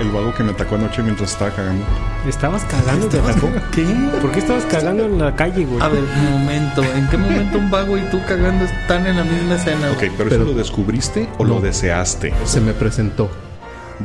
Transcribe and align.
El 0.00 0.10
vago 0.10 0.34
que 0.34 0.42
me 0.42 0.50
atacó 0.52 0.74
anoche 0.76 1.02
mientras 1.02 1.32
estaba 1.32 1.50
cagando. 1.50 1.84
¿Estabas 2.26 2.64
cagando? 2.64 3.06
¿Te 3.08 3.18
atacó? 3.20 3.48
¿Qué? 3.72 3.84
¿Por 4.20 4.32
qué 4.32 4.38
estabas 4.40 4.64
cagando 4.64 5.04
en 5.04 5.18
la 5.18 5.36
calle, 5.36 5.64
güey? 5.64 5.80
A 5.82 5.88
ver, 5.88 6.02
un 6.02 6.30
momento. 6.40 6.82
¿En 6.82 7.08
qué 7.08 7.16
momento 7.18 7.58
un 7.58 7.70
vago 7.70 7.96
y 7.98 8.00
tú 8.10 8.20
cagando 8.26 8.64
están 8.64 9.06
en 9.06 9.16
la 9.16 9.24
misma 9.24 9.54
escena? 9.56 9.90
Ok, 9.92 9.98
pero, 10.16 10.30
Pero- 10.30 10.42
¿eso 10.42 10.44
lo 10.44 10.54
descubriste 10.54 11.28
o 11.38 11.44
lo 11.44 11.60
deseaste? 11.60 12.32
Se 12.44 12.60
me 12.60 12.72
presentó. 12.72 13.30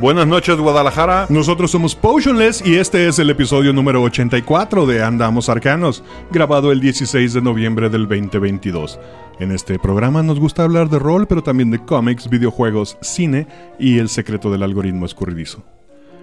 Buenas 0.00 0.28
noches, 0.28 0.56
Guadalajara. 0.56 1.26
Nosotros 1.28 1.72
somos 1.72 1.96
Potionless 1.96 2.64
y 2.64 2.76
este 2.76 3.08
es 3.08 3.18
el 3.18 3.30
episodio 3.30 3.72
número 3.72 4.00
84 4.02 4.86
de 4.86 5.02
Andamos 5.02 5.48
Arcanos, 5.48 6.04
grabado 6.30 6.70
el 6.70 6.78
16 6.78 7.32
de 7.32 7.42
noviembre 7.42 7.90
del 7.90 8.06
2022. 8.06 9.00
En 9.40 9.50
este 9.50 9.76
programa 9.80 10.22
nos 10.22 10.38
gusta 10.38 10.62
hablar 10.62 10.88
de 10.88 11.00
rol, 11.00 11.26
pero 11.26 11.42
también 11.42 11.72
de 11.72 11.84
cómics, 11.84 12.30
videojuegos, 12.30 12.96
cine 13.00 13.48
y 13.80 13.98
el 13.98 14.08
secreto 14.08 14.52
del 14.52 14.62
algoritmo 14.62 15.04
escurridizo. 15.04 15.64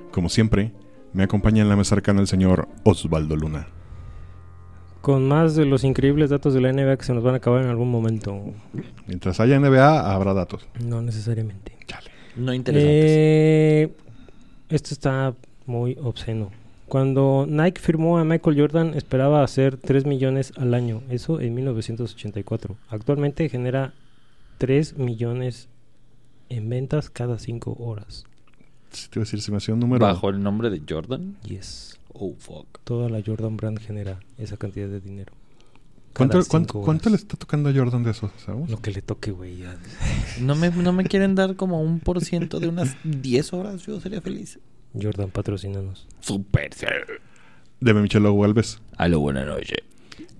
Como 0.09 0.29
siempre, 0.29 0.71
me 1.12 1.23
acompaña 1.23 1.62
en 1.62 1.67
la 1.67 1.76
mesa 1.76 1.95
arcana 1.95 2.21
el 2.21 2.27
señor 2.27 2.70
Osvaldo 2.84 3.35
Luna. 3.35 3.68
Con 5.01 5.27
más 5.27 5.53
de 5.57 5.65
los 5.65 5.84
increíbles 5.84 6.29
datos 6.29 6.53
de 6.53 6.62
la 6.62 6.71
NBA 6.71 6.96
que 6.96 7.03
se 7.03 7.13
nos 7.13 7.26
van 7.26 7.34
a 7.34 7.37
acabar 7.37 7.62
en 7.62 7.70
algún 7.70 7.91
momento. 7.91 8.40
Mientras 9.05 9.41
haya 9.41 9.59
NBA, 9.59 10.13
habrá 10.13 10.34
datos. 10.34 10.65
No 10.79 11.01
necesariamente. 11.01 11.74
No 12.35 12.53
interesantes. 12.53 13.05
Eh, 13.07 13.91
esto 14.69 14.93
está 14.93 15.33
muy 15.65 15.97
obsceno. 16.01 16.51
Cuando 16.87 17.45
Nike 17.49 17.81
firmó 17.81 18.19
a 18.19 18.23
Michael 18.23 18.59
Jordan, 18.59 18.93
esperaba 18.93 19.43
hacer 19.43 19.77
3 19.77 20.05
millones 20.05 20.53
al 20.57 20.73
año. 20.73 21.01
Eso 21.09 21.41
en 21.41 21.55
1984. 21.55 22.75
Actualmente 22.89 23.49
genera 23.49 23.93
3 24.59 24.97
millones 24.97 25.67
en 26.49 26.69
ventas 26.69 27.09
cada 27.09 27.39
5 27.39 27.77
horas. 27.79 28.25
Si 28.91 29.09
te 29.09 29.19
iba 29.19 29.23
a 29.23 29.25
decir, 29.25 29.41
se 29.41 29.51
me 29.51 29.57
hacía 29.57 29.73
un 29.73 29.79
número. 29.79 30.05
¿Bajo 30.05 30.29
el 30.29 30.41
nombre 30.41 30.69
de 30.69 30.81
Jordan? 30.87 31.35
Yes. 31.43 31.99
Oh, 32.13 32.33
fuck. 32.37 32.79
Toda 32.83 33.09
la 33.09 33.21
Jordan 33.25 33.57
Brand 33.57 33.79
genera 33.79 34.19
esa 34.37 34.55
cantidad 34.55 34.87
de 34.87 35.01
dinero. 35.01 35.33
¿Cuánto, 36.16 36.38
Cada 36.40 36.49
cuánto- 36.49 36.74
cinco 36.74 36.85
cuánto 36.85 37.10
le 37.10 37.16
está 37.18 37.35
tocando 37.38 37.70
a 37.70 37.74
Jordan 37.74 38.04
de 38.04 38.12
eso? 38.12 38.32
¿Sabes? 38.46 38.70
Lo 38.70 38.82
que 38.82 38.91
le 38.91 39.02
toque, 39.02 39.32
güey. 39.32 39.63
¿No 40.40 40.55
me, 40.55 40.70
¿No 40.70 40.94
me 40.94 41.04
quieren 41.04 41.35
dar 41.35 41.55
como 41.55 41.82
un 41.82 41.99
por 41.99 42.24
ciento 42.24 42.60
de 42.60 42.68
unas 42.70 42.96
10 43.04 43.52
horas? 43.54 43.85
Yo 43.85 43.99
sería 43.99 44.21
feliz. 44.21 44.60
Jordan, 44.99 45.30
patrocínanos. 45.30 46.08
Super. 46.21 46.71
Debe 47.82 48.02
Michelo 48.02 48.38
Galvez. 48.40 48.80
Aló, 48.98 49.20
buenas 49.20 49.46
noches. 49.46 49.80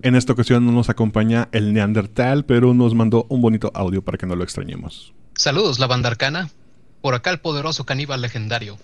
En 0.02 0.14
esta 0.16 0.32
ocasión 0.32 0.64
no 0.64 0.72
nos 0.72 0.88
acompaña 0.88 1.48
el 1.52 1.72
Neandertal, 1.74 2.44
pero 2.46 2.72
nos 2.72 2.94
mandó 2.94 3.26
un 3.28 3.42
bonito 3.42 3.70
audio 3.74 4.02
para 4.02 4.16
que 4.16 4.26
no 4.26 4.34
lo 4.34 4.44
extrañemos. 4.44 5.12
Saludos, 5.34 5.78
la 5.78 5.86
banda 5.86 6.08
arcana. 6.08 6.48
Por 7.02 7.14
acá 7.14 7.30
el 7.30 7.38
poderoso 7.40 7.84
caníbal 7.84 8.22
legendario. 8.22 8.78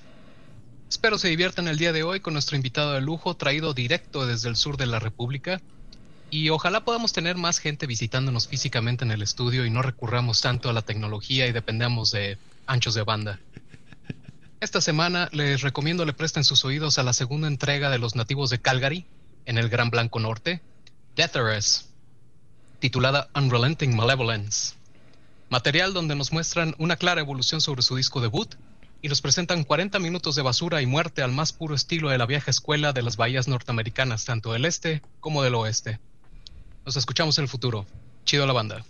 Espero 0.90 1.16
se 1.16 1.28
diviertan 1.28 1.68
el 1.68 1.78
día 1.78 1.94
de 1.94 2.02
hoy 2.02 2.20
con 2.20 2.34
nuestro 2.34 2.56
invitado 2.56 2.92
de 2.92 3.00
lujo 3.00 3.34
traído 3.34 3.72
directo 3.72 4.26
desde 4.26 4.50
el 4.50 4.56
sur 4.56 4.76
de 4.76 4.86
la 4.86 4.98
República. 4.98 5.62
Y 6.34 6.48
ojalá 6.48 6.82
podamos 6.82 7.12
tener 7.12 7.36
más 7.36 7.58
gente 7.58 7.86
visitándonos 7.86 8.48
físicamente 8.48 9.04
en 9.04 9.10
el 9.10 9.20
estudio 9.20 9.66
y 9.66 9.70
no 9.70 9.82
recurramos 9.82 10.40
tanto 10.40 10.70
a 10.70 10.72
la 10.72 10.80
tecnología 10.80 11.46
y 11.46 11.52
dependamos 11.52 12.10
de 12.10 12.38
anchos 12.64 12.94
de 12.94 13.02
banda. 13.02 13.38
Esta 14.58 14.80
semana 14.80 15.28
les 15.32 15.60
recomiendo 15.60 16.06
le 16.06 16.14
presten 16.14 16.42
sus 16.42 16.64
oídos 16.64 16.98
a 16.98 17.02
la 17.02 17.12
segunda 17.12 17.48
entrega 17.48 17.90
de 17.90 17.98
los 17.98 18.16
nativos 18.16 18.48
de 18.48 18.62
Calgary, 18.62 19.04
en 19.44 19.58
el 19.58 19.68
Gran 19.68 19.90
Blanco 19.90 20.20
Norte, 20.20 20.62
Deatheress, 21.16 21.90
titulada 22.78 23.28
Unrelenting 23.34 23.94
Malevolence. 23.94 24.76
Material 25.50 25.92
donde 25.92 26.14
nos 26.14 26.32
muestran 26.32 26.74
una 26.78 26.96
clara 26.96 27.20
evolución 27.20 27.60
sobre 27.60 27.82
su 27.82 27.94
disco 27.94 28.22
debut 28.22 28.54
y 29.02 29.08
nos 29.08 29.20
presentan 29.20 29.64
40 29.64 29.98
minutos 29.98 30.34
de 30.34 30.40
basura 30.40 30.80
y 30.80 30.86
muerte 30.86 31.20
al 31.20 31.32
más 31.32 31.52
puro 31.52 31.74
estilo 31.74 32.08
de 32.08 32.16
la 32.16 32.24
vieja 32.24 32.50
escuela 32.50 32.94
de 32.94 33.02
las 33.02 33.18
bahías 33.18 33.48
norteamericanas, 33.48 34.24
tanto 34.24 34.54
del 34.54 34.64
este 34.64 35.02
como 35.20 35.42
del 35.42 35.56
oeste. 35.56 36.00
Nos 36.84 36.96
escuchamos 36.96 37.38
en 37.38 37.42
el 37.42 37.48
futuro. 37.48 37.86
Chido 38.24 38.46
la 38.46 38.52
banda. 38.52 38.84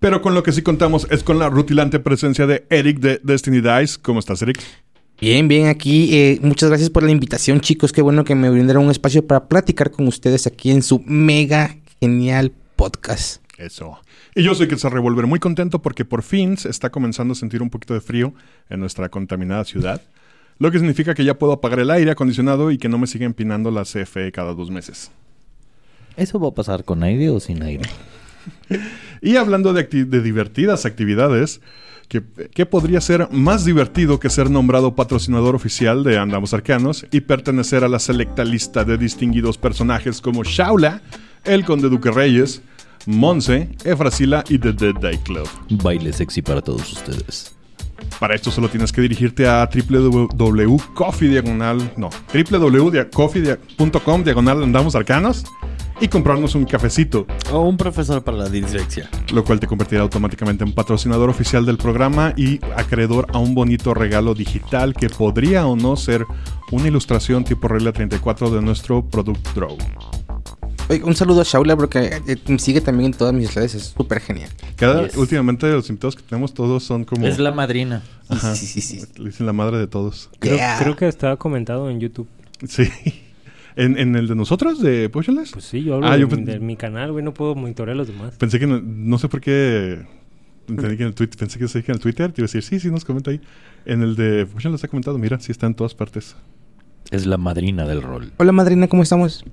Pero 0.00 0.22
con 0.22 0.34
lo 0.34 0.42
que 0.42 0.52
sí 0.52 0.62
contamos 0.62 1.06
es 1.10 1.22
con 1.22 1.38
la 1.38 1.48
rutilante 1.48 2.00
presencia 2.00 2.46
de 2.46 2.66
Eric 2.70 2.98
de 2.98 3.20
Destiny 3.22 3.60
Dice. 3.60 3.98
¿Cómo 4.00 4.18
estás, 4.18 4.42
Eric? 4.42 4.58
Bien, 5.20 5.46
bien, 5.46 5.68
aquí 5.68 6.16
eh, 6.16 6.40
muchas 6.42 6.70
gracias 6.70 6.90
por 6.90 7.04
la 7.04 7.12
invitación, 7.12 7.60
chicos. 7.60 7.92
Qué 7.92 8.02
bueno 8.02 8.24
que 8.24 8.34
me 8.34 8.50
brindaron 8.50 8.86
un 8.86 8.90
espacio 8.90 9.24
para 9.26 9.46
platicar 9.46 9.90
con 9.90 10.08
ustedes 10.08 10.46
aquí 10.46 10.70
en 10.70 10.82
su 10.82 11.00
mega 11.06 11.76
genial 12.00 12.52
podcast. 12.74 13.42
Eso. 13.58 14.00
Y 14.34 14.42
yo 14.42 14.54
soy 14.54 14.66
que 14.66 14.76
se 14.76 14.88
revolver 14.88 15.26
muy 15.26 15.38
contento 15.38 15.82
porque 15.82 16.04
por 16.04 16.22
fin 16.22 16.56
se 16.56 16.70
está 16.70 16.90
comenzando 16.90 17.32
a 17.32 17.36
sentir 17.36 17.62
un 17.62 17.70
poquito 17.70 17.94
de 17.94 18.00
frío 18.00 18.34
en 18.70 18.80
nuestra 18.80 19.08
contaminada 19.10 19.64
ciudad. 19.64 20.02
Lo 20.58 20.72
que 20.72 20.78
significa 20.78 21.14
que 21.14 21.24
ya 21.24 21.38
puedo 21.38 21.52
apagar 21.52 21.78
el 21.78 21.90
aire 21.90 22.10
acondicionado 22.10 22.70
y 22.70 22.78
que 22.78 22.88
no 22.88 22.98
me 22.98 23.06
siga 23.06 23.26
empinando 23.26 23.70
la 23.70 23.84
CFE 23.84 24.32
cada 24.32 24.54
dos 24.54 24.70
meses. 24.70 25.12
¿Eso 26.16 26.38
va 26.40 26.48
a 26.48 26.54
pasar 26.54 26.84
con 26.84 27.02
aire 27.02 27.30
o 27.30 27.40
sin 27.40 27.62
aire? 27.62 27.88
Y 29.24 29.36
hablando 29.36 29.72
de, 29.72 29.88
acti- 29.88 30.04
de 30.04 30.20
divertidas 30.20 30.84
actividades, 30.84 31.60
¿qué, 32.08 32.22
qué 32.52 32.66
podría 32.66 33.00
ser 33.00 33.28
más 33.30 33.64
divertido 33.64 34.18
que 34.18 34.28
ser 34.30 34.50
nombrado 34.50 34.96
patrocinador 34.96 35.54
oficial 35.54 36.02
de 36.02 36.18
Andamos 36.18 36.52
Arcanos 36.54 37.06
y 37.12 37.20
pertenecer 37.20 37.84
a 37.84 37.88
la 37.88 38.00
selecta 38.00 38.42
lista 38.44 38.82
de 38.84 38.98
distinguidos 38.98 39.58
personajes 39.58 40.20
como 40.20 40.42
Shaula, 40.42 41.02
el 41.44 41.64
Conde 41.64 41.88
Duque 41.88 42.10
Reyes, 42.10 42.62
Monse, 43.06 43.68
Efrasila 43.84 44.42
y 44.48 44.58
The 44.58 44.72
Dead 44.72 44.94
Day 45.00 45.18
Club? 45.18 45.48
Baile 45.70 46.12
sexy 46.12 46.42
para 46.42 46.60
todos 46.62 46.92
ustedes. 46.92 47.54
Para 48.18 48.34
esto 48.34 48.50
solo 48.50 48.68
tienes 48.68 48.90
que 48.90 49.00
dirigirte 49.02 49.46
a 49.46 49.68
www.coffee 49.72 51.28
diagonal, 51.28 51.92
no, 51.96 52.10
www.coffee.com 52.34 54.24
diagonal 54.24 54.62
Andamos 54.64 54.94
Arcanos 54.96 55.44
y 56.02 56.08
comprarnos 56.08 56.54
un 56.56 56.64
cafecito. 56.64 57.26
O 57.52 57.60
un 57.60 57.76
profesor 57.76 58.22
para 58.24 58.36
la 58.36 58.48
dislexia. 58.48 59.08
lo 59.32 59.44
cual 59.44 59.60
te 59.60 59.66
convertirá 59.68 60.02
automáticamente 60.02 60.64
en 60.64 60.72
patrocinador 60.72 61.30
oficial 61.30 61.64
del 61.64 61.78
programa 61.78 62.34
y 62.36 62.58
acreedor 62.76 63.28
a 63.32 63.38
un 63.38 63.54
bonito 63.54 63.94
regalo 63.94 64.34
digital 64.34 64.94
que 64.94 65.08
podría 65.08 65.64
o 65.66 65.76
no 65.76 65.96
ser 65.96 66.26
una 66.72 66.88
ilustración 66.88 67.44
tipo 67.44 67.68
regla 67.68 67.92
34 67.92 68.50
de 68.50 68.60
nuestro 68.62 69.04
Product 69.08 69.46
Draw. 69.54 69.78
Oye, 70.88 71.02
un 71.04 71.14
saludo 71.14 71.42
a 71.42 71.44
Shaula 71.44 71.76
porque 71.76 72.20
eh, 72.26 72.36
me 72.48 72.58
sigue 72.58 72.80
también 72.80 73.12
en 73.12 73.18
todas 73.18 73.32
mis 73.32 73.54
redes, 73.54 73.76
es 73.76 73.94
súper 73.96 74.20
genial. 74.20 74.50
Cada, 74.74 75.04
Yes. 75.06 75.16
Últimamente 75.16 75.70
los 75.70 75.88
invitados 75.88 76.16
que 76.16 76.22
tenemos 76.22 76.52
todos 76.52 76.82
son 76.82 77.04
como... 77.04 77.24
Es 77.28 77.38
la 77.38 77.52
madrina. 77.52 78.02
Ajá. 78.28 78.56
Sí, 78.56 78.66
sí, 78.66 78.80
sí. 78.80 79.00
dicen 79.22 79.46
la 79.46 79.52
madre 79.52 79.78
de 79.78 79.86
todos. 79.86 80.28
Creo, 80.40 80.56
Yeah. 80.56 80.78
creo 80.82 80.96
que 80.96 81.06
estaba 81.06 81.36
comentado 81.36 81.88
en 81.88 82.00
YouTube. 82.00 82.26
Sí. 82.68 82.88
¿En, 83.76 83.98
en 83.98 84.14
el 84.16 84.28
de 84.28 84.34
nosotros, 84.34 84.80
de 84.82 85.08
Potionless? 85.08 85.52
Pues 85.52 85.64
sí, 85.64 85.82
yo 85.82 85.94
hablo 85.94 86.06
Ah, 86.06 86.14
de, 86.14 86.20
yo 86.20 86.26
mi- 86.28 86.34
pen- 86.34 86.44
de 86.44 86.60
mi 86.60 86.76
canal, 86.76 87.12
güey. 87.12 87.24
No 87.24 87.32
puedo 87.32 87.54
monitorear 87.54 87.94
a 87.94 87.98
los 87.98 88.06
demás. 88.08 88.34
Pensé 88.36 88.58
que... 88.58 88.66
No, 88.66 88.80
no 88.82 89.18
sé 89.18 89.28
por 89.28 89.40
qué... 89.40 90.04
Entendí 90.68 90.96
que 90.96 91.02
en 91.02 91.08
el 91.08 91.14
tweet, 91.14 91.30
pensé 91.38 91.58
que 91.58 91.66
se 91.68 91.78
dije 91.78 91.90
en 91.92 91.96
el 91.96 92.00
Twitter. 92.02 92.30
Te 92.32 92.40
iba 92.40 92.44
a 92.44 92.48
decir, 92.48 92.62
sí, 92.62 92.78
sí, 92.78 92.90
nos 92.90 93.04
comenta 93.04 93.30
ahí. 93.30 93.40
En 93.84 94.02
el 94.02 94.14
de 94.14 94.46
Potionless 94.46 94.84
ha 94.84 94.88
comentado, 94.88 95.18
mira, 95.18 95.40
sí 95.40 95.50
está 95.52 95.66
en 95.66 95.74
todas 95.74 95.94
partes. 95.94 96.36
Es 97.10 97.26
la 97.26 97.36
madrina 97.36 97.84
del 97.86 98.00
rol. 98.02 98.32
Hola 98.36 98.52
madrina, 98.52 98.86
¿cómo 98.88 99.02
estamos? 99.02 99.44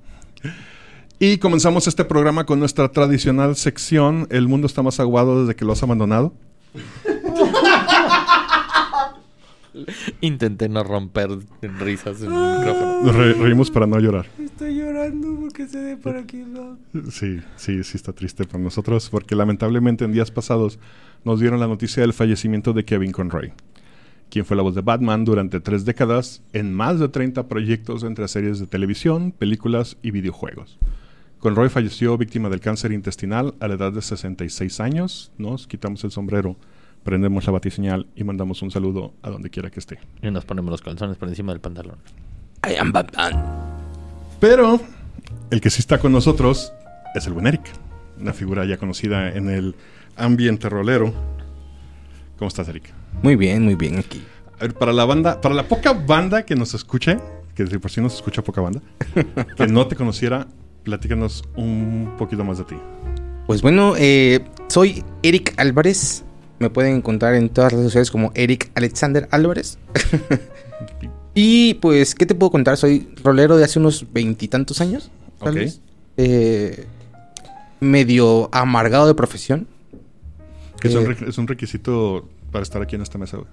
Y 1.18 1.38
comenzamos 1.40 1.88
este 1.88 2.06
programa 2.06 2.46
con 2.46 2.60
nuestra 2.60 2.90
tradicional 2.92 3.56
sección 3.58 4.28
El 4.30 4.48
mundo 4.48 4.68
está 4.68 4.84
más 4.84 5.00
aguado 5.02 5.42
desde 5.42 5.56
que 5.56 5.66
lo 5.66 5.74
has 5.74 5.82
abandonado. 5.84 6.34
Intenté 10.22 10.68
no 10.70 10.84
romper 10.84 11.30
en 11.62 11.80
risas 11.80 12.22
en 12.22 12.32
el 12.34 12.58
micrófono. 12.60 13.04
Nos 13.04 13.16
re- 13.16 13.34
reímos 13.34 13.70
para 13.72 13.88
no 13.88 14.00
llorar. 14.00 14.26
Estoy 14.40 14.76
llorando 14.76 15.38
porque 15.40 15.68
se 15.68 15.80
ve 15.80 15.98
por 15.98 16.18
aquí. 16.18 16.44
Sí, 17.12 17.40
sí, 17.56 17.84
sí 17.84 17.98
está 17.98 18.14
triste 18.14 18.46
para 18.46 18.60
nosotros 18.64 19.10
porque 19.10 19.36
lamentablemente 19.36 20.06
en 20.06 20.12
días 20.12 20.32
pasados 20.32 20.80
nos 21.24 21.40
dieron 21.40 21.60
la 21.60 21.68
noticia 21.68 22.02
del 22.02 22.14
fallecimiento 22.14 22.74
de 22.74 22.86
Kevin 22.86 23.12
Conroy, 23.12 23.52
quien 24.30 24.46
fue 24.46 24.56
la 24.58 24.64
voz 24.64 24.76
de 24.76 24.82
Batman 24.82 25.26
durante 25.26 25.60
tres 25.60 25.86
décadas 25.86 26.42
en 26.54 26.74
más 26.74 27.00
de 27.00 27.10
30 27.10 27.48
proyectos 27.48 28.04
entre 28.04 28.28
series 28.28 28.60
de 28.60 28.68
televisión, 28.68 29.32
películas 29.32 29.98
y 30.02 30.12
videojuegos. 30.12 30.78
Conroy 31.40 31.70
falleció 31.70 32.18
víctima 32.18 32.50
del 32.50 32.60
cáncer 32.60 32.92
intestinal 32.92 33.56
a 33.62 33.68
la 33.70 33.76
edad 33.76 33.94
de 33.94 34.02
66 34.02 34.80
años. 34.82 35.32
Nos 35.38 35.68
quitamos 35.68 36.04
el 36.04 36.12
sombrero 36.12 36.58
prendemos 37.04 37.46
la 37.46 37.54
batiseñal 37.54 38.08
y 38.16 38.24
mandamos 38.24 38.62
un 38.62 38.72
saludo 38.72 39.14
a 39.22 39.30
donde 39.30 39.50
quiera 39.50 39.70
que 39.70 39.80
esté. 39.80 40.00
Y 40.22 40.32
nos 40.32 40.46
ponemos 40.46 40.72
los 40.72 40.82
calzones 40.82 41.18
por 41.18 41.30
encima 41.30 41.52
del 41.52 41.62
pantalón. 41.62 41.98
I 42.68 42.76
am 42.76 42.92
Batman. 42.92 43.34
Pero 44.40 44.80
el 45.50 45.62
que 45.62 45.70
sí 45.70 45.80
está 45.80 45.98
con 46.00 46.12
nosotros 46.12 46.74
es 47.16 47.28
el 47.28 47.34
buen 47.34 47.48
Eric, 47.48 47.62
una 48.20 48.34
figura 48.34 48.66
ya 48.66 48.78
conocida 48.78 49.30
en 49.30 49.50
el 49.50 49.76
ambiente 50.16 50.70
rolero. 50.70 51.14
¿Cómo 52.38 52.48
estás, 52.48 52.68
Eric? 52.70 52.94
Muy 53.22 53.36
bien, 53.36 53.64
muy 53.64 53.76
bien 53.76 53.98
aquí. 53.98 54.24
A 54.58 54.62
ver, 54.62 54.74
para 54.74 54.94
la 54.94 55.06
banda, 55.06 55.42
para 55.42 55.56
la 55.56 55.68
poca 55.68 55.94
banda 55.94 56.44
que 56.44 56.56
nos 56.56 56.74
escuche, 56.74 57.18
que 57.56 57.66
de 57.66 57.80
por 57.80 57.92
sí 57.92 58.02
nos 58.02 58.16
escucha 58.16 58.44
poca 58.44 58.62
banda, 58.62 58.82
que 59.58 59.68
no 59.68 59.88
te 59.88 59.96
conociera, 59.96 60.48
platícanos 60.84 61.44
un 61.56 62.14
poquito 62.18 62.44
más 62.44 62.58
de 62.60 62.64
ti. 62.66 62.76
Pues 63.48 63.62
bueno, 63.62 63.96
eh, 63.98 64.40
soy 64.68 65.04
Eric 65.24 65.54
Álvarez. 65.58 66.24
Me 66.60 66.70
pueden 66.70 66.96
encontrar 66.98 67.36
en 67.36 67.50
todas 67.50 67.72
las 67.72 67.80
redes 67.80 67.92
sociales 67.92 68.12
como 68.12 68.32
Eric 68.36 68.72
Alexander 68.76 69.28
Álvarez. 69.32 69.78
y 71.34 71.76
pues, 71.76 72.16
¿qué 72.16 72.26
te 72.26 72.36
puedo 72.36 72.52
contar? 72.52 72.78
Soy 72.78 73.14
rolero 73.24 73.58
de 73.58 73.64
hace 73.64 73.80
unos 73.80 74.06
veintitantos 74.12 74.82
años. 74.82 75.10
tal 75.40 75.50
Ok. 75.50 75.56
vez. 75.56 75.82
Eh, 76.18 76.86
medio 77.80 78.50
amargado 78.54 79.08
de 79.08 79.16
profesión. 79.16 79.68
Que 80.82 80.90
es, 80.90 80.96
un 80.96 81.12
Eh, 81.12 81.18
es 81.28 81.38
un 81.38 81.48
requisito 81.48 82.28
para 82.52 82.64
estar 82.64 82.82
aquí 82.82 82.96
en 82.96 83.02
esta 83.02 83.18
mesa, 83.18 83.38
güey. 83.38 83.50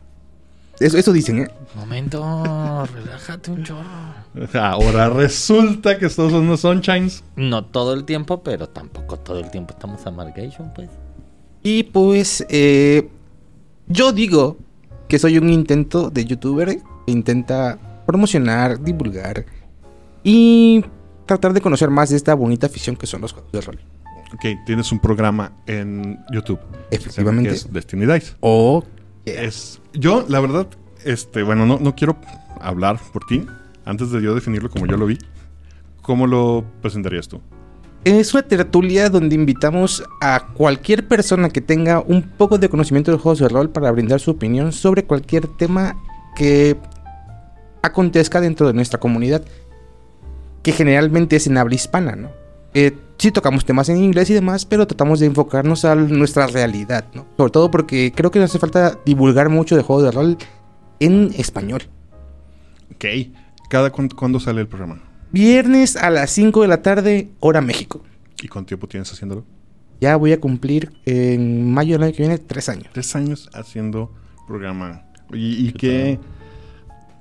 Eso, 0.79 0.99
eso 0.99 1.12
dicen, 1.12 1.38
¿eh? 1.38 1.50
Momento, 1.75 2.87
relájate 2.94 3.50
un 3.50 3.64
chorro. 3.64 3.85
Ahora 4.61 5.09
resulta 5.09 5.99
que 5.99 6.06
estos 6.06 6.32
son 6.32 6.43
unos 6.43 6.61
sunshines. 6.61 7.25
No 7.37 7.64
todo 7.64 7.94
el 7.94 8.05
tiempo, 8.05 8.43
pero 8.43 8.69
tampoco 8.69 9.17
todo 9.19 9.38
el 9.41 9.50
tiempo 9.50 9.73
estamos 9.75 10.05
amargation, 10.06 10.73
pues. 10.75 10.91
Y 11.68 11.82
pues, 11.82 12.46
eh, 12.48 13.08
yo 13.88 14.12
digo 14.12 14.56
que 15.08 15.18
soy 15.18 15.36
un 15.36 15.50
intento 15.50 16.10
de 16.10 16.24
youtuber 16.24 16.76
que 16.76 17.10
intenta 17.10 18.04
promocionar, 18.06 18.80
divulgar 18.80 19.44
y 20.22 20.84
tratar 21.26 21.52
de 21.54 21.60
conocer 21.60 21.90
más 21.90 22.10
de 22.10 22.18
esta 22.18 22.34
bonita 22.34 22.68
afición 22.68 22.94
que 22.94 23.08
son 23.08 23.20
los 23.20 23.32
juegos 23.32 23.50
de 23.50 23.60
rol. 23.62 23.80
Ok, 24.32 24.44
tienes 24.64 24.92
un 24.92 25.00
programa 25.00 25.54
en 25.66 26.20
YouTube. 26.30 26.60
Efectivamente. 26.92 27.50
Que 27.50 27.56
es 27.56 27.72
Destiny 27.72 28.06
Dice. 28.06 28.34
O 28.38 28.84
Es, 29.24 29.80
yo, 29.92 30.24
la 30.28 30.38
verdad, 30.38 30.68
este, 31.04 31.42
bueno, 31.42 31.66
no, 31.66 31.80
no 31.80 31.96
quiero 31.96 32.16
hablar 32.60 33.00
por 33.12 33.26
ti. 33.26 33.44
Antes 33.84 34.12
de 34.12 34.22
yo 34.22 34.36
definirlo 34.36 34.70
como 34.70 34.86
yo 34.86 34.96
lo 34.96 35.06
vi, 35.06 35.18
¿cómo 36.00 36.28
lo 36.28 36.64
presentarías 36.80 37.26
tú? 37.26 37.40
Es 38.04 38.34
una 38.34 38.43
tertulia 38.43 39.10
donde 39.10 39.34
invitamos 39.34 40.04
a 40.20 40.48
cualquier 40.54 41.08
persona 41.08 41.48
que 41.48 41.60
tenga 41.60 42.00
un 42.00 42.22
poco 42.22 42.58
de 42.58 42.69
conocimiento 42.69 43.10
de 43.10 43.19
juegos 43.19 43.40
de 43.40 43.48
rol 43.48 43.70
para 43.70 43.90
brindar 43.90 44.20
su 44.20 44.31
opinión 44.31 44.72
sobre 44.72 45.04
cualquier 45.04 45.46
tema 45.56 45.96
que 46.37 46.76
acontezca 47.82 48.40
dentro 48.40 48.66
de 48.66 48.75
nuestra 48.75 49.00
comunidad, 49.00 49.43
que 50.62 50.72
generalmente 50.72 51.37
es 51.37 51.46
en 51.46 51.58
habla 51.58 51.75
hispana, 51.75 52.14
¿no? 52.14 52.31
Eh, 52.75 52.96
sí 53.19 53.31
tocamos 53.32 53.64
temas 53.64 53.88
en 53.88 53.96
inglés 53.96 54.28
y 54.31 54.34
demás, 54.34 54.66
pero 54.66 54.87
tratamos 54.87 55.20
de 55.20 55.26
enfocarnos 55.26 55.84
a 55.84 55.94
nuestra 55.94 56.46
realidad, 56.46 57.06
¿no? 57.14 57.26
Sobre 57.37 57.50
todo 57.50 57.70
porque 57.70 58.12
creo 58.14 58.31
que 58.31 58.38
nos 58.38 58.50
hace 58.50 58.58
falta 58.58 58.99
divulgar 59.04 59.49
mucho 59.49 59.76
de 59.76 59.82
juegos 59.82 60.04
de 60.04 60.10
rol 60.10 60.37
en 61.00 61.32
español. 61.38 61.82
Ok. 62.94 63.04
¿Cada 63.69 63.90
cuándo, 63.90 64.14
cuándo 64.14 64.38
sale 64.38 64.60
el 64.60 64.69
programa? 64.69 65.00
Viernes 65.32 65.96
a 65.96 66.11
las 66.11 66.31
5 66.31 66.62
de 66.62 66.69
la 66.69 66.82
tarde, 66.82 67.28
hora 67.40 67.61
México. 67.61 68.02
¿Y 68.43 68.49
cuánto 68.49 68.69
tiempo 68.69 68.87
tienes 68.87 69.11
haciéndolo? 69.12 69.44
Ya 70.00 70.17
voy 70.17 70.32
a 70.32 70.40
cumplir 70.40 70.93
en 71.06 71.73
mayo 71.73 71.94
del 71.94 72.02
año 72.05 72.12
que 72.12 72.23
viene 72.23 72.38
tres 72.38 72.69
años. 72.69 72.88
Tres 72.93 73.14
años 73.17 73.49
haciendo 73.55 74.12
programa. 74.46 75.02
¿Y, 75.32 75.69
y 75.69 75.73
qué? 75.73 76.19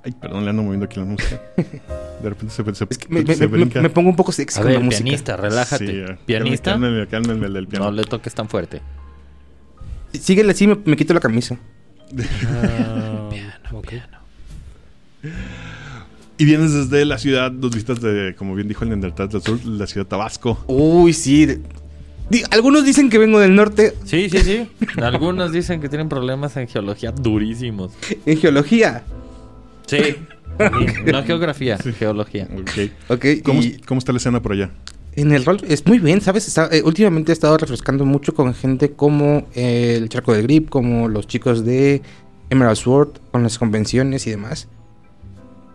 Ay, 0.04 0.12
perdón, 0.12 0.44
le 0.44 0.50
ando 0.50 0.62
moviendo 0.62 0.84
aquí 0.86 1.00
la 1.00 1.06
música. 1.06 1.40
De 1.56 2.28
repente 2.30 2.54
se, 2.54 2.62
se, 2.74 2.86
Es 2.88 2.98
que 2.98 3.08
me, 3.08 3.26
se 3.34 3.40
me- 3.40 3.46
brinca. 3.46 3.80
me 3.82 3.90
pongo 3.90 4.08
un 4.10 4.16
poco 4.16 4.30
sexy 4.32 4.58
A 4.58 4.62
con 4.62 4.72
la 4.72 4.78
ver, 4.78 4.84
música. 4.84 5.04
pianista, 5.04 5.36
relájate. 5.36 5.86
Sí, 6.06 6.12
¿Pianista? 6.26 6.72
Cálmenme, 6.72 7.06
cálmenme 7.08 7.46
el 7.46 7.52
del 7.54 7.66
piano. 7.68 7.86
No 7.86 7.90
le 7.92 8.04
toques 8.04 8.34
tan 8.34 8.48
fuerte. 8.48 8.80
Síguele 10.12 10.52
así, 10.52 10.66
me, 10.66 10.76
me 10.84 10.96
quito 10.96 11.12
la 11.12 11.20
camisa. 11.20 11.58
Ah, 12.46 13.28
ok. 13.72 13.92
Y 16.38 16.44
vienes 16.44 16.72
desde 16.72 17.04
la 17.06 17.18
ciudad, 17.18 17.50
nos 17.50 17.70
visitas 17.72 18.00
de, 18.00 18.34
como 18.36 18.54
bien 18.54 18.68
dijo 18.68 18.84
el 18.84 18.90
Neandertal 18.90 19.28
del 19.28 19.40
Sur, 19.42 19.64
la 19.64 19.86
ciudad 19.86 20.04
de 20.06 20.10
Tabasco. 20.10 20.62
Uy, 20.66 21.12
sí. 21.12 21.46
Di- 22.28 22.42
algunos 22.50 22.84
dicen 22.84 23.08
que 23.08 23.18
vengo 23.18 23.38
del 23.38 23.54
norte 23.54 23.94
Sí, 24.04 24.28
sí, 24.28 24.38
sí. 24.38 24.68
Algunos 25.00 25.52
dicen 25.52 25.80
que 25.80 25.88
tienen 25.88 26.08
problemas 26.08 26.56
en 26.56 26.66
geología 26.68 27.12
durísimos. 27.12 27.92
en 28.26 28.38
geología. 28.38 29.04
Sí. 29.86 30.16
No 31.06 31.22
geografía, 31.22 31.76
geología. 31.78 32.48
Ok. 32.58 32.90
Ok, 33.10 33.24
¿Cómo, 33.44 33.62
y 33.62 33.78
cómo 33.86 33.98
está 33.98 34.12
la 34.12 34.18
escena 34.18 34.40
por 34.42 34.52
allá? 34.52 34.70
en 35.14 35.32
el 35.32 35.46
rol 35.46 35.58
es 35.66 35.86
muy 35.86 35.98
bien, 35.98 36.20
¿sabes? 36.20 36.46
Está- 36.48 36.68
eh, 36.72 36.82
últimamente 36.84 37.32
he 37.32 37.34
estado 37.34 37.56
refrescando 37.56 38.04
mucho 38.04 38.34
con 38.34 38.52
gente 38.54 38.92
como 38.92 39.46
eh, 39.54 39.94
el 39.96 40.08
Charco 40.10 40.34
del 40.34 40.42
Grip, 40.42 40.68
como 40.68 41.08
los 41.08 41.26
chicos 41.26 41.64
de 41.64 42.02
Emerald 42.50 42.76
Sword, 42.76 43.10
con 43.30 43.42
las 43.42 43.58
convenciones 43.58 44.26
y 44.26 44.30
demás. 44.30 44.68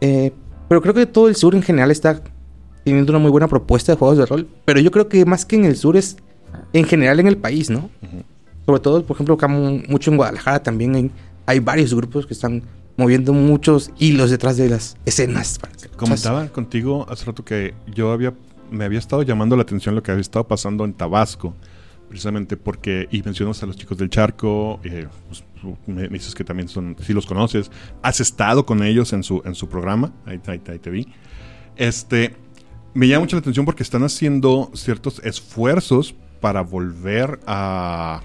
Eh, 0.02 0.32
pero 0.72 0.82
creo 0.82 0.94
que 0.94 1.06
todo 1.06 1.28
el 1.28 1.36
sur 1.36 1.54
en 1.54 1.62
general 1.62 1.92
está 1.92 2.22
teniendo 2.86 3.12
una 3.12 3.20
muy 3.20 3.30
buena 3.30 3.50
propuesta 3.50 3.92
de 3.92 3.98
juegos 3.98 4.18
de 4.20 4.26
rol. 4.26 4.48
Pero 4.64 4.80
yo 4.80 4.90
creo 4.90 5.10
que 5.10 5.26
más 5.26 5.46
que 5.46 5.58
en 5.58 5.66
el 5.66 5.76
sur 5.76 5.98
es 5.98 6.16
en 6.72 6.86
general 6.86 7.20
en 7.20 7.28
el 7.28 7.36
país, 7.36 7.70
¿no? 7.70 7.90
Sobre 8.66 8.80
todo, 8.80 9.04
por 9.04 9.18
ejemplo, 9.18 9.34
acá 9.36 9.50
mu- 9.50 9.82
mucho 9.90 10.12
en 10.12 10.16
Guadalajara 10.16 10.64
también 10.64 10.96
hay, 10.96 11.12
hay 11.46 11.60
varios 11.60 11.94
grupos 11.94 12.26
que 12.26 12.34
están 12.34 12.64
moviendo 12.96 13.34
muchos 13.34 13.92
hilos 14.00 14.30
detrás 14.30 14.56
de 14.56 14.70
las 14.70 14.96
escenas. 15.06 15.60
Comentaba 15.98 16.48
contigo 16.48 17.06
hace 17.10 17.26
rato 17.26 17.44
que 17.44 17.74
yo 17.94 18.14
había 18.14 18.34
me 18.72 18.86
había 18.86 19.00
estado 19.00 19.24
llamando 19.24 19.58
la 19.58 19.64
atención 19.64 19.94
lo 19.96 20.02
que 20.04 20.12
había 20.12 20.22
estado 20.22 20.48
pasando 20.48 20.86
en 20.86 20.94
Tabasco, 20.94 21.54
precisamente 22.08 22.56
porque, 22.56 23.10
y 23.12 23.22
mencionas 23.24 23.62
a 23.62 23.66
los 23.66 23.76
chicos 23.76 23.98
del 23.98 24.10
charco, 24.10 24.80
eh, 24.86 25.08
pues, 25.28 25.44
me, 25.88 26.08
dices 26.08 26.36
que 26.36 26.44
también 26.44 26.68
son, 26.68 26.96
si 27.02 27.14
los 27.14 27.26
conoces, 27.26 27.72
has 28.02 28.20
estado 28.20 28.66
con 28.66 28.84
ellos 28.84 29.14
en 29.14 29.24
su, 29.24 29.42
en 29.46 29.56
su 29.56 29.68
programa, 29.70 30.14
ahí, 30.26 30.40
ahí- 30.48 30.62
ahí 30.68 30.80
te 30.80 30.90
vi. 30.90 31.08
Este, 31.76 32.36
me 32.94 33.08
llama 33.08 33.22
mucho 33.22 33.36
la 33.36 33.42
atención 33.42 33.66
porque 33.66 33.84
están 33.84 34.04
haciendo 34.04 34.72
ciertos 34.74 35.20
esfuerzos 35.24 36.16
para 36.42 36.62
volver 36.62 37.40
a 37.46 38.22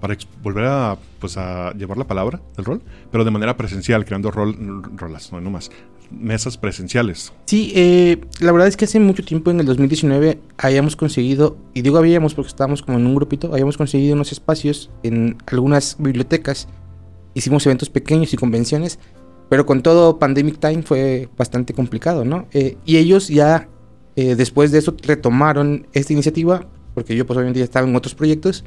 para 0.00 0.16
volver 0.42 0.64
a 0.64 0.96
pues 1.18 1.36
a 1.36 1.72
llevar 1.74 1.98
la 1.98 2.06
palabra 2.06 2.40
del 2.56 2.64
rol, 2.64 2.82
pero 3.10 3.24
de 3.24 3.30
manera 3.32 3.56
presencial, 3.56 4.04
creando 4.04 4.30
rol 4.30 4.82
rolas, 4.96 5.32
no, 5.32 5.40
no 5.40 5.50
más, 5.50 5.72
mesas 6.12 6.56
presenciales. 6.56 7.32
Sí, 7.46 7.72
eh, 7.74 8.20
la 8.38 8.52
verdad 8.52 8.68
es 8.68 8.76
que 8.76 8.84
hace 8.84 9.00
mucho 9.00 9.24
tiempo, 9.24 9.50
en 9.50 9.58
el 9.58 9.66
2019, 9.66 10.38
habíamos 10.56 10.94
conseguido, 10.94 11.58
y 11.74 11.82
digo 11.82 11.98
habíamos 11.98 12.34
porque 12.34 12.46
estábamos 12.48 12.80
como 12.82 12.96
en 12.96 13.06
un 13.08 13.16
grupito, 13.16 13.50
habíamos 13.52 13.76
conseguido 13.76 14.14
unos 14.14 14.30
espacios 14.30 14.88
en 15.02 15.36
algunas 15.46 15.96
bibliotecas. 15.98 16.68
Hicimos 17.34 17.64
eventos 17.66 17.90
pequeños 17.90 18.32
y 18.32 18.36
convenciones, 18.36 18.98
pero 19.48 19.64
con 19.66 19.82
todo 19.82 20.18
Pandemic 20.18 20.58
Time 20.58 20.82
fue 20.82 21.28
bastante 21.36 21.74
complicado, 21.74 22.24
¿no? 22.24 22.46
Eh, 22.52 22.76
y 22.84 22.96
ellos 22.96 23.28
ya, 23.28 23.68
eh, 24.16 24.34
después 24.34 24.70
de 24.72 24.78
eso, 24.78 24.94
retomaron 25.02 25.86
esta 25.92 26.12
iniciativa, 26.12 26.66
porque 26.94 27.16
yo 27.16 27.26
pues 27.26 27.36
obviamente 27.36 27.60
ya 27.60 27.64
estaba 27.64 27.88
en 27.88 27.96
otros 27.96 28.14
proyectos, 28.14 28.64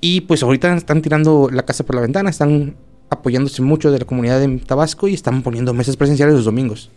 y 0.00 0.22
pues 0.22 0.42
ahorita 0.42 0.74
están 0.76 1.00
tirando 1.00 1.48
la 1.50 1.64
casa 1.64 1.84
por 1.84 1.94
la 1.94 2.02
ventana, 2.02 2.28
están 2.30 2.76
apoyándose 3.10 3.62
mucho 3.62 3.90
de 3.90 4.00
la 4.00 4.04
comunidad 4.04 4.40
de 4.40 4.58
Tabasco 4.58 5.08
y 5.08 5.14
están 5.14 5.42
poniendo 5.42 5.72
mesas 5.72 5.96
presenciales 5.96 6.34
los 6.34 6.44
domingos. 6.44 6.90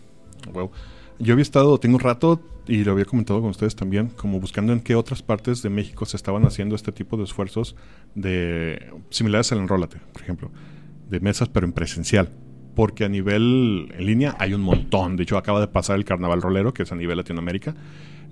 Wow. 0.52 0.70
Yo 1.18 1.32
había 1.32 1.42
estado, 1.42 1.78
tengo 1.78 1.96
un 1.96 2.00
rato, 2.00 2.40
y 2.66 2.84
lo 2.84 2.92
había 2.92 3.04
comentado 3.04 3.40
con 3.40 3.50
ustedes 3.50 3.74
también, 3.74 4.08
como 4.08 4.38
buscando 4.40 4.72
en 4.72 4.80
qué 4.80 4.94
otras 4.94 5.22
partes 5.22 5.62
de 5.62 5.70
México 5.70 6.04
se 6.04 6.16
estaban 6.16 6.44
haciendo 6.44 6.76
este 6.76 6.92
tipo 6.92 7.16
de 7.16 7.24
esfuerzos 7.24 7.74
de 8.14 8.92
similares 9.10 9.50
al 9.52 9.58
Enrólate, 9.58 9.98
por 10.12 10.22
ejemplo, 10.22 10.50
de 11.10 11.20
mesas 11.20 11.48
pero 11.48 11.66
en 11.66 11.72
presencial. 11.72 12.30
Porque 12.74 13.04
a 13.04 13.08
nivel 13.08 13.92
en 13.98 14.06
línea 14.06 14.36
hay 14.38 14.54
un 14.54 14.60
montón. 14.60 15.16
De 15.16 15.24
hecho, 15.24 15.36
acaba 15.36 15.60
de 15.60 15.66
pasar 15.68 15.96
el 15.96 16.04
Carnaval 16.04 16.40
Rolero, 16.40 16.72
que 16.72 16.84
es 16.84 16.92
a 16.92 16.94
nivel 16.96 17.16
Latinoamérica. 17.16 17.74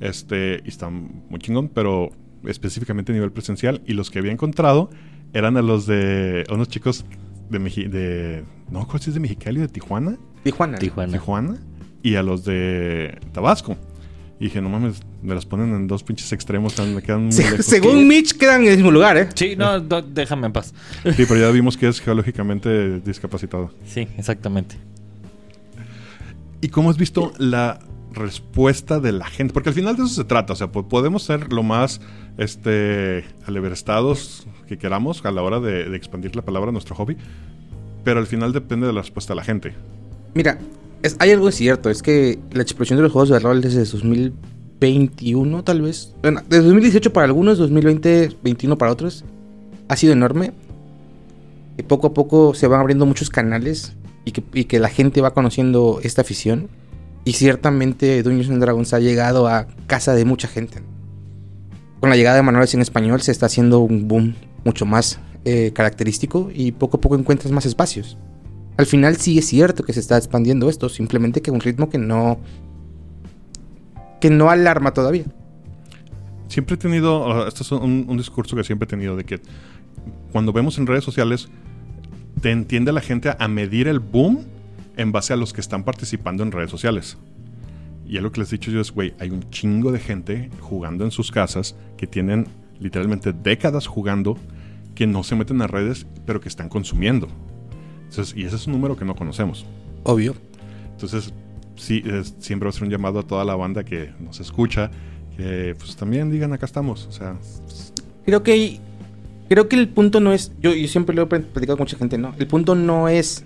Este, 0.00 0.61
y 0.64 0.68
está 0.68 0.88
muy 0.88 1.38
chingón, 1.40 1.68
pero 1.68 2.11
específicamente 2.45 3.11
a 3.12 3.14
nivel 3.14 3.33
presencial. 3.33 3.83
Y 3.87 3.95
los 3.95 4.11
que 4.11 4.18
había 4.21 4.30
encontrado 4.33 4.88
eran 5.33 5.56
a 5.56 5.62
los 5.62 5.87
de 5.87 6.45
a 6.49 6.54
unos 6.54 6.68
chicos 6.68 7.04
de, 7.50 7.59
Meji- 7.61 7.88
de 7.88 8.45
no 8.71 8.80
recuerdo 8.80 9.04
si 9.04 9.11
es 9.11 9.14
de 9.14 9.21
Mexicali 9.21 9.59
o 9.59 9.62
de 9.62 9.68
Tijuana. 9.68 10.16
Tijuana. 10.45 10.78
Tijuana. 10.78 11.12
Tijuana 11.12 11.56
y 12.02 12.14
a 12.14 12.23
los 12.23 12.45
de 12.45 13.18
Tabasco. 13.33 13.76
Y 14.38 14.45
dije, 14.45 14.61
no 14.61 14.69
mames, 14.69 15.00
me 15.23 15.35
las 15.35 15.47
ponen 15.47 15.75
en 15.75 15.87
dos 15.87 16.02
pinches 16.02 16.31
extremos, 16.33 16.75
tan- 16.75 16.95
me 16.95 17.02
quedan 17.02 17.23
muy 17.25 17.33
Se- 17.33 17.50
lejos. 17.50 17.64
según 17.66 18.07
Mitch, 18.07 18.37
quedan 18.37 18.62
en 18.62 18.69
el 18.69 18.76
mismo 18.76 18.90
lugar, 18.90 19.16
¿eh? 19.16 19.28
Sí, 19.35 19.55
no, 19.57 19.81
déjame 19.81 20.47
en 20.47 20.52
paz. 20.52 20.75
Sí, 21.05 21.25
pero 21.26 21.37
ya 21.37 21.50
vimos 21.50 21.76
que 21.76 21.88
es 21.88 22.00
geológicamente 22.00 23.00
discapacitado. 23.00 23.71
Sí, 23.87 24.07
exactamente. 24.19 24.76
¿Y 26.61 26.69
cómo 26.69 26.90
has 26.90 26.97
visto 26.99 27.33
la 27.38 27.78
respuesta 28.12 28.99
de 28.99 29.12
la 29.12 29.26
gente. 29.26 29.52
Porque 29.52 29.69
al 29.69 29.75
final 29.75 29.95
de 29.97 30.02
eso 30.05 30.14
se 30.14 30.25
trata. 30.25 30.55
O 30.55 30.57
sea, 30.57 30.73
po- 30.73 30.88
podemos 30.88 31.23
ser 31.23 31.52
lo 31.52 31.62
más 31.62 32.00
este, 32.38 33.25
aleverestados 33.47 34.47
que 34.66 34.78
queramos 34.78 35.25
a 35.25 35.31
la 35.31 35.43
hora 35.43 35.61
de, 35.61 35.85
de 35.88 35.97
expandir 35.97 36.35
la 36.35 36.43
palabra 36.43 36.71
a 36.71 36.73
nuestro 36.73 36.95
hobby. 36.95 37.16
Pero 38.05 38.19
al 38.21 38.26
final 38.26 38.52
depende 38.52 38.87
de 38.87 38.93
la 38.95 39.02
respuesta 39.02 39.33
de 39.35 39.37
la 39.37 39.45
gente. 39.45 39.75
Mira, 40.35 40.59
es- 41.03 41.17
hay 41.19 41.31
algo 41.31 41.50
cierto, 41.50 41.91
es 41.91 42.03
que 42.03 42.38
la 42.53 42.62
explosión 42.62 42.97
de 42.97 43.03
los 43.03 43.12
juegos 43.12 43.29
de 43.29 43.38
rol 43.38 43.61
desde 43.61 43.85
2021 43.85 45.62
tal 45.65 45.83
vez, 45.83 46.12
bueno, 46.23 46.41
desde 46.49 46.65
2018 46.65 47.12
para 47.12 47.26
algunos, 47.26 47.59
2020, 47.59 48.29
2021 48.29 48.79
para 48.79 48.93
otros, 48.93 49.25
ha 49.88 49.97
sido 49.97 50.12
enorme. 50.12 50.53
Y 51.79 51.83
poco 51.83 52.07
a 52.09 52.15
poco 52.15 52.55
se 52.55 52.67
van 52.67 52.81
abriendo 52.81 53.05
muchos 53.05 53.29
canales 53.29 53.93
y 54.25 54.33
que, 54.33 54.43
y 54.55 54.65
que 54.65 54.79
la 54.81 54.88
gente 54.88 55.21
va 55.21 55.35
conociendo 55.35 56.00
esta 56.03 56.23
afición. 56.23 56.69
Y 57.25 57.35
ciertamente 57.35 58.23
Dungeons 58.23 58.50
and 58.50 58.62
Dragons 58.62 58.95
ha 58.95 58.99
llegado 59.00 59.47
a 59.49 59.67
casa 59.87 60.15
de 60.15 60.25
mucha 60.25 60.49
gente. 60.49 60.81
Con 62.00 62.09
la 62.11 62.17
llegada 62.17 62.37
de 62.37 62.43
manuales 62.43 62.73
en 62.75 62.81
español 62.81 63.21
se 63.21 63.33
está 63.33 63.47
haciendo 63.47 63.81
un 63.81 64.09
boom 64.09 64.35
mucho 64.65 64.87
más 64.87 65.19
eh, 65.45 65.73
característico 65.75 66.50
y 66.55 66.73
poco 66.73 66.97
a 66.97 67.00
poco 67.00 67.17
encuentras 67.17 67.53
más 67.53 67.67
espacios. 67.67 68.17
Al 68.76 68.87
final 68.87 69.16
sí 69.16 69.38
es 69.38 69.47
cierto 69.47 69.85
que 69.85 69.92
se 69.92 70.00
está 70.00 70.16
expandiendo 70.16 70.68
esto, 70.68 70.88
simplemente 70.88 71.40
que 71.40 71.50
un 71.50 71.61
ritmo 71.61 71.88
que 71.88 71.99
no 71.99 72.38
que 74.21 74.30
no 74.30 74.50
alarma 74.50 74.92
todavía. 74.92 75.25
Siempre 76.49 76.75
he 76.75 76.78
tenido, 76.78 77.47
esto 77.47 77.62
es 77.62 77.73
un, 77.73 78.06
un 78.09 78.16
discurso 78.16 78.56
que 78.56 78.64
siempre 78.64 78.85
he 78.87 78.88
tenido, 78.88 79.16
de 79.16 79.25
que 79.25 79.40
cuando 80.33 80.52
vemos 80.52 80.78
en 80.78 80.87
redes 80.87 81.04
sociales, 81.04 81.49
te 82.40 82.50
entiende 82.50 82.92
la 82.92 83.00
gente 83.00 83.28
a, 83.28 83.37
a 83.38 83.49
medir 83.49 83.88
el 83.88 83.99
boom 83.99 84.45
en 84.97 85.12
base 85.12 85.33
a 85.33 85.37
los 85.37 85.52
que 85.52 85.61
están 85.61 85.85
participando 85.85 86.42
en 86.42 86.52
redes 86.52 86.71
sociales. 86.71 87.18
Y 88.06 88.16
es 88.16 88.23
lo 88.23 88.30
que 88.30 88.40
les 88.40 88.52
he 88.52 88.56
dicho 88.56 88.71
yo 88.71 88.80
es, 88.80 88.92
güey, 88.92 89.14
hay 89.18 89.30
un 89.30 89.50
chingo 89.50 89.90
de 89.92 89.99
gente 89.99 90.50
jugando 90.61 91.04
en 91.04 91.11
sus 91.11 91.33
casas 91.33 91.75
que 91.97 92.06
tienen 92.06 92.47
literalmente 92.78 93.33
décadas 93.33 93.87
jugando, 93.87 94.38
que 94.95 95.06
no 95.06 95.25
se 95.25 95.35
meten 95.35 95.61
a 95.61 95.66
redes, 95.66 96.06
pero 96.25 96.40
que 96.40 96.49
están 96.49 96.68
consumiendo. 96.68 97.28
Entonces, 98.11 98.35
y 98.37 98.45
ese 98.45 98.57
es 98.57 98.67
un 98.67 98.73
número 98.75 98.97
que 98.97 99.05
no 99.05 99.15
conocemos. 99.15 99.67
Obvio. 100.05 100.35
Entonces, 100.93 101.33
sí, 101.77 102.03
es- 102.07 102.35
siempre 102.39 102.67
va 102.67 102.71
a 102.71 102.73
ser 102.73 102.85
un 102.85 102.91
llamado 102.91 103.19
a 103.21 103.23
toda 103.23 103.45
la 103.45 103.55
banda 103.57 103.85
que 103.85 104.11
nos 104.21 104.41
escucha, 104.41 104.91
que 105.37 105.75
pues 105.79 105.97
también 105.97 106.31
digan, 106.31 106.53
acá 106.53 106.67
estamos. 106.67 107.07
O 107.07 107.13
sea, 107.13 107.37
Creo 108.25 108.43
que 108.43 108.81
creo 109.49 109.69
que 109.69 109.77
el 109.77 109.89
punto 109.89 110.19
no 110.21 110.33
es 110.33 110.51
yo, 110.61 110.75
yo 110.75 110.89
siempre 110.89 111.15
lo 111.15 111.23
he 111.23 111.27
platicado 111.27 111.77
con 111.77 111.85
mucha 111.85 111.97
gente, 111.97 112.19
¿no? 112.19 112.35
El 112.39 112.47
punto 112.49 112.75
no 112.75 113.09
es 113.09 113.45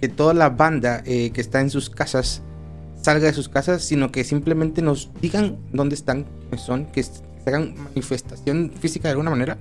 que 0.00 0.08
toda 0.08 0.32
la 0.34 0.48
banda 0.50 1.02
eh, 1.04 1.30
que 1.32 1.40
está 1.40 1.60
en 1.60 1.68
sus 1.70 1.90
casas 1.90 2.42
salga 3.02 3.26
de 3.26 3.32
sus 3.32 3.48
casas, 3.48 3.82
sino 3.82 4.10
que 4.12 4.22
simplemente 4.24 4.80
nos 4.80 5.10
digan 5.20 5.56
dónde 5.72 5.94
están, 5.96 6.24
quiénes 6.48 6.60
son, 6.64 6.86
que 6.86 7.04
hagan 7.46 7.74
manifestación 7.82 8.70
física 8.80 9.08
de 9.08 9.12
alguna 9.12 9.30
manera. 9.30 9.58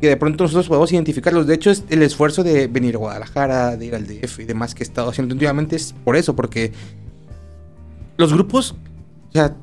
Que 0.00 0.08
de 0.08 0.16
pronto 0.16 0.44
nosotros 0.44 0.68
podemos 0.68 0.92
identificarlos. 0.92 1.46
De 1.46 1.54
hecho, 1.54 1.70
es 1.70 1.84
el 1.90 2.02
esfuerzo 2.02 2.42
de 2.42 2.68
venir 2.68 2.94
a 2.94 2.98
Guadalajara, 2.98 3.76
de 3.76 3.86
ir 3.86 3.94
al 3.94 4.06
DF 4.06 4.40
y 4.40 4.44
demás 4.44 4.74
que 4.74 4.82
he 4.82 4.86
estado 4.86 5.10
haciendo 5.10 5.34
últimamente 5.34 5.76
es 5.76 5.94
por 6.04 6.16
eso, 6.16 6.34
porque 6.34 6.72
los 8.16 8.32
grupos, 8.32 8.74
o 9.28 9.32
sea, 9.32 9.54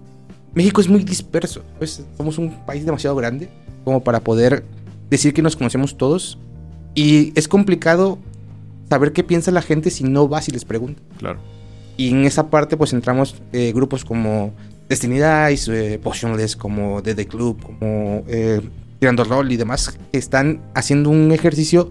México 0.54 0.82
es 0.82 0.88
muy 0.88 1.04
disperso. 1.04 1.64
pues, 1.78 2.04
somos 2.18 2.38
un 2.38 2.66
país 2.66 2.86
demasiado 2.86 3.16
grande 3.16 3.50
como 3.84 4.04
para 4.04 4.20
poder 4.20 4.64
decir 5.10 5.34
que 5.34 5.42
nos 5.42 5.56
conocemos 5.56 5.98
todos. 5.98 6.38
Y 6.94 7.32
es 7.36 7.48
complicado 7.48 8.18
saber 8.90 9.14
qué 9.14 9.24
piensa 9.24 9.52
la 9.52 9.62
gente 9.62 9.92
si 9.92 10.04
no 10.04 10.28
vas 10.28 10.50
y 10.50 10.52
les 10.52 10.66
preguntas. 10.66 11.04
claro. 11.18 11.40
Y 11.98 12.12
en 12.12 12.26
esa 12.26 12.52
parte 12.52 12.78
pues 12.78 12.94
entramos 12.94 13.36
eh, 13.52 13.72
grupos 13.74 14.06
como 14.06 14.54
Destiny 14.88 15.16
Dice, 15.50 15.96
eh, 15.96 16.00
Potionless, 16.00 16.56
como 16.56 17.02
The 17.02 17.16
The 17.16 17.28
Club, 17.28 17.62
como 17.62 18.24
eh, 18.28 18.62
Tirando 19.00 19.24
Roll 19.24 19.52
y 19.52 19.58
demás, 19.58 19.98
están 20.12 20.62
haciendo 20.74 21.10
un 21.10 21.32
ejercicio 21.32 21.90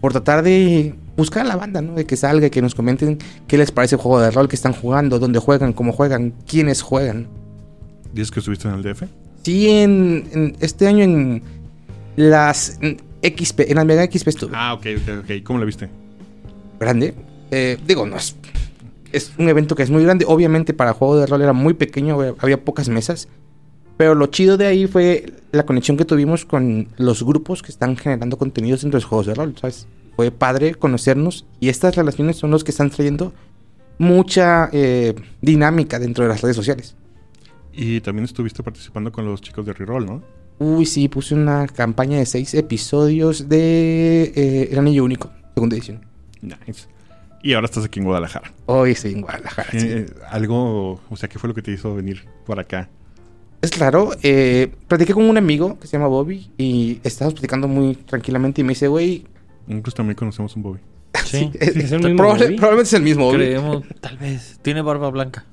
por 0.00 0.12
tratar 0.12 0.42
de 0.42 0.94
buscar 1.16 1.44
a 1.44 1.48
la 1.48 1.56
banda, 1.56 1.82
¿no? 1.82 1.94
De 1.94 2.06
que 2.06 2.16
salga, 2.16 2.48
que 2.50 2.62
nos 2.62 2.74
comenten 2.74 3.18
qué 3.46 3.58
les 3.58 3.72
parece 3.72 3.96
el 3.96 4.00
juego 4.00 4.20
de 4.20 4.30
rol 4.30 4.48
que 4.48 4.56
están 4.56 4.72
jugando, 4.72 5.18
dónde 5.18 5.38
juegan, 5.38 5.72
cómo 5.72 5.92
juegan, 5.92 6.32
quiénes 6.46 6.82
juegan. 6.82 7.26
¿Dices 8.12 8.30
que 8.30 8.40
estuviste 8.40 8.68
en 8.68 8.74
el 8.74 8.82
DF? 8.82 9.02
Sí, 9.42 9.68
en, 9.68 10.28
en 10.32 10.56
este 10.60 10.86
año 10.86 11.04
en 11.04 11.42
las 12.16 12.78
en 12.80 12.98
XP, 13.22 13.60
en 13.70 13.76
la 13.76 13.84
Mega 13.84 14.04
XP 14.04 14.28
estuve. 14.28 14.52
Ah, 14.54 14.74
ok, 14.74 14.86
ok, 15.02 15.24
ok. 15.24 15.42
¿Cómo 15.44 15.58
lo 15.58 15.66
viste? 15.66 15.88
grande. 16.78 17.14
Eh, 17.50 17.78
digo, 17.86 18.06
no 18.06 18.16
es. 18.16 18.36
Es 19.12 19.32
un 19.38 19.48
evento 19.48 19.74
que 19.74 19.82
es 19.82 19.90
muy 19.90 20.02
grande. 20.04 20.24
Obviamente, 20.28 20.74
para 20.74 20.92
juego 20.92 21.18
de 21.18 21.26
rol 21.26 21.42
era 21.42 21.52
muy 21.52 21.74
pequeño, 21.74 22.18
había 22.38 22.62
pocas 22.64 22.88
mesas. 22.88 23.28
Pero 23.98 24.14
lo 24.14 24.28
chido 24.28 24.56
de 24.56 24.66
ahí 24.66 24.86
fue 24.86 25.34
la 25.50 25.66
conexión 25.66 25.96
que 25.96 26.04
tuvimos 26.04 26.44
con 26.44 26.88
los 26.96 27.24
grupos 27.24 27.62
que 27.62 27.72
están 27.72 27.96
generando 27.96 28.38
contenidos 28.38 28.82
dentro 28.82 28.96
de 28.96 29.02
los 29.02 29.08
juegos 29.08 29.26
de 29.26 29.34
rol, 29.34 29.54
¿sabes? 29.60 29.88
Fue 30.14 30.30
padre 30.30 30.76
conocernos 30.76 31.44
y 31.60 31.68
estas 31.68 31.96
relaciones 31.96 32.36
son 32.36 32.52
los 32.52 32.62
que 32.62 32.70
están 32.70 32.90
trayendo 32.90 33.32
mucha 33.98 34.70
eh, 34.72 35.16
dinámica 35.42 35.98
dentro 35.98 36.24
de 36.24 36.30
las 36.30 36.40
redes 36.40 36.54
sociales. 36.54 36.96
Y 37.72 38.00
también 38.00 38.24
estuviste 38.24 38.62
participando 38.62 39.10
con 39.10 39.26
los 39.26 39.40
chicos 39.40 39.66
de 39.66 39.72
Reroll, 39.72 40.06
¿no? 40.06 40.22
Uy, 40.60 40.86
sí, 40.86 41.08
puse 41.08 41.34
una 41.34 41.66
campaña 41.66 42.18
de 42.18 42.26
seis 42.26 42.54
episodios 42.54 43.48
de 43.48 44.32
eh, 44.34 44.68
El 44.70 44.78
Anillo 44.78 45.04
Único, 45.04 45.30
segunda 45.54 45.74
edición. 45.76 46.06
Nice. 46.40 46.86
Y 47.42 47.54
ahora 47.54 47.64
estás 47.64 47.84
aquí 47.84 47.98
en 47.98 48.06
Guadalajara. 48.06 48.52
Hoy 48.66 48.92
estoy 48.92 49.12
en 49.12 49.22
Guadalajara. 49.22 49.70
sí. 49.72 49.86
Eh, 49.88 50.06
algo, 50.28 51.00
o 51.10 51.16
sea, 51.16 51.28
¿qué 51.28 51.40
fue 51.40 51.48
lo 51.48 51.54
que 51.54 51.62
te 51.62 51.72
hizo 51.72 51.94
venir 51.96 52.24
por 52.46 52.60
acá? 52.60 52.88
Es 53.60 53.70
claro, 53.70 54.10
eh, 54.22 54.72
platiqué 54.86 55.12
con 55.14 55.24
un 55.28 55.36
amigo 55.36 55.78
que 55.80 55.86
se 55.88 55.92
llama 55.96 56.06
Bobby 56.06 56.50
y 56.58 57.00
estábamos 57.02 57.34
platicando 57.34 57.66
muy 57.66 57.94
tranquilamente 57.96 58.60
y 58.60 58.64
me 58.64 58.70
dice, 58.70 58.88
güey, 58.88 59.24
Incluso 59.66 59.96
también 59.96 60.14
conocemos 60.16 60.54
un 60.56 60.62
Bobby. 60.62 60.78
Sí, 61.26 61.50
¿Es 61.60 61.92
el 61.92 61.98
mismo 62.00 62.16
probable- 62.16 62.44
Bobby? 62.46 62.56
probablemente 62.56 62.88
es 62.88 62.94
el 62.94 63.02
mismo 63.02 63.24
Bobby. 63.26 63.36
creemos, 63.36 63.84
tal 64.00 64.16
vez. 64.16 64.58
Tiene 64.62 64.80
barba 64.82 65.10
blanca. 65.10 65.44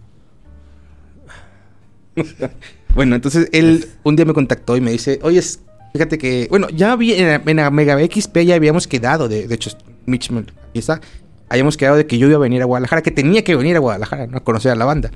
Bueno, 2.95 3.15
entonces 3.15 3.49
él 3.51 3.89
un 4.03 4.15
día 4.15 4.23
me 4.23 4.31
contactó 4.33 4.77
y 4.77 4.81
me 4.81 4.89
dice, 4.91 5.19
oye, 5.21 5.39
es- 5.39 5.59
fíjate 5.91 6.17
que, 6.17 6.47
bueno, 6.49 6.69
ya 6.69 6.93
había, 6.93 7.17
en, 7.17 7.27
la- 7.27 7.51
en 7.51 7.57
la 7.57 7.69
Mega 7.69 7.97
XP 7.99 8.45
ya 8.45 8.55
habíamos 8.55 8.87
quedado, 8.87 9.27
de, 9.27 9.47
de 9.49 9.55
hecho, 9.55 9.71
Mitch, 10.05 10.31
está, 10.73 11.01
habíamos 11.49 11.75
quedado 11.75 11.97
de 11.97 12.07
que 12.07 12.17
yo 12.17 12.27
iba 12.27 12.37
a 12.37 12.39
venir 12.39 12.61
a 12.61 12.65
Guadalajara, 12.65 13.01
que 13.01 13.11
tenía 13.11 13.43
que 13.43 13.53
venir 13.57 13.75
a 13.75 13.79
Guadalajara, 13.79 14.27
¿no? 14.27 14.37
A 14.37 14.43
conocer 14.45 14.71
a 14.71 14.75
la 14.75 14.85
banda. 14.85 15.11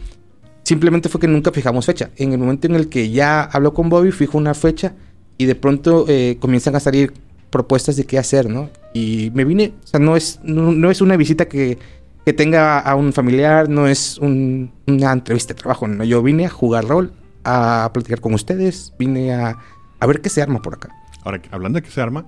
Simplemente 0.63 1.09
fue 1.09 1.19
que 1.21 1.27
nunca 1.27 1.51
fijamos 1.51 1.85
fecha. 1.85 2.11
En 2.17 2.31
el 2.31 2.37
momento 2.37 2.67
en 2.67 2.75
el 2.75 2.89
que 2.89 3.09
ya 3.09 3.41
habló 3.43 3.73
con 3.73 3.89
Bobby, 3.89 4.11
fijo 4.11 4.37
una 4.37 4.53
fecha 4.53 4.93
y 5.37 5.45
de 5.45 5.55
pronto 5.55 6.05
eh, 6.07 6.37
comienzan 6.39 6.75
a 6.75 6.79
salir 6.79 7.13
propuestas 7.49 7.95
de 7.95 8.05
qué 8.05 8.19
hacer, 8.19 8.49
¿no? 8.49 8.69
Y 8.93 9.31
me 9.33 9.45
vine, 9.45 9.73
o 9.83 9.87
sea, 9.87 9.99
no 9.99 10.15
es, 10.15 10.39
no, 10.43 10.91
es 10.91 11.01
una 11.01 11.17
visita 11.17 11.47
que, 11.47 11.79
que 12.25 12.33
tenga 12.33 12.77
a 12.79 12.93
un 12.95 13.13
familiar, 13.13 13.67
no 13.69 13.87
es 13.87 14.19
un- 14.19 14.71
una 14.85 15.11
entrevista 15.11 15.53
de 15.55 15.59
trabajo, 15.59 15.87
no. 15.87 16.03
Yo 16.03 16.21
vine 16.21 16.45
a 16.45 16.49
jugar 16.49 16.85
rol, 16.85 17.13
a 17.43 17.89
platicar 17.93 18.21
con 18.21 18.33
ustedes, 18.35 18.93
vine 18.99 19.33
a, 19.33 19.57
a 19.99 20.05
ver 20.05 20.21
qué 20.21 20.29
se 20.29 20.41
arma 20.43 20.61
por 20.61 20.75
acá. 20.75 20.89
Ahora, 21.23 21.41
hablando 21.49 21.77
de 21.79 21.83
que 21.83 21.89
se 21.91 22.01
arma, 22.01 22.25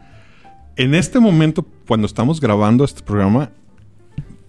en 0.77 0.95
este 0.95 1.19
momento, 1.19 1.67
cuando 1.88 2.07
estamos 2.07 2.41
grabando 2.41 2.83
este 2.85 3.03
programa, 3.03 3.51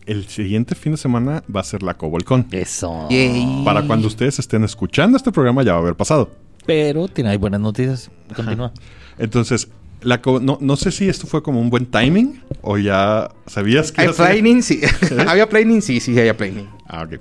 el 0.07 0.27
siguiente 0.29 0.75
fin 0.75 0.93
de 0.93 0.99
semana 0.99 1.43
va 1.55 1.61
a 1.61 1.65
ser 1.65 1.83
la 1.83 1.95
Cobolcon. 1.95 2.47
Eso. 2.51 3.09
Yay. 3.11 3.63
Para 3.65 3.83
cuando 3.83 4.07
ustedes 4.07 4.39
estén 4.39 4.65
escuchando 4.65 5.17
este 5.17 5.33
programa 5.33 5.63
ya 5.63 5.73
va 5.73 5.79
a 5.79 5.83
haber 5.83 5.95
pasado. 5.95 6.31
Pero 6.67 7.09
tiene 7.09 7.31
hay 7.31 7.37
buenas 7.37 7.61
noticias. 7.61 8.11
Continúa. 8.35 8.73
Entonces, 9.19 9.69
la 10.01 10.21
no, 10.41 10.59
no 10.61 10.77
sé 10.77 10.91
si 10.91 11.09
esto 11.09 11.27
fue 11.27 11.43
como 11.43 11.61
un 11.61 11.71
buen 11.71 11.87
timing 11.87 12.43
o 12.61 12.79
ya 12.79 13.31
sabías 13.47 13.93
que... 13.93 14.03
¿Hay 14.03 14.09
planning? 14.09 14.63
Sí. 14.63 14.81
¿Había 15.27 15.49
planning? 15.49 15.83
Sí, 15.83 16.01
sí, 16.01 16.19
había 16.19 16.37
planning. 16.37 16.69
Ah, 16.87 17.05
ok. 17.05 17.21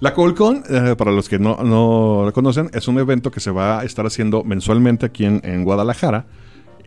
La 0.00 0.14
Cobolcon, 0.14 0.64
eh, 0.68 0.96
para 0.98 1.12
los 1.12 1.28
que 1.28 1.38
no, 1.38 1.58
no 1.62 2.22
la 2.26 2.32
conocen, 2.32 2.70
es 2.74 2.88
un 2.88 2.98
evento 2.98 3.30
que 3.30 3.38
se 3.38 3.52
va 3.52 3.80
a 3.80 3.84
estar 3.84 4.04
haciendo 4.04 4.42
mensualmente 4.42 5.06
aquí 5.06 5.24
en, 5.24 5.40
en 5.44 5.62
Guadalajara. 5.62 6.26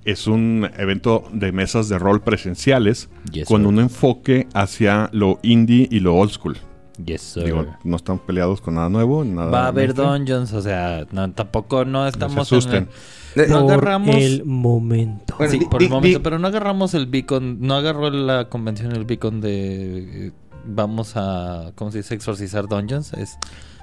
Es 0.05 0.27
un 0.27 0.69
evento 0.77 1.23
de 1.33 1.51
mesas 1.51 1.89
de 1.89 1.97
rol 1.99 2.21
presenciales 2.21 3.09
Yes, 3.31 3.47
con 3.47 3.61
sir. 3.61 3.67
un 3.67 3.79
enfoque 3.79 4.47
hacia 4.53 5.09
lo 5.11 5.39
indie 5.41 5.87
y 5.91 5.99
lo 5.99 6.15
old 6.15 6.31
school. 6.31 6.57
Yes, 7.03 7.21
sir. 7.21 7.43
Digo, 7.45 7.65
no 7.83 7.95
están 7.97 8.19
peleados 8.19 8.61
con 8.61 8.75
nada 8.75 8.87
nuevo. 8.87 9.23
Nada 9.25 9.49
Va 9.51 9.65
a 9.65 9.67
haber 9.67 9.93
dungeons, 9.95 10.53
o 10.53 10.61
sea, 10.61 11.05
no, 11.11 11.29
tampoco 11.31 11.83
no 11.85 12.07
estamos 12.07 12.37
asusten. 12.37 12.87
en 13.35 13.43
el- 13.43 13.49
No 13.49 13.61
Por 13.63 13.71
agarramos- 13.73 14.15
el 14.15 14.45
momento. 14.45 15.35
Bueno, 15.37 15.51
sí, 15.51 15.59
por 15.69 15.79
di- 15.79 15.85
el 15.87 15.91
momento, 15.91 16.19
di- 16.19 16.23
pero 16.23 16.39
no 16.39 16.47
agarramos 16.47 16.93
el 16.93 17.05
beacon, 17.07 17.57
no 17.59 17.73
agarró 17.75 18.09
la 18.09 18.47
convención 18.47 18.93
el 18.93 19.03
beacon 19.03 19.41
de 19.41 20.27
eh, 20.27 20.31
vamos 20.65 21.13
a, 21.17 21.71
¿cómo 21.75 21.91
se 21.91 21.97
dice? 21.97 22.15
Exorcizar 22.15 22.67
dungeons. 22.69 23.11
Es, 23.13 23.37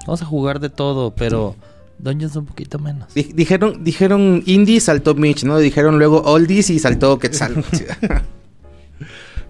vamos 0.07 0.23
a 0.23 0.25
jugar 0.25 0.59
de 0.59 0.71
todo, 0.71 1.15
pero 1.15 1.55
dungeons 2.03 2.37
un 2.37 2.45
poquito 2.47 2.79
menos. 2.79 3.15
Di- 3.15 3.33
dijeron, 3.35 3.83
dijeron 3.85 4.43
indie, 4.47 4.81
saltó 4.81 5.15
Mitch, 5.15 5.45
¿no? 5.45 5.59
Dijeron 5.59 5.99
luego 5.99 6.21
oldies 6.23 6.69
y 6.71 6.79
saltó 6.79 7.19
Quetzal. 7.19 7.65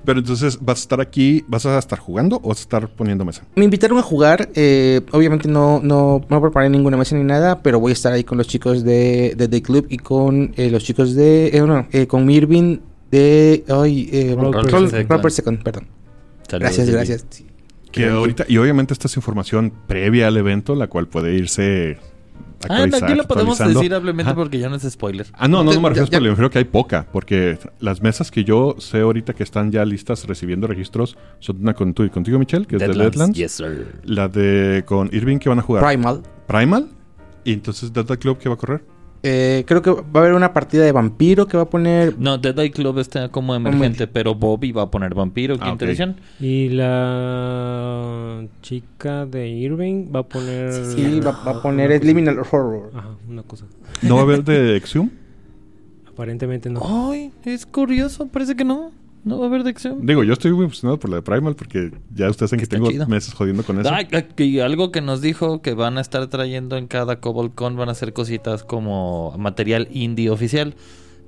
Pero 0.05 0.19
entonces, 0.19 0.59
¿vas 0.61 0.79
a 0.79 0.83
estar 0.83 1.01
aquí, 1.01 1.45
vas 1.47 1.65
a 1.65 1.79
estar 1.79 1.97
jugando 1.99 2.41
o 2.43 2.49
vas 2.49 2.59
a 2.59 2.63
estar 2.63 2.89
poniendo 2.89 3.25
mesa? 3.25 3.45
Me 3.55 3.65
invitaron 3.65 3.99
a 3.99 4.03
jugar. 4.03 4.49
eh, 4.57 5.01
obviamente 5.13 5.49
no, 5.49 5.81
no, 5.81 6.21
no 6.29 6.41
preparé 6.43 6.69
ninguna 6.71 6.97
mesa 6.97 7.15
ni 7.15 7.23
nada, 7.23 7.63
pero 7.63 7.79
voy 7.79 7.91
a 7.91 7.93
estar 7.93 8.13
ahí 8.13 8.25
con 8.25 8.37
los 8.37 8.49
chicos 8.49 8.83
de, 8.83 9.35
de 9.37 9.47
The 9.47 9.63
Club 9.63 9.87
y 9.91 9.99
con 9.99 10.55
eh, 10.57 10.71
los 10.71 10.83
chicos 10.83 11.15
de. 11.15 11.49
Eh, 11.57 11.61
no, 11.63 11.87
eh, 11.93 12.09
con 12.09 12.29
Irving 12.29 12.79
de. 13.13 13.65
Ay, 13.69 14.09
eh, 14.13 14.35
Roll- 14.37 14.91
second. 14.91 15.31
Second, 15.31 15.63
perdón. 15.63 15.87
Saludos, 16.49 16.61
Gracias, 16.61 16.87
David. 16.89 16.97
gracias. 16.97 17.27
Sí. 17.31 17.47
Que 17.93 18.09
ahorita, 18.09 18.45
y 18.49 18.57
obviamente 18.57 18.95
esta 18.95 19.07
es 19.07 19.17
información 19.17 19.73
previa 19.87 20.27
al 20.27 20.37
evento, 20.37 20.75
la 20.75 20.89
cual 20.89 21.07
puede 21.07 21.35
irse 21.35 21.99
Ah, 22.69 22.85
aquí 22.85 23.15
lo 23.15 23.25
podemos 23.27 23.59
decir 23.59 23.95
ampliamente 23.95 24.35
porque 24.35 24.59
ya 24.59 24.69
no 24.69 24.77
es 24.77 24.83
spoiler. 24.83 25.27
Ah, 25.35 25.49
no, 25.49 25.65
no, 25.65 25.73
no 25.73 25.81
me 25.81 25.89
refiero 25.89 26.05
a 26.05 26.07
spoiler, 26.07 26.23
me 26.23 26.31
refiero 26.31 26.51
que 26.51 26.59
hay 26.59 26.65
poca, 26.65 27.07
porque 27.13 27.59
las 27.81 28.03
mesas 28.03 28.31
que 28.31 28.45
yo 28.45 28.77
sé 28.79 29.01
ahorita 29.01 29.35
que 29.35 29.43
están 29.43 29.71
ya 29.71 29.85
listas 29.85 30.27
recibiendo 30.27 30.67
registros 30.67 31.17
son 31.39 31.59
una 31.63 31.75
con 31.75 31.95
tú 31.95 32.05
y 32.05 32.11
contigo, 32.11 32.39
Michelle, 32.39 32.67
que 32.67 32.77
es 32.77 32.81
de 32.81 32.89
Deadlands. 32.89 33.37
Yes, 33.37 33.53
sir. 33.53 34.01
La 34.05 34.29
de 34.29 34.85
con 34.87 35.09
Irving 35.13 35.39
que 35.39 35.49
van 35.49 35.59
a 35.59 35.63
jugar 35.63 35.85
Primal. 35.85 36.23
Primal. 36.47 36.89
Y 37.45 37.53
entonces 37.53 37.93
Delta 37.93 38.17
Club 38.17 38.39
que 38.39 38.49
va 38.49 38.55
a 38.55 38.59
correr. 38.59 38.85
Eh, 39.25 39.63
creo 39.69 39.83
que 39.83 39.91
va 39.93 40.03
a 40.15 40.19
haber 40.19 40.35
una 40.35 40.53
partida 40.53 40.85
de 40.85 40.91
vampiro 40.91 41.47
que 41.47 41.57
va 41.57 41.63
a 41.65 41.71
poner. 41.71 42.19
No, 42.19 42.39
Dead 42.39 42.59
Eye 42.59 42.73
Club 42.73 42.99
está 42.99 43.29
como 43.29 43.55
emergente, 43.55 44.09
pero 44.09 44.35
Bobby 44.35 44.73
va 44.73 44.83
a 44.83 44.91
poner 44.91 45.15
Vampiro, 45.15 45.55
quinta 45.59 45.85
Ah, 45.85 45.89
edición. 45.89 46.17
Y 46.41 46.71
la 46.71 48.45
chica 48.63 49.27
de 49.27 49.49
Irving 49.49 50.07
va 50.15 50.21
a 50.21 50.23
poner. 50.25 50.73
Sí, 50.87 51.21
va, 51.21 51.31
va 51.47 51.53
a 51.59 51.63
poner 51.63 52.05
Liminal 52.05 52.39
Horror. 52.41 52.91
Ajá, 52.95 53.11
una 53.29 53.43
cosa. 53.45 53.67
¿No 54.03 54.15
va 54.17 54.23
a 54.23 54.25
haber 54.25 54.43
de 54.45 54.77
Exhum? 54.77 55.11
Aparentemente 56.13 56.69
no. 56.69 56.81
Ay, 57.11 57.33
es 57.45 57.65
curioso, 57.65 58.27
parece 58.27 58.57
que 58.57 58.65
no. 58.65 58.91
No 59.25 59.39
va 59.39 59.45
a 59.45 59.49
haber 59.49 59.63
de 59.63 59.71
acción. 59.71 60.05
Digo, 60.05 60.25
yo 60.25 60.33
estoy 60.33 60.53
muy 60.53 60.65
emocionado 60.65 60.99
por 60.99 61.09
la 61.11 61.17
de 61.17 61.23
Primal 61.23 61.55
porque 61.55 61.93
ya 62.15 62.29
ustedes 62.29 62.51
saben 62.51 62.61
que 62.61 62.67
tengo 62.67 62.91
chido. 62.91 63.07
meses 63.07 63.33
jodiendo 63.35 63.63
con 63.63 63.79
eso. 63.81 63.89
Y 64.37 64.59
algo 64.61 64.91
que 64.91 65.01
nos 65.01 65.21
dijo 65.21 65.63
que 65.63 65.75
van 65.75 65.97
a 65.97 66.01
estar 66.01 66.27
trayendo 66.27 66.77
en 66.77 66.89
cada 66.89 67.21
CobolCon 67.21 67.77
van 67.77 67.89
a 67.89 67.95
ser 67.95 68.13
cositas 68.13 68.65
como 68.65 69.33
material 69.39 69.87
indie 69.93 70.29
oficial. 70.31 70.75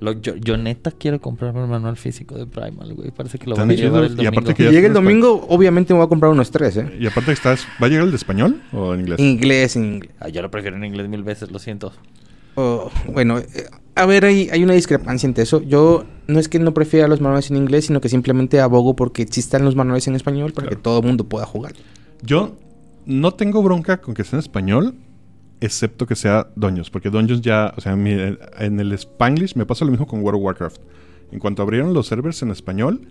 Lo- 0.01 0.11
yo, 0.11 0.35
yo 0.35 0.57
neta 0.57 0.91
quiero 0.91 1.21
comprarme 1.21 1.61
el 1.61 1.67
manual 1.69 1.95
físico 1.95 2.35
de 2.37 2.45
Primal, 2.45 2.93
güey. 2.95 3.11
Parece 3.11 3.37
que 3.39 3.49
lo 3.49 3.55
van 3.55 3.71
a 3.71 3.73
llevar 3.73 4.03
el 4.03 4.11
y 4.11 4.15
domingo. 4.15 4.29
aparte 4.29 4.51
Si 4.51 4.55
que 4.55 4.71
llega 4.71 4.87
el 4.89 4.93
domingo, 4.93 5.45
obviamente 5.47 5.93
me 5.93 5.99
voy 5.99 6.05
a 6.05 6.09
comprar 6.09 6.33
unos 6.33 6.51
tres, 6.51 6.75
¿eh? 6.75 6.97
Y 6.99 7.07
aparte 7.07 7.27
que 7.27 7.33
estás, 7.35 7.65
¿va 7.81 7.87
a 7.87 7.89
llegar 7.89 8.03
el 8.03 8.11
de 8.11 8.17
español 8.17 8.61
o 8.73 8.93
en 8.93 8.99
inglés? 8.99 9.19
Inglés, 9.21 9.75
inglés. 9.77 10.11
Ah, 10.19 10.27
yo 10.27 10.41
lo 10.41 10.51
prefiero 10.51 10.75
en 10.75 10.83
inglés 10.83 11.07
mil 11.07 11.23
veces, 11.23 11.49
lo 11.49 11.59
siento. 11.59 11.93
Oh, 12.55 12.91
bueno, 13.07 13.39
eh, 13.39 13.45
a 13.95 14.05
ver, 14.05 14.25
hay, 14.25 14.49
hay 14.51 14.63
una 14.63 14.73
discrepancia 14.73 15.25
entre 15.27 15.43
eso. 15.43 15.61
Yo 15.61 16.05
no 16.27 16.39
es 16.39 16.49
que 16.49 16.59
no 16.59 16.73
prefiera 16.73 17.07
los 17.07 17.21
manuales 17.21 17.49
en 17.49 17.57
inglés, 17.57 17.85
sino 17.85 18.01
que 18.01 18.09
simplemente 18.09 18.59
abogo 18.59 18.95
porque 18.95 19.21
existan 19.21 19.63
los 19.63 19.75
manuales 19.75 20.07
en 20.07 20.15
español 20.15 20.51
para 20.53 20.67
Claro. 20.67 20.77
que 20.77 20.83
todo 20.83 20.99
el 20.99 21.05
mundo 21.05 21.23
pueda 21.23 21.45
jugar. 21.45 21.73
Yo 22.21 22.57
no 23.05 23.33
tengo 23.33 23.63
bronca 23.63 24.01
con 24.01 24.13
que 24.13 24.23
sea 24.23 24.37
en 24.37 24.39
español, 24.41 24.95
excepto 25.61 26.05
que 26.05 26.15
sea 26.15 26.47
Dungeons, 26.55 26.89
porque 26.89 27.09
Dungeons 27.09 27.41
ya, 27.41 27.73
o 27.77 27.81
sea, 27.81 27.93
en 27.93 28.79
el 28.79 28.91
Spanglish 28.93 29.55
me 29.55 29.65
pasa 29.65 29.85
lo 29.85 29.91
mismo 29.91 30.07
con 30.07 30.21
World 30.21 30.39
of 30.39 30.45
Warcraft. 30.45 30.81
En 31.31 31.39
cuanto 31.39 31.61
abrieron 31.61 31.93
los 31.93 32.07
servers 32.07 32.41
en 32.41 32.51
español, 32.51 33.01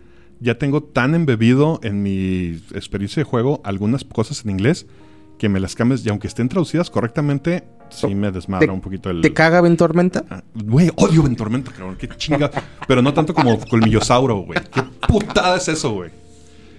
ya 0.41 0.59
tengo 0.59 0.83
tan 0.83 1.15
embebido 1.15 1.81
en 1.83 2.03
mi 2.03 2.61
experiencia 2.75 3.21
de 3.21 3.25
juego 3.25 3.61
algunas 3.65 4.05
cosas 4.05 4.45
en 4.45 4.51
inglés 4.51 4.87
que 5.39 5.49
me 5.49 5.61
las 5.61 5.75
cambies 5.75 6.05
y 6.07 6.09
aunque 6.09 6.27
estén 6.29 6.49
traducidas 6.49 6.91
correctamente, 6.91 7.65
sí 7.91 8.15
me 8.15 8.31
desmadra 8.31 8.73
un 8.73 8.81
poquito 8.81 9.11
el... 9.11 9.21
¿Te 9.21 9.33
caga 9.33 9.61
Ventormenta? 9.61 10.25
Ah, 10.31 10.43
Güey, 10.55 10.91
odio 10.97 11.23
Ventormenta, 11.23 11.71
cabrón. 11.73 11.97
Qué 11.99 12.09
chinga. 12.09 12.51
Pero 12.87 13.03
no 13.03 13.13
tanto 13.13 13.35
como 13.35 13.59
Colmillosauro, 13.61 14.37
güey. 14.39 14.59
Qué 14.73 14.83
putada 15.09 15.57
es 15.57 15.69
eso, 15.69 15.93
güey. 15.93 16.11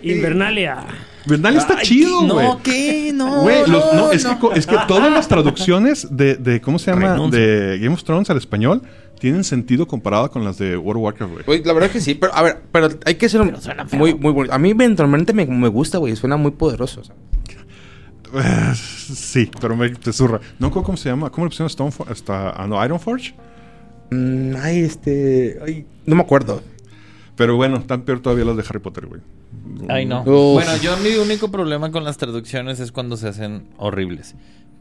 Invernalia. 0.02 0.86
Bernal 1.26 1.56
está 1.58 1.82
chido, 1.82 2.22
güey. 2.28 2.48
No, 2.48 2.62
¿qué? 2.62 3.12
No. 3.14 3.42
Güey, 3.42 3.62
los- 3.70 3.94
no, 3.94 4.12
es, 4.12 4.26
Que, 4.26 4.38
co- 4.38 4.54
es 4.54 4.68
que 4.68 4.78
todas 4.88 5.12
las 5.12 5.28
traducciones 5.28 6.08
de, 6.16 6.36
de 6.36 6.62
¿cómo 6.62 6.78
se 6.78 6.92
llama? 6.92 7.14
Renuncio. 7.14 7.40
De 7.42 7.80
Game 7.80 7.94
of 7.94 8.04
Thrones 8.04 8.30
al 8.30 8.38
español 8.38 8.84
tienen 9.20 9.44
sentido 9.44 9.88
comparado 9.88 10.30
con 10.30 10.44
las 10.44 10.58
de 10.60 10.78
World 10.78 10.98
of 11.00 11.04
Warcraft, 11.06 11.32
güey. 11.34 11.46
Pues 11.46 11.66
la 11.66 11.74
verdad 11.74 11.90
que 11.90 12.02
sí, 12.02 12.14
pero 12.16 12.36
a 12.36 12.44
ver, 12.44 12.62
pero 12.72 12.90
hay 13.06 13.16
que 13.16 13.28
ser 13.30 13.42
suena 13.60 13.86
feo. 13.88 13.98
muy, 14.00 14.14
muy 14.14 14.32
bueno. 14.32 14.54
A 14.54 14.60
mí 14.60 14.74
Ventormenta 14.74 15.34
me, 15.34 15.46
me 15.48 15.68
gusta, 15.70 15.98
güey, 15.98 16.16
suena 16.16 16.38
muy 16.38 16.52
poderoso. 16.52 17.02
o 17.02 17.04
sea. 17.04 17.16
Sí, 18.76 19.50
pero 19.62 19.76
me 19.76 19.90
te 19.90 20.12
zurra. 20.14 20.40
No 20.60 20.68
recuerdo 20.68 20.86
cómo 20.86 20.98
se 20.98 21.10
llama. 21.10 21.30
¿Cómo 21.30 21.46
le 21.46 21.50
pusieron 21.50 21.70
Stoneforge? 21.70 22.12
Hasta, 22.12 22.50
ah, 22.52 22.68
no, 22.68 22.84
Ironforge. 22.84 23.34
Mm, 24.12 24.56
ay, 24.58 24.80
este, 24.80 25.60
ay, 25.66 25.86
no 26.06 26.16
me 26.16 26.22
acuerdo. 26.22 26.62
Pero 27.36 27.56
bueno, 27.56 27.82
tan 27.84 28.04
peor 28.04 28.22
todavía 28.22 28.46
las 28.46 28.56
de 28.58 28.64
Harry 28.68 28.80
Potter, 28.80 29.08
güey. 29.08 29.22
Ay, 29.90 30.06
no. 30.06 30.22
Uf. 30.22 30.54
Bueno, 30.64 30.72
yo 30.82 30.96
mi 30.98 31.16
único 31.16 31.52
problema 31.52 31.92
con 31.92 32.04
las 32.04 32.18
traducciones 32.18 32.80
es 32.80 32.92
cuando 32.92 33.18
se 33.18 33.28
hacen 33.28 33.68
horribles. 33.78 34.36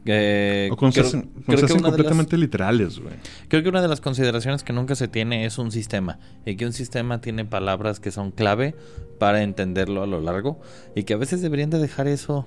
Eh, 0.07 0.69
O 0.71 0.77
cuando 0.77 0.93
se 0.93 0.99
creo- 1.01 1.07
hacen, 1.07 1.21
cuando 1.21 1.43
creo 1.45 1.57
se 1.59 1.65
hacen 1.65 1.77
las- 1.81 1.91
completamente 1.91 2.37
literales, 2.37 2.99
güey. 2.99 3.15
Creo 3.47 3.63
que 3.63 3.69
una 3.69 3.81
de 3.81 3.87
las 3.87 4.01
consideraciones 4.01 4.63
que 4.63 4.71
nunca 4.71 4.95
se 4.95 5.07
tiene 5.07 5.45
es 5.45 5.57
un 5.57 5.71
sistema. 5.71 6.19
Y 6.45 6.55
que 6.55 6.65
un 6.65 6.73
sistema 6.73 7.19
tiene 7.21 7.43
palabras 7.45 7.99
que 7.99 8.11
son 8.11 8.31
clave 8.31 8.75
para 9.19 9.41
entenderlo 9.43 10.03
a 10.03 10.07
lo 10.07 10.21
largo. 10.21 10.61
Y 10.95 11.03
que 11.03 11.13
a 11.15 11.17
veces 11.17 11.41
deberían 11.41 11.71
de 11.71 11.79
dejar 11.79 12.07
eso 12.07 12.45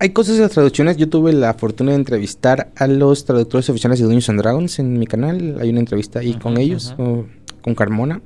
Hay, 0.00 0.10
cosas 0.10 0.36
de 0.36 0.42
las 0.42 0.50
traducciones. 0.50 0.96
Yo 0.96 1.08
tuve 1.08 1.32
la 1.32 1.54
fortuna 1.54 1.92
de 1.92 1.96
entrevistar 1.96 2.72
a 2.74 2.88
los 2.88 3.24
traductores 3.24 3.70
oficiales 3.70 4.00
de 4.00 4.04
Dungeons 4.04 4.28
and 4.30 4.40
Dragons 4.40 4.78
en 4.80 4.98
mi 4.98 5.06
canal. 5.06 5.58
Hay 5.60 5.70
una 5.70 5.78
entrevista 5.78 6.18
ahí 6.18 6.34
con 6.34 6.56
ellos, 6.56 6.94
con 6.96 7.74
Carmona. 7.76 8.20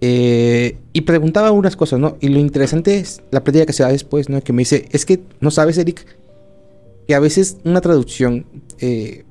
Eh, 0.00 0.76
y 0.92 1.02
preguntaba 1.02 1.52
unas 1.52 1.76
cosas, 1.76 2.00
¿no? 2.00 2.16
Y 2.20 2.28
lo 2.28 2.38
interesante 2.38 2.98
es 2.98 3.22
la 3.30 3.44
plática 3.44 3.64
que 3.64 3.72
se 3.72 3.84
da 3.84 3.88
después, 3.90 4.28
¿no? 4.28 4.42
Que 4.42 4.52
me 4.52 4.62
dice, 4.62 4.88
es 4.90 5.06
que 5.06 5.20
no 5.40 5.50
sabes, 5.50 5.78
Eric, 5.78 6.04
que 7.06 7.14
a 7.14 7.20
veces 7.20 7.58
una 7.64 7.80
traducción 7.80 8.44
eh, 8.80 9.24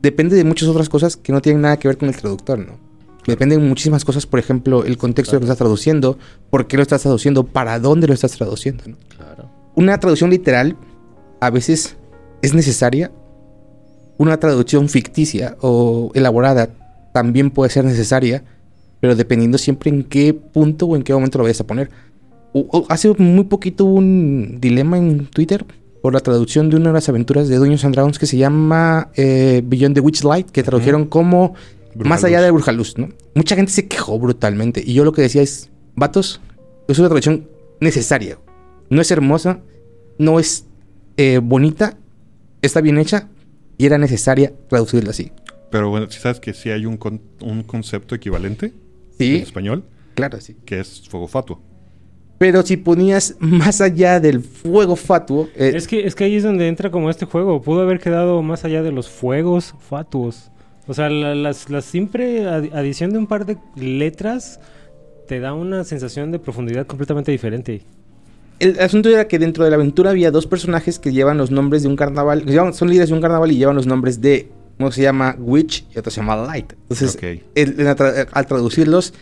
depende 0.00 0.36
de 0.36 0.44
muchas 0.44 0.68
otras 0.68 0.88
cosas 0.88 1.16
que 1.16 1.32
no 1.32 1.42
tienen 1.42 1.62
nada 1.62 1.78
que 1.78 1.88
ver 1.88 1.98
con 1.98 2.08
el 2.08 2.16
traductor, 2.16 2.58
¿no? 2.58 2.78
Dependen 3.26 3.60
de 3.60 3.66
muchísimas 3.66 4.04
cosas, 4.04 4.24
por 4.24 4.38
ejemplo, 4.38 4.84
el 4.84 4.96
contexto 4.96 5.34
lo 5.34 5.40
que 5.40 5.46
estás 5.46 5.58
traduciendo, 5.58 6.16
por 6.48 6.68
qué 6.68 6.76
lo 6.76 6.84
estás 6.84 7.02
traduciendo, 7.02 7.44
para 7.44 7.80
dónde 7.80 8.06
lo 8.06 8.14
estás 8.14 8.32
traduciendo, 8.32 8.84
¿no? 8.86 8.96
Claro. 9.08 9.55
Una 9.76 9.98
traducción 10.00 10.30
literal 10.30 10.76
a 11.40 11.50
veces 11.50 11.96
es 12.42 12.54
necesaria. 12.54 13.10
Una 14.18 14.38
traducción 14.38 14.88
ficticia 14.88 15.56
o 15.60 16.10
elaborada 16.14 16.70
también 17.12 17.50
puede 17.50 17.70
ser 17.70 17.84
necesaria, 17.84 18.42
pero 19.00 19.14
dependiendo 19.14 19.58
siempre 19.58 19.90
en 19.90 20.02
qué 20.04 20.32
punto 20.34 20.86
o 20.86 20.96
en 20.96 21.02
qué 21.02 21.12
momento 21.12 21.38
lo 21.38 21.44
vayas 21.44 21.60
a 21.60 21.66
poner. 21.66 21.90
O- 22.52 22.66
o 22.72 22.86
hace 22.88 23.12
muy 23.18 23.44
poquito 23.44 23.84
hubo 23.84 23.96
un 23.96 24.56
dilema 24.60 24.96
en 24.96 25.26
Twitter 25.26 25.64
por 26.00 26.14
la 26.14 26.20
traducción 26.20 26.70
de 26.70 26.76
una 26.76 26.88
de 26.90 26.94
las 26.94 27.08
aventuras 27.08 27.48
de 27.48 27.56
Dungeons 27.56 27.84
and 27.84 27.94
Dragons 27.94 28.18
que 28.18 28.26
se 28.26 28.36
llama 28.38 29.10
eh, 29.16 29.62
Beyond 29.64 29.94
the 29.96 30.00
Witchlight, 30.00 30.50
que 30.50 30.62
tradujeron 30.62 31.06
como 31.06 31.54
Bruja 31.94 32.08
Más 32.08 32.24
allá 32.24 32.40
de 32.40 32.50
Brujaluz, 32.50 32.96
¿no? 32.96 33.08
Mucha 33.34 33.56
gente 33.56 33.72
se 33.72 33.86
quejó 33.86 34.18
brutalmente. 34.18 34.82
Y 34.84 34.94
yo 34.94 35.04
lo 35.04 35.12
que 35.12 35.22
decía 35.22 35.42
es, 35.42 35.68
vatos, 35.94 36.40
es 36.88 36.98
una 36.98 37.08
traducción 37.08 37.46
necesaria. 37.80 38.38
No 38.90 39.00
es 39.00 39.10
hermosa, 39.10 39.60
no 40.18 40.38
es 40.38 40.66
eh, 41.16 41.40
bonita, 41.42 41.96
está 42.62 42.80
bien 42.80 42.98
hecha 42.98 43.28
y 43.78 43.86
era 43.86 43.98
necesaria 43.98 44.52
traducirla 44.68 45.10
así. 45.10 45.32
Pero 45.70 45.90
bueno, 45.90 46.10
si 46.10 46.20
sabes 46.20 46.40
que 46.40 46.52
sí 46.54 46.70
hay 46.70 46.86
un, 46.86 46.96
con- 46.96 47.20
un 47.40 47.62
concepto 47.62 48.14
equivalente 48.14 48.72
en 49.18 49.36
español, 49.42 49.84
claro, 50.14 50.40
sí. 50.40 50.56
que 50.64 50.80
es 50.80 51.08
fuego 51.08 51.26
fatuo. 51.28 51.60
Pero 52.38 52.62
si 52.62 52.76
ponías 52.76 53.34
más 53.40 53.80
allá 53.80 54.20
del 54.20 54.40
fuego 54.42 54.94
fatuo, 54.94 55.48
eh, 55.56 55.72
Es 55.74 55.88
que, 55.88 56.06
es 56.06 56.14
que 56.14 56.24
ahí 56.24 56.36
es 56.36 56.42
donde 56.42 56.68
entra 56.68 56.90
como 56.90 57.08
este 57.10 57.24
juego. 57.24 57.62
Pudo 57.62 57.80
haber 57.80 57.98
quedado 57.98 58.42
más 58.42 58.64
allá 58.66 58.82
de 58.82 58.92
los 58.92 59.08
fuegos 59.08 59.74
fatuos. 59.80 60.50
O 60.86 60.92
sea, 60.94 61.08
la, 61.08 61.34
las- 61.34 61.70
la 61.70 61.80
simple 61.80 62.44
adi- 62.44 62.70
adición 62.74 63.10
de 63.10 63.18
un 63.18 63.26
par 63.26 63.46
de 63.46 63.56
letras 63.74 64.60
te 65.26 65.40
da 65.40 65.54
una 65.54 65.82
sensación 65.84 66.30
de 66.30 66.38
profundidad 66.38 66.86
completamente 66.86 67.32
diferente. 67.32 67.82
El 68.58 68.78
asunto 68.80 69.08
era 69.08 69.28
que 69.28 69.38
dentro 69.38 69.64
de 69.64 69.70
la 69.70 69.76
aventura 69.76 70.10
había 70.10 70.30
dos 70.30 70.46
personajes 70.46 70.98
que 70.98 71.12
llevan 71.12 71.36
los 71.38 71.50
nombres 71.50 71.82
de 71.82 71.88
un 71.88 71.96
carnaval, 71.96 72.44
que 72.44 72.52
llevan- 72.52 72.72
son 72.74 72.88
líderes 72.88 73.08
de 73.10 73.14
un 73.14 73.20
carnaval 73.20 73.52
y 73.52 73.56
llevan 73.56 73.76
los 73.76 73.86
nombres 73.86 74.20
de, 74.20 74.48
uno 74.78 74.90
se 74.92 75.02
llama 75.02 75.36
Witch 75.38 75.84
y 75.94 75.98
otro 75.98 76.10
se 76.10 76.20
llama 76.20 76.36
Light. 76.36 76.72
Entonces, 76.88 77.18
el- 77.54 77.76
tra- 77.76 78.28
al 78.32 78.46
traducirlos, 78.46 79.14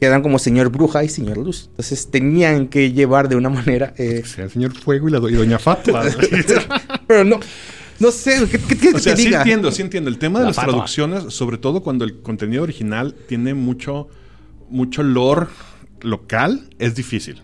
quedan 0.00 0.22
como 0.22 0.38
Señor 0.38 0.68
Bruja 0.70 1.04
y 1.04 1.08
Señor 1.08 1.38
Luz. 1.38 1.66
Entonces 1.70 2.10
tenían 2.10 2.68
que 2.68 2.92
llevar 2.92 3.28
de 3.28 3.36
una 3.36 3.48
manera... 3.48 3.94
eh, 3.96 4.20
Que 4.22 4.28
sea 4.28 4.44
el 4.44 4.50
señor 4.50 4.72
Fuego 4.74 5.08
y, 5.08 5.12
la 5.12 5.20
do- 5.20 5.28
y 5.30 5.34
Doña 5.34 5.58
Fatua. 5.58 6.02
güey. 6.10 6.28
pero 7.06 7.24
no, 7.24 7.40
no 7.98 8.10
sé, 8.10 8.46
¿qué, 8.50 8.58
qué, 8.58 8.76
qué 8.76 8.88
o 8.94 8.98
sea, 8.98 9.14
te 9.14 9.22
sí 9.22 9.28
diga? 9.28 9.38
entiendo, 9.38 9.72
sí 9.72 9.80
entiendo. 9.82 10.10
El 10.10 10.18
tema 10.18 10.38
de 10.40 10.44
La 10.44 10.48
las 10.50 10.56
fatua. 10.56 10.72
traducciones, 10.74 11.32
sobre 11.32 11.56
todo 11.58 11.82
cuando 11.82 12.04
el 12.04 12.20
contenido 12.20 12.62
original 12.62 13.14
tiene 13.26 13.54
mucho, 13.54 14.08
mucho 14.68 15.02
lore 15.02 15.46
local, 16.02 16.68
es 16.78 16.94
difícil. 16.94 17.40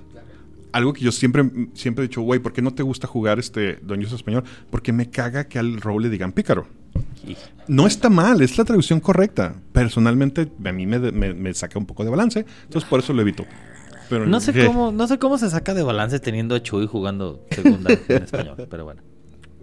Algo 0.73 0.93
que 0.95 1.03
yo 1.03 1.13
siempre, 1.13 1.45
siempre 1.75 2.05
he 2.05 2.09
dicho, 2.09 2.23
güey, 2.23 2.41
¿por 2.41 2.53
qué 2.53 2.63
no 2.63 2.73
te 2.73 2.83
gusta 2.83 3.07
jugar 3.07 3.39
este 3.39 3.79
Doños 3.83 4.13
Español? 4.13 4.43
Porque 4.71 4.93
me 4.93 5.11
caga 5.11 5.45
que 5.45 5.59
al 5.59 5.81
Row 5.81 5.99
le 6.01 6.09
digan 6.09 6.33
pícaro. 6.33 6.67
No 7.69 7.87
está 7.87 8.09
mal, 8.11 8.41
es 8.43 8.57
la 8.59 8.65
traducción 8.65 9.01
correcta. 9.01 9.55
Personalmente, 9.73 10.51
a 10.65 10.73
mí 10.73 10.87
me, 10.87 10.99
me- 10.99 11.35
me 11.35 11.55
saca 11.55 11.79
un 11.79 11.87
poco 11.87 12.05
de 12.05 12.11
balance, 12.11 12.45
entonces 12.65 12.89
por 12.89 13.01
eso 13.01 13.13
lo 13.13 13.23
evito. 13.23 13.45
Pero, 14.09 14.27
No 14.27 14.41
sé 14.41 14.53
¿qué? 14.53 14.67
cómo, 14.67 14.93
no 14.93 15.07
sé 15.07 15.19
cómo 15.19 15.39
se 15.39 15.49
saca 15.49 15.73
de 15.75 15.83
balance 15.83 16.19
teniendo 16.21 16.55
a 16.55 16.63
Chuy 16.63 16.87
jugando 16.87 17.45
segunda 17.51 17.93
en 18.09 18.23
español, 18.23 18.67
pero 18.69 18.85
bueno. 18.85 19.01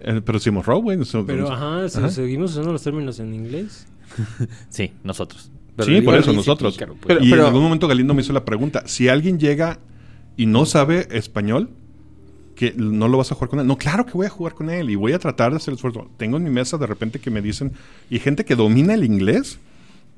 Eh, 0.00 0.22
pero 0.24 0.38
decimos 0.38 0.64
Row, 0.66 0.80
güey. 0.80 0.98
Pero 1.26 1.52
ajá, 1.52 1.88
si 1.88 1.98
Ajá. 1.98 2.08
seguimos 2.10 2.52
usando 2.52 2.72
los 2.72 2.82
términos 2.82 3.20
en 3.20 3.34
inglés. 3.34 3.86
Sí, 4.70 4.92
nosotros. 5.04 5.50
Sí, 5.84 6.00
por 6.02 6.14
eso 6.16 6.32
nosotros. 6.32 6.74
pícaro, 6.74 6.94
pues. 6.94 7.06
Pero- 7.06 7.24
y 7.24 7.30
pero- 7.30 7.42
en 7.42 7.46
algún 7.48 7.62
momento 7.62 7.86
Galindo 7.88 8.12
me 8.14 8.22
hizo 8.22 8.32
la 8.32 8.44
pregunta: 8.44 8.82
si 8.86 9.08
alguien 9.08 9.38
llega 9.38 9.78
y 10.40 10.46
no 10.46 10.64
sabe 10.64 11.06
español, 11.10 11.68
que 12.54 12.72
no 12.74 13.08
lo 13.08 13.18
vas 13.18 13.30
a 13.30 13.34
jugar 13.34 13.50
con 13.50 13.60
él. 13.60 13.66
No, 13.66 13.76
claro 13.76 14.06
que 14.06 14.12
voy 14.12 14.24
a 14.24 14.30
jugar 14.30 14.54
con 14.54 14.70
él 14.70 14.88
y 14.88 14.94
voy 14.94 15.12
a 15.12 15.18
tratar 15.18 15.50
de 15.50 15.58
hacer 15.58 15.72
el 15.72 15.74
esfuerzo. 15.74 16.08
Tengo 16.16 16.38
en 16.38 16.44
mi 16.44 16.48
mesa 16.48 16.78
de 16.78 16.86
repente 16.86 17.18
que 17.18 17.30
me 17.30 17.42
dicen, 17.42 17.72
y 18.08 18.20
gente 18.20 18.46
que 18.46 18.56
domina 18.56 18.94
el 18.94 19.04
inglés, 19.04 19.58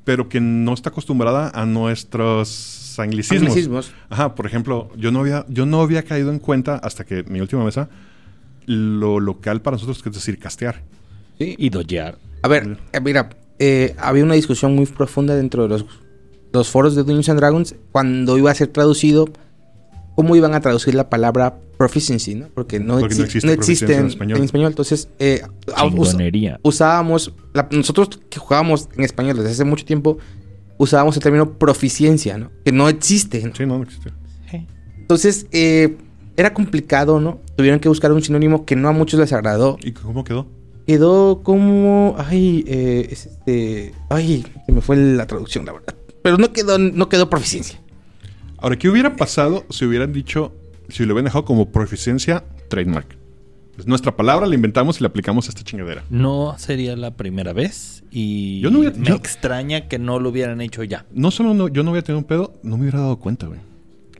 pero 0.04 0.28
que 0.28 0.40
no 0.40 0.74
está 0.74 0.90
acostumbrada 0.90 1.50
a 1.52 1.66
nuestros 1.66 3.00
anglicismos. 3.00 3.48
Anglicismos. 3.48 3.92
Ajá, 4.11 4.37
por 4.37 4.46
ejemplo, 4.46 4.92
yo 4.96 5.11
no 5.11 5.18
había, 5.18 5.44
yo 5.48 5.66
no 5.66 5.80
había 5.80 6.04
caído 6.04 6.30
en 6.30 6.38
cuenta 6.38 6.76
hasta 6.76 7.02
que 7.02 7.24
mi 7.24 7.40
última 7.40 7.64
mesa 7.64 7.88
lo 8.66 9.18
local 9.18 9.61
para 9.61 9.74
nosotros 9.74 10.04
que 10.04 10.11
es 10.11 10.14
decir 10.14 10.38
castear. 10.38 10.82
Sí. 11.40 11.56
Y 11.58 11.68
doyear. 11.68 12.16
A 12.42 12.46
ver, 12.46 12.78
eh, 12.92 13.00
mira, 13.00 13.30
eh, 13.58 13.96
había 13.98 14.22
una 14.22 14.35
discusión 14.35 14.76
muy 14.76 14.87
profunda 14.87 15.35
dentro 15.35 15.64
de 15.64 15.68
los, 15.70 15.85
los 16.52 16.68
foros 16.68 16.94
de 16.94 17.02
Dungeons 17.02 17.28
and 17.28 17.40
Dragons 17.40 17.74
cuando 17.90 18.38
iba 18.38 18.52
a 18.52 18.54
ser 18.54 18.68
traducido, 18.68 19.28
cómo 20.14 20.37
iban 20.37 20.55
a 20.55 20.61
traducir 20.61 20.94
la 20.94 21.09
palabra 21.11 21.59
proficiency, 21.79 22.35
¿no? 22.35 22.48
Porque 22.55 22.79
no, 22.81 22.98
Porque 23.01 23.14
no 23.16 23.20
exi- 23.22 23.25
existe 23.25 23.48
no 23.48 23.55
proficiencia 23.55 23.85
existe 23.87 23.94
en 23.94 24.01
en, 24.01 24.07
español. 24.07 24.38
en 24.38 24.44
español. 24.44 24.68
Entonces, 24.68 25.09
eh, 25.18 25.42
us- 25.96 26.14
usábamos, 26.62 27.33
la- 27.55 27.68
nosotros 27.72 28.20
que 28.31 28.38
jugábamos 28.38 28.88
en 28.96 29.05
español 29.05 29.37
desde 29.37 29.51
hace 29.51 29.64
mucho 29.64 29.85
tiempo, 29.85 30.18
usábamos 30.79 31.16
el 31.16 31.22
término 31.22 31.59
proficiencia, 31.59 32.38
¿no? 32.38 32.51
Que 32.64 32.72
no 32.72 32.88
existe. 32.88 33.42
¿no? 33.42 33.55
Sí, 33.55 33.66
no, 33.66 33.79
no 33.79 33.85
existe. 33.85 34.11
Entonces, 34.98 35.46
eh, 35.53 35.96
era 36.37 36.55
complicado, 36.55 37.20
¿no? 37.20 37.40
Tuvieron 37.57 37.81
que 37.81 37.88
buscar 37.88 38.12
un 38.12 38.22
sinónimo 38.22 38.64
que 38.64 38.77
no 38.77 38.88
a 38.88 38.92
muchos 38.92 39.20
les 39.20 39.33
agradó. 39.33 39.77
¿Y 39.83 39.92
cómo 39.92 40.25
quedó? 40.25 40.46
Quedó 40.87 41.42
como. 41.42 42.14
Ay, 42.18 42.64
eh, 42.66 43.09
es 43.11 43.27
este. 43.27 43.92
Ay, 44.09 44.46
se 44.66 44.72
me 44.72 44.81
fue 44.81 44.96
la 44.96 45.27
traducción, 45.27 45.66
la 45.66 45.72
verdad. 45.72 45.94
Pero 46.22 46.38
no 46.38 46.53
quedó, 46.53 46.79
no 46.79 47.09
quedó 47.09 47.29
proficiencia. 47.29 47.79
Ahora, 48.62 48.77
¿qué 48.79 48.88
hubiera 48.88 49.16
pasado 49.16 49.64
si 49.70 49.85
hubieran 49.85 50.12
dicho, 50.12 50.53
si 50.88 51.05
lo 51.05 51.14
hubieran 51.14 51.25
dejado 51.27 51.44
como 51.44 51.70
proficiencia 51.70 52.44
trademark? 52.68 53.16
Es 53.79 53.87
nuestra 53.87 54.14
palabra, 54.14 54.46
la 54.46 54.55
inventamos 54.55 55.01
y 55.01 55.03
la 55.03 55.09
aplicamos 55.09 55.46
a 55.46 55.48
esta 55.48 55.62
chingadera. 55.64 56.05
No 56.11 56.55
sería 56.59 56.94
la 56.94 57.11
primera 57.16 57.53
vez 57.53 58.05
y 58.11 58.61
Yo 58.61 58.70
no 58.70 58.81
hubiera- 58.81 58.96
me 58.96 59.07
yo- 59.07 59.14
extraña 59.16 59.88
que 59.88 59.98
no 59.98 60.20
lo 60.20 60.29
hubieran 60.29 60.61
hecho 60.61 60.85
ya. 60.85 61.07
No 61.12 61.31
solo 61.31 61.55
no- 61.55 61.68
yo 61.68 61.83
no 61.83 61.90
hubiera 61.90 62.05
tenido 62.05 62.18
un 62.20 62.25
pedo, 62.25 62.53
no 62.62 62.77
me 62.77 62.83
hubiera 62.83 63.01
dado 63.01 63.16
cuenta, 63.18 63.46
güey. 63.46 63.59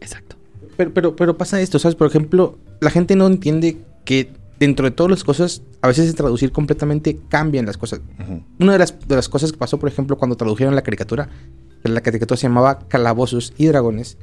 Exacto. 0.01 0.37
Pero, 0.77 0.93
pero, 0.93 1.15
pero 1.17 1.37
pasa 1.37 1.61
esto, 1.61 1.79
¿sabes? 1.79 1.95
Por 1.95 2.07
ejemplo, 2.09 2.59
la 2.81 2.91
gente 2.91 3.15
no 3.15 3.27
entiende 3.27 3.77
que 4.05 4.31
dentro 4.59 4.87
de 4.87 4.91
todas 4.91 5.11
las 5.11 5.23
cosas, 5.23 5.63
a 5.83 5.89
veces 5.89 6.07
de 6.07 6.15
traducir 6.15 6.51
completamente 6.51 7.19
cambian 7.29 7.67
las 7.67 7.77
cosas. 7.77 8.01
Ujú. 8.21 8.43
Una 8.59 8.73
de 8.73 8.79
las, 8.79 8.97
de 9.07 9.17
las 9.17 9.29
cosas 9.29 9.53
que 9.53 9.59
pasó, 9.59 9.79
por 9.79 9.89
ejemplo, 9.89 10.17
cuando 10.17 10.37
tradujeron 10.37 10.75
la 10.75 10.83
caricatura, 10.83 11.29
la 11.85 12.01
caricatura 12.01 12.37
se 12.37 12.45
llamaba 12.49 12.81
Calabozos 12.89 13.53
y 13.59 13.67
Dragones, 13.67 14.17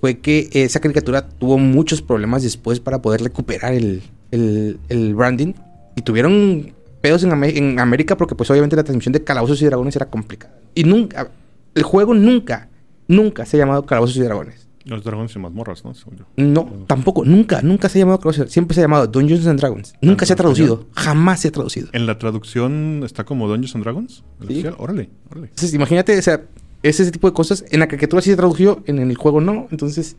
fue 0.00 0.18
que 0.18 0.48
esa 0.52 0.80
caricatura 0.80 1.28
tuvo 1.28 1.58
muchos 1.58 2.00
problemas 2.02 2.42
después 2.42 2.80
para 2.80 3.02
poder 3.02 3.22
recuperar 3.22 3.72
el, 3.74 4.02
el- 4.30 4.78
el 4.88 5.14
branding. 5.14 5.52
Y 5.96 6.02
tuvieron 6.02 6.72
pedos 7.00 7.22
en, 7.24 7.32
en 7.44 7.78
América 7.80 8.16
porque 8.16 8.34
pues 8.34 8.50
obviamente 8.50 8.76
la 8.76 8.84
transmisión 8.84 9.12
de 9.12 9.22
Calabozos 9.24 9.60
y 9.60 9.66
Dragones 9.66 9.96
era 9.96 10.06
complicada. 10.06 10.54
Y 10.74 10.84
nunca, 10.84 11.30
el 11.74 11.82
juego 11.82 12.14
nunca, 12.14 12.68
nunca 13.08 13.44
se 13.44 13.56
ha 13.56 13.60
llamado 13.60 13.84
Calabozos 13.84 14.16
y 14.16 14.20
Dragones. 14.20 14.66
Los 14.84 15.04
dragones 15.04 15.36
y 15.36 15.38
mazmorras, 15.38 15.84
¿no? 15.84 15.92
No, 16.38 16.64
tampoco, 16.86 17.22
nunca, 17.24 17.60
nunca 17.60 17.90
se 17.90 17.98
ha 17.98 18.00
llamado 18.00 18.18
Calabozos. 18.18 18.50
Siempre 18.50 18.74
se 18.74 18.80
ha 18.80 18.84
llamado 18.84 19.06
Dungeons 19.06 19.46
and 19.46 19.60
Dragons. 19.60 19.92
Nunca 20.00 20.24
se 20.24 20.32
ha 20.32 20.36
traducido, 20.36 20.86
jamás 20.94 21.40
se 21.40 21.48
ha 21.48 21.52
traducido. 21.52 21.88
En 21.92 22.06
la 22.06 22.18
traducción 22.18 23.02
está 23.04 23.24
como 23.24 23.46
Dungeons 23.46 23.74
and 23.74 23.84
Dragons. 23.84 24.24
el 24.40 24.46
Sí. 24.46 24.52
oficial. 24.54 24.74
Órale, 24.78 25.10
órale. 25.30 25.48
Entonces, 25.48 25.74
imagínate, 25.74 26.18
o 26.18 26.22
sea, 26.22 26.40
es 26.82 27.00
ese 27.00 27.10
tipo 27.10 27.28
de 27.28 27.34
cosas. 27.34 27.64
En 27.70 27.80
la 27.80 27.88
caricatura 27.88 28.22
sí 28.22 28.30
se 28.30 28.36
tradujo, 28.36 28.82
en 28.86 28.98
el 28.98 29.16
juego 29.16 29.40
no. 29.40 29.68
Entonces, 29.70 30.16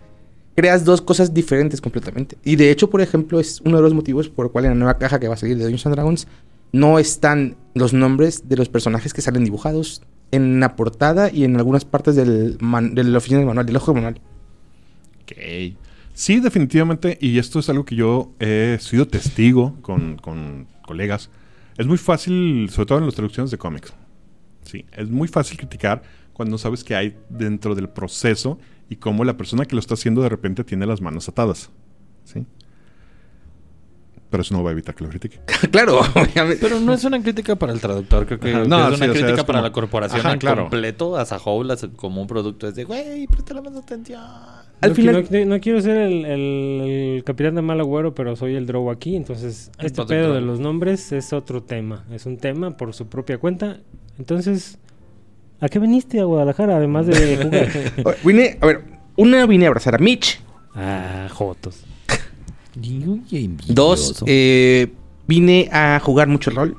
creas 0.55 0.85
dos 0.85 1.01
cosas 1.01 1.33
diferentes 1.33 1.81
completamente. 1.81 2.37
Y 2.43 2.55
de 2.55 2.71
hecho, 2.71 2.89
por 2.89 3.01
ejemplo, 3.01 3.39
es 3.39 3.61
uno 3.65 3.77
de 3.77 3.83
los 3.83 3.93
motivos 3.93 4.29
por 4.29 4.45
el 4.45 4.51
cual 4.51 4.65
en 4.65 4.71
la 4.71 4.75
nueva 4.75 4.97
caja 4.97 5.19
que 5.19 5.27
va 5.27 5.33
a 5.35 5.37
salir 5.37 5.57
de 5.57 5.63
Dungeons 5.63 5.85
and 5.85 5.95
Dragons 5.95 6.27
no 6.73 6.99
están 6.99 7.57
los 7.73 7.93
nombres 7.93 8.47
de 8.47 8.55
los 8.55 8.69
personajes 8.69 9.13
que 9.13 9.21
salen 9.21 9.43
dibujados 9.43 10.01
en 10.31 10.61
la 10.61 10.75
portada 10.77 11.29
y 11.29 11.43
en 11.43 11.57
algunas 11.57 11.83
partes 11.83 12.15
del, 12.15 12.57
man- 12.61 12.95
de 12.95 13.03
la 13.03 13.17
oficina 13.17 13.39
del 13.39 13.47
manual, 13.47 13.65
del 13.65 13.75
ojo 13.75 13.91
del 13.91 14.01
manual. 14.01 14.21
Ok. 15.23 15.77
Sí, 16.13 16.39
definitivamente, 16.39 17.17
y 17.19 17.37
esto 17.39 17.59
es 17.59 17.69
algo 17.69 17.85
que 17.85 17.95
yo 17.95 18.31
he 18.39 18.77
sido 18.79 19.07
testigo 19.07 19.75
con, 19.81 20.17
con 20.17 20.67
colegas. 20.85 21.29
Es 21.77 21.87
muy 21.87 21.97
fácil, 21.97 22.69
sobre 22.69 22.85
todo 22.85 22.97
en 22.99 23.05
las 23.05 23.15
traducciones 23.15 23.49
de 23.51 23.57
cómics. 23.57 23.93
Sí, 24.63 24.85
es 24.91 25.09
muy 25.09 25.27
fácil 25.27 25.57
criticar 25.57 26.03
cuando 26.33 26.57
sabes 26.57 26.83
qué 26.83 26.95
hay 26.95 27.17
dentro 27.29 27.75
del 27.75 27.89
proceso 27.89 28.57
y 28.89 28.95
cómo 28.97 29.23
la 29.23 29.37
persona 29.37 29.65
que 29.65 29.75
lo 29.75 29.79
está 29.79 29.93
haciendo 29.93 30.21
de 30.21 30.29
repente 30.29 30.63
tiene 30.63 30.85
las 30.85 31.01
manos 31.01 31.27
atadas. 31.29 31.69
¿Sí? 32.23 32.45
Pero 34.29 34.43
eso 34.43 34.55
no 34.55 34.63
va 34.63 34.69
a 34.69 34.73
evitar 34.73 34.95
que 34.95 35.03
lo 35.03 35.09
critique. 35.09 35.39
claro, 35.71 35.99
obviamente. 35.99 36.57
Pero 36.61 36.79
no 36.79 36.93
es 36.93 37.03
una 37.03 37.21
crítica 37.21 37.57
para 37.57 37.73
el 37.73 37.81
traductor, 37.81 38.25
creo 38.25 38.39
que, 38.39 38.49
Ajá, 38.51 38.63
que 38.63 38.67
no, 38.69 38.77
es 38.77 38.83
sí, 38.83 38.87
una 38.87 38.93
o 38.93 38.97
sea, 38.97 39.07
crítica 39.09 39.39
es 39.41 39.43
para 39.43 39.59
como- 39.59 39.67
la 39.67 39.71
corporación 39.73 40.19
Ajá, 40.21 40.33
en 40.33 40.39
claro. 40.39 40.61
completo, 40.63 41.17
a 41.17 41.21
as- 41.23 41.87
como 41.97 42.21
un 42.21 42.27
producto. 42.27 42.65
Es 42.67 42.75
de, 42.75 42.85
güey, 42.85 43.27
préstale 43.27 43.61
más 43.61 43.75
atención. 43.75 44.21
Al 44.21 44.89
no, 44.89 44.95
final- 44.95 45.27
no, 45.29 45.45
no 45.45 45.59
quiero 45.59 45.81
ser 45.81 45.97
el, 45.97 46.25
el- 46.25 46.81
el 47.17 47.23
capitán 47.25 47.55
de 47.55 47.61
mal 47.61 47.79
agüero, 47.81 48.15
pero 48.15 48.35
soy 48.37 48.55
el 48.55 48.65
drogo 48.67 48.89
aquí. 48.89 49.17
Entonces, 49.17 49.69
El 49.77 49.87
este 49.87 50.05
pedo 50.05 50.33
de 50.33 50.39
los 50.41 50.61
nombres 50.61 51.11
es 51.11 51.33
otro 51.33 51.61
tema. 51.63 52.05
Es 52.11 52.25
un 52.25 52.37
tema 52.37 52.77
por 52.77 52.93
su 52.93 53.07
propia 53.07 53.37
cuenta. 53.37 53.81
Entonces, 54.17 54.79
¿a 55.61 55.69
qué 55.69 55.79
viniste 55.79 56.19
a 56.19 56.25
Guadalajara 56.25 56.77
además 56.77 57.07
de 57.07 57.37
jugar? 57.37 58.17
Vine, 58.25 58.57
a 58.59 58.65
ver, 58.65 58.83
una 59.15 59.45
vine 59.45 59.65
a 59.65 59.67
abrazar 59.69 59.95
a 59.95 59.97
Mitch. 59.99 60.41
ah, 60.75 61.27
Jotos. 61.31 61.85
Dos, 63.67 64.23
eh, 64.25 64.91
vine 65.27 65.69
a 65.71 65.99
jugar 66.03 66.27
mucho 66.27 66.51
rol. 66.51 66.77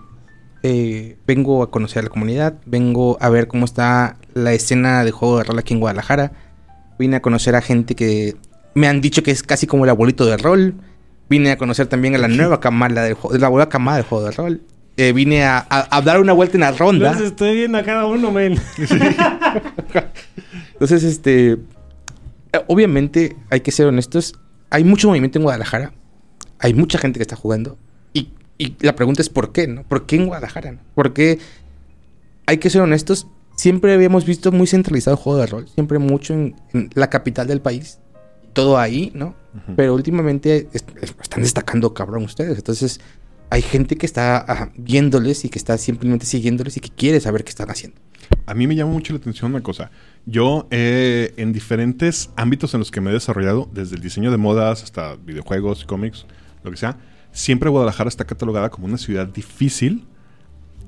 Eh, 0.63 1.17
vengo 1.27 1.63
a 1.63 1.71
conocer 1.71 2.01
a 2.01 2.03
la 2.05 2.09
comunidad. 2.09 2.55
Vengo 2.67 3.19
a 3.21 3.29
ver 3.29 3.49
cómo 3.49 3.65
está 3.65 4.17
la 4.35 4.53
escena 4.53 5.05
de 5.05 5.11
juego 5.11 5.39
de 5.39 5.45
rol 5.45 5.59
aquí 5.59 5.75
en 5.75 5.81
Guadalajara. 5.81 6.33
Vine 6.99 7.17
a 7.17 7.23
conocer 7.23 7.55
a 7.57 7.61
gente 7.61 7.95
que 7.95 8.37
me 8.75 8.89
han 8.89 9.01
dicho 9.01 9.23
que 9.23 9.31
es 9.31 9.43
casi 9.43 9.67
como 9.67 9.85
el 9.85 9.91
abuelito 9.91 10.25
del 10.25 10.39
rol. 10.39 10.75
Vine 11.29 11.51
a 11.51 11.59
conocer 11.59 11.87
también 11.87 12.15
a 12.15 12.19
la 12.19 12.29
nueva 12.29 12.61
camada 12.61 13.03
del 13.03 13.15
juego, 13.15 13.37
la 13.39 13.49
nueva 13.49 13.69
camada 13.69 13.99
del 13.99 14.07
juego 14.07 14.25
de 14.25 14.31
rol. 14.33 14.63
Eh, 14.97 15.13
vine 15.13 15.45
a, 15.45 15.59
a- 15.71 15.97
a 15.97 16.03
dar 16.03 16.21
una 16.21 16.33
vuelta 16.35 16.57
en 16.57 16.61
la 16.63 16.73
ronda. 16.73 17.13
Los 17.13 17.23
estoy 17.23 17.55
viendo 17.55 17.79
a 17.79 17.83
cada 17.83 18.05
uno, 18.07 18.31
men. 18.31 18.59
Entonces, 20.73 21.03
este. 21.05 21.59
Obviamente, 22.67 23.37
hay 23.51 23.61
que 23.61 23.71
ser 23.73 23.87
honestos. 23.87 24.35
Hay 24.71 24.85
mucho 24.85 25.09
movimiento 25.09 25.39
en 25.39 25.45
Guadalajara. 25.45 25.93
Hay 26.59 26.75
mucha 26.75 26.99
gente 26.99 27.19
que 27.19 27.23
está 27.23 27.37
jugando. 27.37 27.79
Y, 28.13 28.31
y 28.59 28.77
la 28.81 28.95
pregunta 28.95 29.23
es: 29.23 29.29
¿por 29.31 29.53
qué? 29.53 29.67
¿no? 29.67 29.83
¿Por 29.85 30.07
qué 30.07 30.17
en 30.17 30.27
Guadalajara? 30.27 30.73
no? 30.73 30.79
Porque 30.95 31.39
hay 32.47 32.59
que 32.59 32.71
ser 32.71 32.83
honestos. 32.83 33.27
Siempre 33.57 33.93
habíamos 33.95 34.25
visto 34.25 34.51
muy 34.51 34.67
centralizado 34.67 35.17
el 35.17 35.23
juego 35.23 35.39
de 35.39 35.47
rol. 35.47 35.69
Siempre 35.69 35.99
mucho 35.99 36.33
en, 36.35 36.57
en 36.73 36.91
la 36.95 37.11
capital 37.11 37.47
del 37.47 37.61
país. 37.61 37.99
Todo 38.55 38.79
ahí, 38.79 39.11
¿no? 39.15 39.35
Pero 39.77 39.95
últimamente 39.95 40.69
es- 40.73 40.85
es- 41.01 41.15
están 41.21 41.43
destacando 41.43 41.93
cabrón 41.95 42.25
ustedes. 42.25 42.57
Entonces, 42.57 43.01
hay 43.53 43.61
gente 43.61 43.97
que 43.97 44.07
está 44.07 44.51
ajá, 44.51 44.73
viéndoles 44.79 45.45
y 45.45 45.51
que 45.51 45.59
está 45.59 45.77
simplemente 45.77 46.25
siguiéndoles 46.25 46.79
y 46.79 46.81
que 46.81 46.89
quiere 46.89 47.21
saber 47.21 47.45
qué 47.45 47.51
están 47.51 47.71
haciendo. 47.71 48.01
A 48.47 48.55
mí 48.55 48.67
me 48.67 48.75
llama 48.75 48.93
mucho 48.93 49.13
la 49.13 49.19
atención 49.19 49.51
una 49.51 49.63
cosa. 49.63 49.91
Yo, 50.25 50.69
eh, 50.71 51.35
en 51.37 51.53
diferentes 51.53 52.31
ámbitos 52.37 52.73
en 52.73 52.81
los 52.81 52.91
que 52.91 53.03
me 53.03 53.11
he 53.11 53.13
desarrollado, 53.13 53.69
desde 53.71 53.97
el 53.97 54.01
diseño 54.01 54.31
de 54.31 54.39
modas 54.39 54.83
hasta 54.83 55.17
videojuegos, 55.17 55.85
cómics, 55.85 56.25
lo 56.65 56.71
que 56.71 56.79
sea, 56.79 56.97
siempre 57.31 57.69
Guadalajara 57.69 58.09
está 58.09 58.25
catalogada 58.25 58.71
como 58.71 58.87
una 58.87 58.97
ciudad 58.97 59.27
difícil 59.27 60.07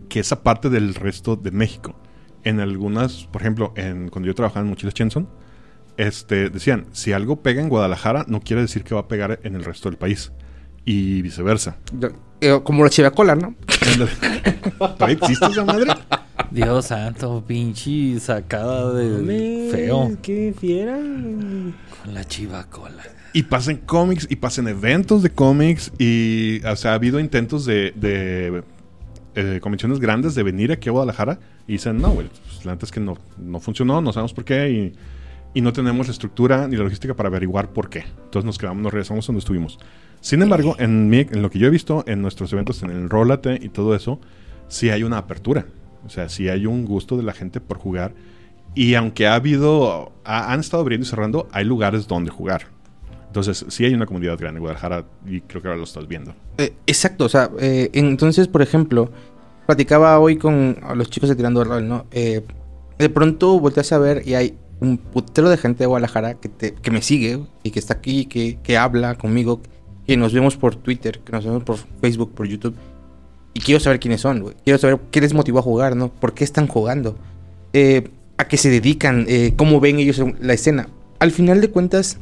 que 0.08 0.20
es 0.20 0.32
aparte 0.32 0.70
del 0.70 0.94
resto 0.94 1.36
de 1.36 1.50
México. 1.50 2.00
En 2.44 2.60
algunas, 2.60 3.24
por 3.26 3.42
ejemplo, 3.42 3.74
en, 3.76 4.08
cuando 4.08 4.26
yo 4.26 4.34
trabajaba 4.34 4.62
en 4.62 4.70
Mochilas 4.70 4.94
Chenson, 4.94 5.28
este, 5.98 6.48
decían, 6.48 6.86
si 6.92 7.12
algo 7.12 7.42
pega 7.42 7.60
en 7.60 7.68
Guadalajara, 7.68 8.24
no 8.26 8.40
quiere 8.40 8.62
decir 8.62 8.84
que 8.84 8.94
va 8.94 9.02
a 9.02 9.08
pegar 9.08 9.38
en 9.42 9.54
el 9.54 9.66
resto 9.66 9.90
del 9.90 9.98
país. 9.98 10.32
Y 10.84 11.22
viceversa. 11.22 11.76
Eh, 12.40 12.60
como 12.62 12.84
la 12.84 12.90
chivacola, 12.90 13.34
¿no? 13.34 13.54
¿Todavía 14.78 15.16
existe 15.16 15.46
esa 15.46 15.64
madre? 15.64 15.92
Dios 16.50 16.86
santo, 16.86 17.42
pinche 17.46 18.20
sacada 18.20 18.92
de 18.92 19.70
feo. 19.72 20.16
Qué 20.22 20.54
fiera. 20.58 20.96
Con 20.96 22.14
la 22.14 22.24
chivacola. 22.24 23.02
Y 23.32 23.44
pasen 23.44 23.78
cómics 23.78 24.26
y 24.30 24.36
pasen 24.36 24.68
eventos 24.68 25.22
de 25.22 25.30
cómics 25.30 25.90
y, 25.98 26.64
o 26.64 26.76
sea, 26.76 26.92
ha 26.92 26.94
habido 26.94 27.18
intentos 27.18 27.64
de, 27.64 27.92
de 27.96 28.62
eh, 29.34 29.58
convenciones 29.60 29.98
grandes 29.98 30.36
de 30.36 30.44
venir 30.44 30.70
aquí 30.70 30.88
a 30.88 30.92
Guadalajara 30.92 31.40
y 31.66 31.72
dicen, 31.72 32.00
no, 32.00 32.10
güey, 32.10 32.28
pues, 32.28 32.64
la 32.64 32.72
neta 32.72 32.86
es 32.86 32.92
que 32.92 33.00
no, 33.00 33.18
no 33.36 33.58
funcionó, 33.58 34.00
no 34.00 34.12
sabemos 34.12 34.32
por 34.32 34.44
qué 34.44 34.70
y, 34.70 34.92
y 35.54 35.60
no 35.60 35.72
tenemos 35.72 36.08
la 36.08 36.12
estructura 36.12 36.66
ni 36.68 36.76
la 36.76 36.82
logística 36.84 37.14
para 37.14 37.28
averiguar 37.28 37.70
por 37.72 37.88
qué. 37.88 38.00
Entonces 38.24 38.44
nos 38.44 38.58
quedamos, 38.58 38.82
nos 38.82 38.92
regresamos 38.92 39.26
donde 39.26 39.38
estuvimos. 39.38 39.78
Sin 40.20 40.42
embargo, 40.42 40.74
en, 40.78 41.08
mi- 41.08 41.20
en 41.30 41.42
lo 41.42 41.50
que 41.50 41.58
yo 41.58 41.66
he 41.66 41.70
visto 41.70 42.02
en 42.06 42.20
nuestros 42.22 42.52
eventos, 42.52 42.82
en 42.82 42.90
el 42.90 43.08
Rólate 43.10 43.58
y 43.62 43.68
todo 43.68 43.94
eso, 43.94 44.20
sí 44.68 44.90
hay 44.90 45.02
una 45.04 45.18
apertura. 45.18 45.66
O 46.06 46.10
sea, 46.10 46.28
sí 46.28 46.48
hay 46.48 46.66
un 46.66 46.84
gusto 46.84 47.16
de 47.16 47.22
la 47.22 47.32
gente 47.32 47.60
por 47.60 47.78
jugar. 47.78 48.12
Y 48.74 48.94
aunque 48.94 49.26
ha 49.26 49.34
habido, 49.36 50.12
ha- 50.24 50.52
han 50.52 50.60
estado 50.60 50.82
abriendo 50.82 51.06
y 51.06 51.08
cerrando, 51.08 51.48
hay 51.52 51.64
lugares 51.64 52.08
donde 52.08 52.30
jugar. 52.30 52.62
Entonces, 53.26 53.64
sí 53.68 53.84
hay 53.84 53.94
una 53.94 54.06
comunidad 54.06 54.38
grande 54.38 54.58
en 54.58 54.62
Guadalajara 54.62 55.04
y 55.26 55.40
creo 55.40 55.60
que 55.62 55.68
ahora 55.68 55.78
lo 55.78 55.84
estás 55.84 56.06
viendo. 56.08 56.34
Eh, 56.58 56.72
exacto, 56.86 57.24
o 57.24 57.28
sea, 57.28 57.50
eh, 57.60 57.90
entonces, 57.92 58.48
por 58.48 58.62
ejemplo, 58.62 59.10
platicaba 59.66 60.18
hoy 60.18 60.36
con 60.36 60.76
los 60.96 61.10
chicos 61.10 61.28
de 61.28 61.36
Tirando 61.36 61.62
el 61.62 61.68
Rol, 61.68 61.88
¿no? 61.88 62.06
Eh, 62.12 62.42
de 62.98 63.08
pronto 63.08 63.58
volteas 63.58 63.92
a 63.92 63.98
ver 63.98 64.22
y 64.26 64.34
hay 64.34 64.56
un 64.84 64.98
putero 64.98 65.48
de 65.48 65.56
gente 65.56 65.80
de 65.84 65.86
Guadalajara 65.86 66.34
que, 66.34 66.48
te- 66.48 66.74
que 66.74 66.90
me 66.90 67.02
sigue 67.02 67.40
y 67.62 67.70
que 67.70 67.78
está 67.78 67.94
aquí, 67.94 68.26
que, 68.26 68.58
que 68.62 68.76
habla 68.76 69.16
conmigo, 69.16 69.60
que 70.06 70.16
nos 70.16 70.32
vemos 70.32 70.56
por 70.56 70.76
Twitter, 70.76 71.20
que 71.20 71.32
nos 71.32 71.44
vemos 71.44 71.64
por 71.64 71.76
Facebook, 72.00 72.32
por 72.32 72.46
YouTube. 72.46 72.74
Y 73.54 73.60
quiero 73.60 73.80
saber 73.80 74.00
quiénes 74.00 74.20
son, 74.20 74.40
güey. 74.40 74.54
Quiero 74.64 74.78
saber 74.78 74.98
qué 75.10 75.20
les 75.20 75.32
motivó 75.34 75.60
a 75.60 75.62
jugar, 75.62 75.94
¿no? 75.96 76.08
¿Por 76.08 76.34
qué 76.34 76.44
están 76.44 76.66
jugando? 76.66 77.16
Eh, 77.72 78.08
¿A 78.36 78.48
qué 78.48 78.56
se 78.56 78.68
dedican? 78.68 79.26
Eh, 79.28 79.54
¿Cómo 79.56 79.78
ven 79.80 79.98
ellos 79.98 80.20
la 80.40 80.52
escena? 80.54 80.88
Al 81.20 81.30
final 81.30 81.60
de 81.60 81.68
cuentas, 81.70 82.18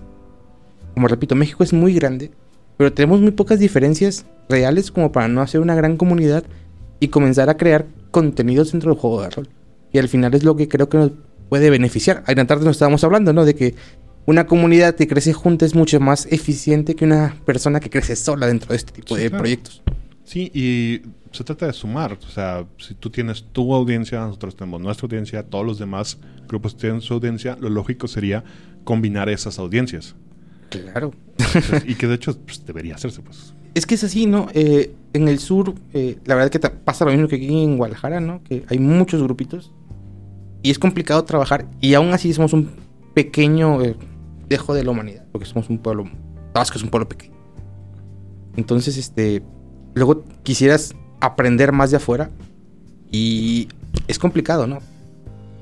como 0.94 1.08
repito, 1.08 1.34
México 1.34 1.64
es 1.64 1.72
muy 1.72 1.94
grande, 1.94 2.30
pero 2.76 2.92
tenemos 2.92 3.20
muy 3.20 3.30
pocas 3.30 3.58
diferencias 3.58 4.26
reales 4.48 4.90
como 4.90 5.10
para 5.10 5.28
no 5.28 5.40
hacer 5.40 5.60
una 5.60 5.74
gran 5.74 5.96
comunidad 5.96 6.44
y 7.00 7.08
comenzar 7.08 7.48
a 7.48 7.56
crear 7.56 7.86
contenidos 8.10 8.72
dentro 8.72 8.90
del 8.92 9.00
juego 9.00 9.22
de 9.22 9.30
rol. 9.30 9.48
Y 9.90 9.98
al 9.98 10.08
final 10.08 10.34
es 10.34 10.44
lo 10.44 10.54
que 10.54 10.68
creo 10.68 10.88
que 10.90 10.98
nos 10.98 11.12
puede 11.52 11.68
beneficiar. 11.68 12.24
En 12.28 12.38
la 12.38 12.46
tarde 12.46 12.64
nos 12.64 12.76
estábamos 12.76 13.04
hablando, 13.04 13.34
¿no? 13.34 13.44
De 13.44 13.54
que 13.54 13.74
una 14.24 14.46
comunidad 14.46 14.94
que 14.94 15.06
crece 15.06 15.34
junta 15.34 15.66
es 15.66 15.74
mucho 15.74 16.00
más 16.00 16.24
eficiente 16.32 16.94
que 16.94 17.04
una 17.04 17.36
persona 17.44 17.78
que 17.78 17.90
crece 17.90 18.16
sola 18.16 18.46
dentro 18.46 18.70
de 18.70 18.76
este 18.76 18.90
tipo 18.92 19.14
Sí, 19.14 19.24
de 19.24 19.28
claro. 19.28 19.42
proyectos. 19.42 19.82
Sí, 20.24 20.50
y 20.54 21.02
se 21.30 21.44
trata 21.44 21.66
de 21.66 21.74
sumar. 21.74 22.14
O 22.26 22.30
sea, 22.30 22.64
si 22.78 22.94
tú 22.94 23.10
tienes 23.10 23.44
tu 23.52 23.74
audiencia, 23.74 24.20
nosotros 24.20 24.56
tenemos 24.56 24.80
nuestra 24.80 25.04
audiencia, 25.04 25.42
todos 25.42 25.66
los 25.66 25.78
demás 25.78 26.16
grupos 26.48 26.74
tienen 26.74 27.02
su 27.02 27.12
audiencia, 27.12 27.58
lo 27.60 27.68
lógico 27.68 28.08
sería 28.08 28.42
combinar 28.84 29.28
esas 29.28 29.58
audiencias. 29.58 30.14
Claro. 30.70 31.12
Entonces, 31.36 31.84
y 31.86 31.96
que 31.96 32.06
de 32.06 32.14
hecho 32.14 32.34
pues, 32.38 32.64
debería 32.64 32.94
hacerse, 32.94 33.20
pues. 33.20 33.52
Es 33.74 33.84
que 33.84 33.96
es 33.96 34.04
así, 34.04 34.24
¿no? 34.24 34.48
Eh, 34.54 34.94
en 35.12 35.28
el 35.28 35.38
sur, 35.38 35.74
eh, 35.92 36.16
la 36.24 36.34
verdad 36.34 36.50
que 36.50 36.60
pasa 36.60 37.04
lo 37.04 37.10
mismo 37.10 37.28
que 37.28 37.36
aquí 37.36 37.62
en 37.62 37.76
Guadalajara, 37.76 38.20
¿no? 38.20 38.42
Que 38.42 38.64
hay 38.68 38.78
muchos 38.78 39.22
grupitos 39.22 39.70
y 40.62 40.70
es 40.70 40.78
complicado 40.78 41.24
trabajar 41.24 41.66
y 41.80 41.94
aún 41.94 42.12
así 42.12 42.32
somos 42.32 42.52
un 42.52 42.70
pequeño 43.14 43.82
eh, 43.82 43.96
dejo 44.48 44.74
de 44.74 44.84
la 44.84 44.90
humanidad, 44.90 45.24
porque 45.32 45.46
somos 45.46 45.68
un 45.68 45.78
pueblo, 45.78 46.08
Tabasco 46.52 46.78
es 46.78 46.84
un 46.84 46.90
pueblo 46.90 47.08
pequeño. 47.08 47.34
Entonces, 48.56 48.96
este, 48.96 49.42
luego 49.94 50.24
quisieras 50.42 50.94
aprender 51.20 51.72
más 51.72 51.90
de 51.90 51.96
afuera 51.96 52.30
y 53.10 53.68
es 54.08 54.18
complicado, 54.18 54.66
¿no? 54.66 54.78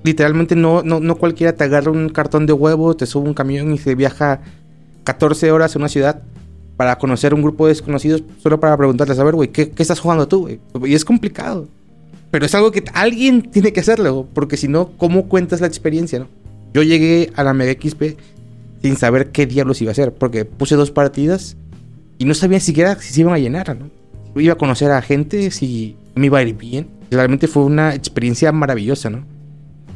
Literalmente 0.02 0.56
no, 0.56 0.82
no, 0.82 1.00
no 1.00 1.16
cualquiera 1.16 1.54
te 1.54 1.64
agarra 1.64 1.90
un 1.90 2.08
cartón 2.08 2.46
de 2.46 2.52
huevo, 2.52 2.96
te 2.96 3.06
sube 3.06 3.28
un 3.28 3.34
camión 3.34 3.72
y 3.72 3.78
se 3.78 3.94
viaja 3.94 4.40
14 5.04 5.52
horas 5.52 5.76
a 5.76 5.78
una 5.78 5.88
ciudad 5.88 6.22
para 6.76 6.96
conocer 6.96 7.34
un 7.34 7.42
grupo 7.42 7.66
de 7.66 7.72
desconocidos 7.72 8.24
solo 8.38 8.58
para 8.58 8.76
preguntarles, 8.76 9.18
a 9.18 9.24
ver, 9.24 9.34
güey, 9.34 9.50
¿qué, 9.50 9.70
qué 9.70 9.82
estás 9.82 10.00
jugando 10.00 10.26
tú, 10.26 10.40
güey? 10.40 10.60
Y 10.90 10.94
es 10.94 11.04
complicado. 11.04 11.68
Pero 12.30 12.46
es 12.46 12.54
algo 12.54 12.70
que 12.70 12.84
alguien 12.94 13.42
tiene 13.42 13.72
que 13.72 13.80
hacerlo, 13.80 14.28
porque 14.32 14.56
si 14.56 14.68
no, 14.68 14.92
¿cómo 14.96 15.28
cuentas 15.28 15.60
la 15.60 15.66
experiencia, 15.66 16.20
no? 16.20 16.28
Yo 16.72 16.82
llegué 16.82 17.32
a 17.34 17.42
la 17.42 17.52
Mega 17.52 17.72
XP 17.72 18.16
sin 18.82 18.96
saber 18.96 19.30
qué 19.30 19.46
diablos 19.46 19.82
iba 19.82 19.90
a 19.90 19.92
hacer, 19.92 20.14
porque 20.14 20.44
puse 20.44 20.76
dos 20.76 20.90
partidas 20.90 21.56
y 22.18 22.24
no 22.24 22.34
sabía 22.34 22.60
siquiera 22.60 22.96
si 23.00 23.12
se 23.12 23.20
iban 23.22 23.34
a 23.34 23.38
llenar, 23.38 23.76
¿no? 23.76 23.90
Iba 24.40 24.52
a 24.52 24.58
conocer 24.58 24.90
a 24.92 25.02
gente, 25.02 25.50
si 25.50 25.96
me 26.14 26.26
iba 26.26 26.38
a 26.38 26.42
ir 26.42 26.54
bien. 26.54 26.88
Realmente 27.10 27.48
fue 27.48 27.64
una 27.64 27.94
experiencia 27.94 28.52
maravillosa, 28.52 29.10
¿no? 29.10 29.24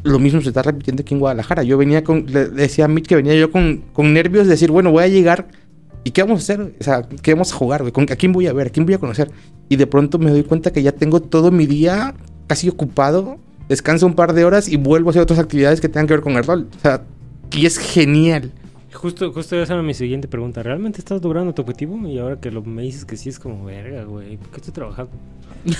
Lo 0.02 0.18
mismo 0.18 0.40
se 0.40 0.48
está 0.48 0.62
repitiendo 0.62 1.02
aquí 1.02 1.14
en 1.14 1.20
Guadalajara. 1.20 1.62
Yo 1.62 1.78
venía 1.78 2.02
con, 2.02 2.26
le 2.26 2.48
decía 2.48 2.86
a 2.86 2.88
Mitch 2.88 3.06
que 3.06 3.16
venía 3.16 3.34
yo 3.34 3.50
con, 3.52 3.84
con 3.92 4.12
nervios 4.12 4.46
de 4.46 4.50
decir, 4.50 4.70
bueno, 4.70 4.90
voy 4.90 5.04
a 5.04 5.08
llegar 5.08 5.46
¿Y 6.04 6.10
qué 6.10 6.22
vamos 6.22 6.40
a 6.40 6.42
hacer? 6.42 6.74
O 6.78 6.84
sea, 6.84 7.02
¿qué 7.22 7.32
vamos 7.32 7.52
a 7.52 7.56
jugar, 7.56 7.80
güey? 7.80 7.92
¿Con- 7.92 8.04
¿A 8.12 8.16
quién 8.16 8.32
voy 8.32 8.46
a 8.46 8.52
ver? 8.52 8.66
¿A 8.68 8.70
quién 8.70 8.84
voy 8.86 8.94
a 8.94 8.98
conocer? 8.98 9.30
Y 9.68 9.76
de 9.76 9.86
pronto 9.86 10.18
me 10.18 10.30
doy 10.30 10.42
cuenta 10.44 10.70
que 10.72 10.82
ya 10.82 10.92
tengo 10.92 11.20
todo 11.20 11.50
mi 11.50 11.66
día 11.66 12.14
casi 12.46 12.68
ocupado. 12.68 13.38
Descanso 13.68 14.04
un 14.06 14.14
par 14.14 14.34
de 14.34 14.44
horas 14.44 14.68
y 14.68 14.76
vuelvo 14.76 15.08
a 15.08 15.10
hacer 15.10 15.22
otras 15.22 15.38
actividades 15.38 15.80
que 15.80 15.88
tengan 15.88 16.06
que 16.06 16.12
ver 16.14 16.22
con 16.22 16.34
el 16.36 16.44
rol. 16.44 16.68
O 16.76 16.80
sea, 16.80 17.02
y 17.50 17.64
es 17.64 17.78
genial. 17.78 18.52
Justo, 18.92 19.32
justo 19.32 19.60
esa 19.60 19.74
era 19.74 19.82
mi 19.82 19.94
siguiente 19.94 20.28
pregunta. 20.28 20.62
¿Realmente 20.62 20.98
estás 20.98 21.22
logrando 21.22 21.54
tu 21.54 21.62
objetivo? 21.62 21.96
Y 22.06 22.18
ahora 22.18 22.38
que 22.38 22.50
lo, 22.50 22.62
me 22.62 22.82
dices 22.82 23.04
que 23.06 23.16
sí 23.16 23.30
es 23.30 23.38
como 23.38 23.64
verga, 23.64 24.04
güey. 24.04 24.36
¿Por 24.36 24.50
qué 24.50 24.56
estoy 24.58 24.72
trabajando? 24.74 25.10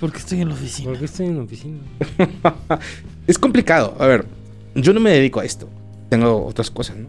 Porque 0.00 0.18
estoy 0.18 0.42
en 0.42 0.48
la 0.48 0.54
oficina. 0.54 0.90
¿Por 0.90 0.98
qué 0.98 1.04
estoy 1.06 1.26
en 1.26 1.36
la 1.38 1.42
oficina? 1.42 1.78
es 3.26 3.38
complicado. 3.38 3.96
A 3.98 4.06
ver, 4.06 4.26
yo 4.74 4.92
no 4.92 5.00
me 5.00 5.10
dedico 5.10 5.40
a 5.40 5.44
esto. 5.44 5.68
Tengo 6.08 6.44
otras 6.46 6.70
cosas, 6.70 6.96
¿no? 6.96 7.08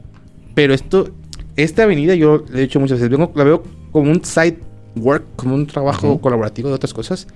Pero 0.55 0.73
esto, 0.73 1.09
esta 1.55 1.83
avenida 1.83 2.15
yo 2.15 2.43
le 2.51 2.59
he 2.59 2.61
dicho 2.63 2.79
muchas 2.79 2.99
veces, 2.99 3.09
vengo- 3.09 3.31
la 3.35 3.43
veo 3.43 3.63
como 3.91 4.11
un 4.11 4.23
side 4.23 4.57
work, 4.95 5.23
como 5.35 5.55
un 5.55 5.67
trabajo 5.67 6.07
Ujú. 6.13 6.21
colaborativo 6.21 6.69
de 6.69 6.75
otras 6.75 6.93
cosas, 6.93 7.27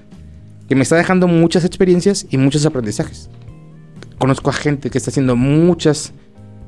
que 0.68 0.76
me 0.76 0.84
está 0.84 0.96
dejando 0.96 1.28
muchas 1.28 1.64
experiencias 1.66 2.26
y 2.30 2.38
muchos 2.38 2.66
aprendizajes. 2.66 3.30
Conozco 4.18 4.50
a 4.50 4.54
gente 4.54 4.90
que 4.90 4.98
está 4.98 5.12
haciendo 5.12 5.36
muchas 5.36 6.14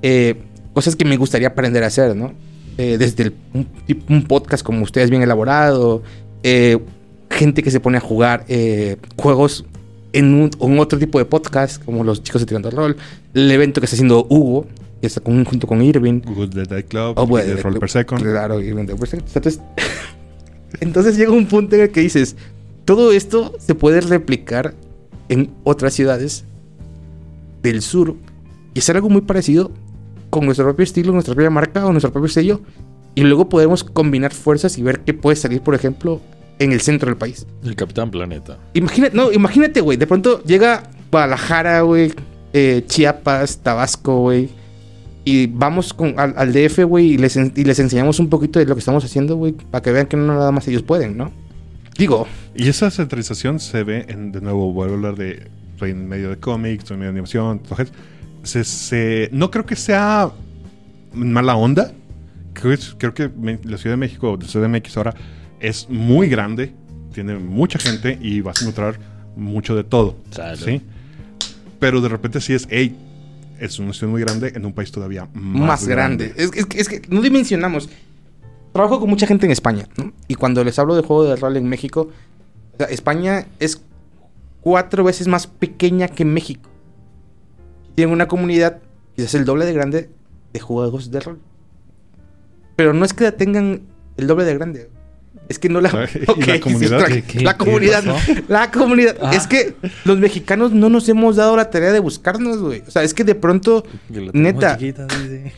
eh, 0.01 0.35
cosas 0.73 0.95
que 0.95 1.03
me 1.05 1.17
gustaría 1.17 1.49
aprender 1.49 1.83
a 1.83 1.87
hacer, 1.87 2.15
¿no? 2.15 2.33
Eh, 2.77 2.97
desde 2.97 3.23
el- 3.23 3.33
un, 3.53 3.67
un 4.07 4.23
podcast 4.23 4.63
como 4.63 4.83
ustedes 4.83 5.09
bien 5.09 5.21
elaborado, 5.21 6.01
eh, 6.43 6.77
gente 7.29 7.61
que 7.63 7.71
se 7.71 7.79
pone 7.81 7.97
a 7.97 8.01
jugar 8.01 8.45
eh, 8.47 8.95
juegos 9.17 9.65
en 10.13 10.33
un, 10.33 10.49
en 10.61 10.79
otro 10.79 10.97
tipo 10.97 11.19
de 11.19 11.25
podcast, 11.25 11.83
como 11.83 12.03
los 12.03 12.23
chicos 12.23 12.41
de 12.41 12.45
Tirando 12.47 12.71
Rol, 12.71 12.95
el 13.33 13.51
evento 13.51 13.81
que 13.81 13.85
está 13.85 13.95
haciendo 13.95 14.25
Hugo, 14.29 14.65
está 15.07 15.21
con- 15.21 15.43
junto 15.45 15.65
con 15.67 15.81
Irving, 15.81 16.21
Good 16.25 16.49
Dead 16.55 16.67
Day 16.67 16.83
Club, 16.83 17.13
Oh, 17.17 17.25
bueno, 17.25 17.53
de 17.55 17.61
Roll 17.61 17.79
Per 17.79 17.89
Second. 17.89 18.21
Claro, 18.21 18.59
y 18.61 18.71
Render 18.73 18.95
per 18.95 19.07
Second. 19.07 19.27
Entonces, 19.27 19.61
entonces 20.81 21.17
llega 21.17 21.31
un 21.31 21.45
punto 21.47 21.75
en 21.75 21.83
el 21.83 21.89
que 21.91 22.01
dices, 22.01 22.35
todo 22.85 23.11
esto 23.11 23.53
se 23.59 23.75
puede 23.75 24.01
replicar 24.01 24.73
en 25.29 25.51
otras 25.63 25.93
ciudades 25.93 26.43
del 27.61 27.81
sur 27.81 28.15
y 28.73 28.79
hacer 28.79 28.95
algo 28.95 29.09
muy 29.09 29.21
parecido 29.21 29.71
con 30.29 30.45
nuestro 30.45 30.65
propio 30.65 30.83
estilo, 30.83 31.11
nuestra 31.11 31.33
propia 31.33 31.49
marca 31.49 31.85
o 31.85 31.91
nuestro 31.91 32.11
propio 32.11 32.29
sello 32.29 32.61
y 33.15 33.21
luego 33.23 33.49
podemos 33.49 33.83
combinar 33.83 34.33
fuerzas 34.33 34.77
y 34.77 34.83
ver 34.83 35.01
qué 35.01 35.13
puede 35.13 35.35
salir, 35.35 35.61
por 35.61 35.75
ejemplo, 35.75 36.21
en 36.59 36.71
el 36.71 36.81
centro 36.81 37.07
del 37.07 37.17
país. 37.17 37.47
El 37.63 37.75
Capitán 37.75 38.11
Planeta. 38.11 38.57
Imagínate, 38.73 39.15
no, 39.15 39.31
imagínate, 39.31 39.81
güey. 39.81 39.97
De 39.97 40.07
pronto 40.07 40.43
llega 40.43 40.83
Guadalajara, 41.11 41.81
güey. 41.81 42.13
eh, 42.53 42.83
Chiapas, 42.87 43.59
Tabasco, 43.59 44.21
güey. 44.21 44.49
Y 45.25 45.47
vamos 45.47 45.93
con, 45.93 46.19
al, 46.19 46.33
al 46.37 46.53
DF, 46.53 46.83
güey, 46.85 47.11
y 47.13 47.17
les, 47.17 47.35
y 47.35 47.63
les 47.63 47.79
enseñamos 47.79 48.19
un 48.19 48.29
poquito 48.29 48.57
de 48.59 48.65
lo 48.65 48.73
que 48.75 48.79
estamos 48.79 49.03
haciendo, 49.03 49.35
güey, 49.35 49.51
para 49.53 49.81
que 49.81 49.91
vean 49.91 50.07
que 50.07 50.17
no 50.17 50.25
nada 50.27 50.51
más 50.51 50.67
ellos 50.67 50.81
pueden, 50.81 51.17
¿no? 51.17 51.31
Digo, 51.97 52.27
Y 52.55 52.69
esa 52.69 52.89
centralización 52.89 53.59
se 53.59 53.83
ve, 53.83 54.05
en, 54.07 54.31
de 54.31 54.39
nuevo, 54.41 54.71
vuelvo 54.71 54.93
a 54.93 54.97
hablar 54.97 55.15
de 55.17 55.47
estoy 55.73 55.91
en 55.91 56.07
medio 56.07 56.29
de 56.29 56.37
cómics, 56.37 56.83
estoy 56.83 56.95
en 56.95 56.99
medio 57.01 57.11
de 57.11 57.17
animación, 57.19 57.59
entonces, 57.61 57.91
se, 58.43 58.63
se- 58.63 59.29
no 59.33 59.51
creo 59.51 59.65
que 59.65 59.75
sea 59.75 60.31
mala 61.13 61.55
onda. 61.55 61.91
Creo, 62.53 62.75
que- 62.77 62.97
creo 62.97 63.13
que 63.13 63.29
me- 63.29 63.59
la 63.63 63.77
Ciudad 63.77 63.93
de 63.93 63.97
México, 63.97 64.37
la 64.41 64.47
Ciudad 64.47 64.67
de 64.69 64.79
MX 64.79 64.97
ahora, 64.97 65.13
es 65.59 65.87
muy 65.89 66.29
grande, 66.29 66.73
tiene 67.13 67.37
mucha 67.37 67.77
gente 67.79 68.17
y 68.21 68.39
vas 68.41 68.59
a 68.61 68.65
encontrar 68.65 68.97
mucho 69.35 69.75
de 69.75 69.83
todo. 69.83 70.15
Salud. 70.31 70.59
¿sí? 70.63 70.81
Pero 71.79 72.01
de 72.01 72.09
repente 72.09 72.39
sí 72.41 72.53
es, 72.53 72.67
hey, 72.69 72.95
es 73.59 73.79
una 73.79 73.93
ciudad 73.93 74.11
muy 74.11 74.21
grande 74.21 74.51
en 74.55 74.65
un 74.65 74.73
país 74.73 74.91
todavía 74.91 75.27
más, 75.33 75.67
más, 75.67 75.87
grande. 75.87 76.33
Es, 76.37 76.51
es 76.55 76.65
que- 76.65 76.79
es 76.79 76.89
que 76.89 77.01
no 77.09 77.21
dimensionamos. 77.21 77.89
Trabajo 78.73 78.99
con 78.99 79.09
mucha 79.09 79.25
gente 79.27 79.45
en 79.45 79.51
España, 79.51 79.87
¿no? 79.97 80.13
Y 80.27 80.35
cuando 80.35 80.63
les 80.63 80.77
hablo 80.79 80.95
de 80.95 81.01
juego 81.01 81.23
de 81.25 81.35
rol 81.35 81.57
en 81.57 81.67
México, 81.67 82.09
o 82.73 82.77
sea, 82.77 82.87
España 82.87 83.47
es 83.59 83.81
cuatro 84.61 85.03
veces 85.03 85.27
más 85.27 85.47
pequeña 85.47 86.07
que 86.07 86.23
México. 86.25 86.69
Tienen 87.95 88.13
una 88.13 88.27
comunidad 88.27 88.79
quizás 89.15 89.33
el 89.35 89.45
doble 89.45 89.65
de 89.65 89.73
grande 89.73 90.09
de 90.53 90.59
juegos 90.59 91.11
de 91.11 91.19
rol. 91.19 91.39
Pero 92.75 92.93
no 92.93 93.03
es 93.05 93.13
que 93.13 93.23
la 93.25 93.31
tengan 93.33 93.81
el 94.17 94.27
doble 94.27 94.45
de 94.45 94.53
grande. 94.53 94.89
Es 95.49 95.57
que 95.59 95.67
no 95.67 95.81
la... 95.81 95.89
¿Y 96.37 96.41
la 96.43 96.59
comunidad? 96.61 97.05
sí, 97.07 97.13
¿Qué- 97.13 97.23
qué- 97.23 97.39
la 97.41 97.53
qué 97.57 97.65
comunidad. 97.65 98.03
La 98.47 98.71
comunidad. 98.71 99.17
Ah. 99.21 99.31
Es 99.35 99.47
que 99.47 99.73
los 100.05 100.19
mexicanos 100.19 100.71
no 100.71 100.89
nos 100.89 101.09
hemos 101.09 101.35
dado 101.35 101.57
la 101.57 101.69
tarea 101.71 101.91
de 101.91 101.99
buscarnos, 101.99 102.59
güey. 102.59 102.83
O 102.87 102.91
sea, 102.91 103.03
es 103.03 103.13
que 103.13 103.23
de 103.23 103.35
pronto... 103.35 103.83
Neta. 104.33 104.77
chiquita. 104.77 105.07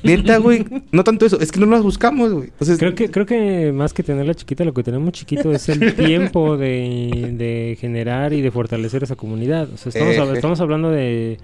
Neta, 0.04 0.38
güey. 0.38 0.66
No 0.92 1.04
tanto 1.04 1.26
eso. 1.26 1.40
Es 1.40 1.52
que 1.52 1.60
no 1.60 1.66
las 1.68 1.82
buscamos, 1.84 2.32
güey. 2.34 2.48
Entonces, 2.50 2.78
Creo 2.80 2.96
que, 2.96 3.12
creo 3.12 3.26
que 3.26 3.72
más 3.74 3.94
que 3.94 4.02
tenerla 4.04 4.34
chiquita, 4.34 4.64
lo 4.64 4.74
que 4.74 4.84
tenemos 4.84 5.12
chiquito 5.12 5.52
es 5.52 5.68
el 5.70 5.94
tiempo 5.96 6.56
de, 6.58 7.34
de 7.38 7.78
generar 7.80 8.34
y 8.34 8.42
de 8.42 8.50
fortalecer 8.52 9.04
esa 9.04 9.16
comunidad. 9.16 9.68
O 9.74 9.78
sea, 9.78 9.90
estamos, 9.90 10.36
estamos 10.36 10.62
hablando 10.62 10.90
de 10.90 11.38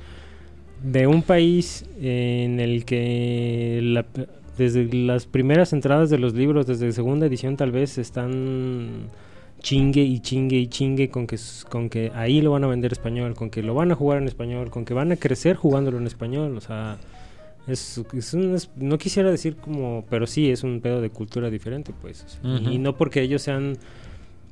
de 0.84 1.08
un 1.08 1.24
país 1.24 1.86
en 2.00 2.60
el 2.60 2.86
que 2.86 3.80
la- 3.82 4.06
desde 4.58 4.92
las 4.94 5.26
primeras 5.26 5.74
entradas 5.74 6.10
de 6.10 6.18
los 6.18 6.34
libros, 6.34 6.66
desde 6.68 6.92
segunda 6.92 7.26
edición 7.28 7.56
tal 7.58 7.72
vez, 7.72 7.98
están 7.98 9.08
chingue 9.62 10.02
y 10.04 10.20
chingue 10.20 10.58
y 10.58 10.68
chingue 10.68 11.10
con 11.10 11.26
que, 11.28 11.38
con 11.70 11.90
que 11.90 12.12
ahí 12.16 12.42
lo 12.42 12.52
van 12.52 12.64
a 12.64 12.68
vender 12.68 12.92
español, 12.92 13.34
con 13.34 13.50
que 13.50 13.64
lo 13.64 13.74
van 13.74 13.92
a 13.92 13.96
jugar 13.96 14.20
en 14.22 14.28
español, 14.28 14.70
con 14.70 14.86
que 14.86 14.94
van 14.94 15.12
a 15.12 15.16
crecer 15.16 15.56
jugándolo 15.56 15.98
en 15.98 16.08
español, 16.08 16.58
o 16.58 16.62
sea... 16.62 16.98
Es, 17.68 18.02
es 18.14 18.34
un- 18.34 18.56
es- 18.56 18.70
no 18.78 18.98
quisiera 18.98 19.30
decir 19.30 19.58
como, 19.58 20.06
pero 20.10 20.26
sí 20.26 20.50
es 20.50 20.64
un 20.64 20.80
pedo 20.80 21.02
de 21.02 21.10
cultura 21.10 21.50
diferente, 21.50 21.92
pues. 22.02 22.40
Y 22.74 22.78
no 22.78 22.96
porque 22.96 23.22
ellos 23.22 23.42
sean 23.42 23.78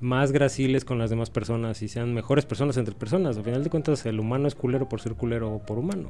más 0.02 0.34
graciles 0.34 0.84
con 0.84 0.98
las 1.00 1.12
demás 1.12 1.30
personas 1.30 1.82
y 1.82 1.88
sean 1.88 2.14
mejores 2.14 2.46
personas 2.46 2.76
entre 2.76 2.94
personas. 2.94 3.38
Al 3.38 3.46
final 3.46 3.64
de 3.64 3.70
cuentas, 3.70 4.06
el 4.06 4.20
humano 4.20 4.50
es 4.50 4.56
culero 4.56 4.90
por 4.90 5.00
ser 5.00 5.14
culero 5.14 5.50
o 5.54 5.60
por 5.60 5.78
humano. 5.78 6.10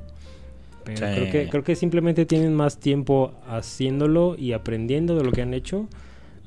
Pero 0.85 0.97
Sí. 0.99 1.13
creo, 1.13 1.31
que, 1.31 1.49
creo 1.49 1.63
que 1.63 1.75
simplemente 1.75 2.25
tienen 2.25 2.53
más 2.55 2.79
tiempo 2.79 3.33
haciéndolo 3.47 4.35
y 4.37 4.53
aprendiendo 4.53 5.15
de 5.15 5.23
lo 5.23 5.31
que 5.31 5.41
han 5.41 5.53
hecho 5.53 5.87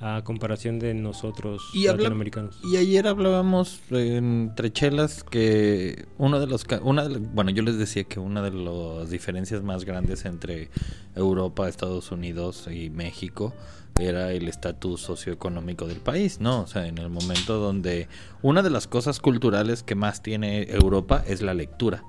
a 0.00 0.22
comparación 0.22 0.78
de 0.78 0.94
nosotros 0.94 1.60
Y 1.74 1.88
habla- 1.88 2.02
latinoamericanos. 2.04 2.60
Y 2.62 2.76
ayer 2.76 3.08
hablábamos 3.08 3.80
eh, 3.90 4.16
entre 4.16 4.72
chelas 4.72 5.24
que 5.24 6.06
uno 6.18 6.38
de 6.38 6.46
los 6.46 6.62
ca- 6.64 6.80
una 6.84 7.08
de 7.08 7.18
bueno 7.18 7.50
yo 7.50 7.62
les 7.64 7.78
decía 7.78 8.04
que 8.04 8.20
una 8.20 8.40
de 8.42 8.52
las 8.52 9.10
diferencias 9.10 9.64
más 9.64 9.84
grandes 9.84 10.24
entre 10.24 10.70
Europa, 11.16 11.68
Estados 11.68 12.12
Unidos 12.12 12.68
y 12.70 12.90
México 12.90 13.52
era 13.98 14.30
el 14.32 14.46
estatus 14.46 15.00
socioeconómico 15.00 15.88
del 15.88 15.98
país, 15.98 16.38
¿no? 16.40 16.60
O 16.60 16.66
sea, 16.68 16.86
en 16.86 16.98
el 16.98 17.08
momento 17.10 17.58
donde 17.58 18.06
una 18.42 18.62
de 18.62 18.70
las 18.70 18.86
cosas 18.86 19.18
culturales 19.18 19.82
que 19.82 19.96
más 19.96 20.22
tiene 20.22 20.70
Europa 20.70 21.24
es 21.26 21.42
la 21.42 21.54
lectura. 21.54 22.04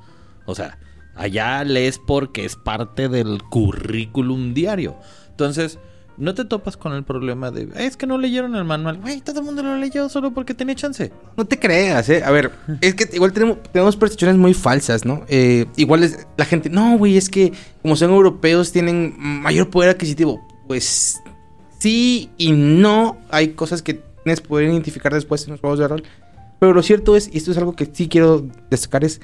O 0.45 0.53
sea, 0.53 0.77
allá 1.19 1.63
lees 1.63 1.99
porque 1.99 2.45
es 2.45 2.55
parte 2.55 3.09
del 3.09 3.43
currículum 3.43 4.53
diario. 4.53 4.95
Entonces, 5.29 5.79
no 6.17 6.33
te 6.33 6.45
topas 6.45 6.75
con 6.75 6.93
el 6.93 7.03
problema 7.03 7.51
de, 7.51 7.69
es 7.75 7.95
que 7.95 8.07
no 8.07 8.17
leyeron 8.17 8.55
el 8.55 8.63
manual. 8.63 8.97
Güey, 8.97 9.21
todo 9.21 9.39
el 9.39 9.45
mundo 9.45 9.63
lo 9.63 9.77
leyó 9.77 10.09
solo 10.09 10.33
porque 10.33 10.53
tenía 10.53 10.75
chance. 10.75 11.11
No 11.37 11.45
te 11.45 11.59
creas, 11.59 12.09
¿eh? 12.09 12.23
A 12.23 12.31
ver, 12.31 12.51
es 12.81 12.95
que 12.95 13.09
igual 13.13 13.33
tenemos, 13.33 13.61
tenemos 13.71 13.95
percepciones 13.95 14.37
muy 14.37 14.53
falsas, 14.53 15.05
¿no? 15.05 15.25
Eh, 15.27 15.65
igual 15.75 16.03
es 16.03 16.27
la 16.37 16.45
gente, 16.45 16.69
no, 16.69 16.97
güey, 16.97 17.17
es 17.17 17.29
que 17.29 17.53
como 17.81 17.95
son 17.95 18.11
europeos 18.11 18.71
tienen 18.71 19.15
mayor 19.17 19.69
poder 19.69 19.91
adquisitivo. 19.91 20.45
Pues 20.67 21.21
sí 21.79 22.29
y 22.37 22.51
no. 22.51 23.17
Hay 23.29 23.49
cosas 23.49 23.81
que 23.81 24.01
tienes 24.23 24.41
poder 24.41 24.69
identificar 24.69 25.13
después 25.13 25.45
en 25.45 25.51
los 25.51 25.59
juegos 25.59 25.79
de 25.79 25.87
rol. 25.87 26.03
Pero 26.59 26.73
lo 26.73 26.83
cierto 26.83 27.15
es, 27.15 27.29
y 27.33 27.37
esto 27.37 27.51
es 27.51 27.57
algo 27.57 27.73
que 27.73 27.89
sí 27.91 28.09
quiero 28.09 28.45
destacar, 28.69 29.05
es 29.05 29.21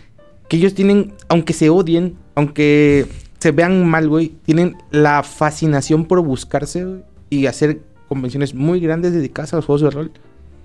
que 0.50 0.58
ellos 0.58 0.74
tienen, 0.76 1.14
aunque 1.30 1.54
se 1.54 1.70
odien, 1.70 2.16
aunque 2.36 3.06
se 3.40 3.52
vean 3.52 3.88
mal, 3.88 4.08
güey, 4.10 4.30
tienen 4.46 4.76
la 4.92 5.24
fascinación 5.24 6.06
por 6.06 6.22
buscarse 6.22 6.86
y 7.30 7.46
hacer 7.48 7.82
convenciones 8.08 8.54
muy 8.54 8.80
grandes 8.80 9.14
dedicadas 9.14 9.54
a 9.54 9.58
los 9.58 9.66
juegos 9.66 9.82
de 9.82 9.90
rol 9.90 10.12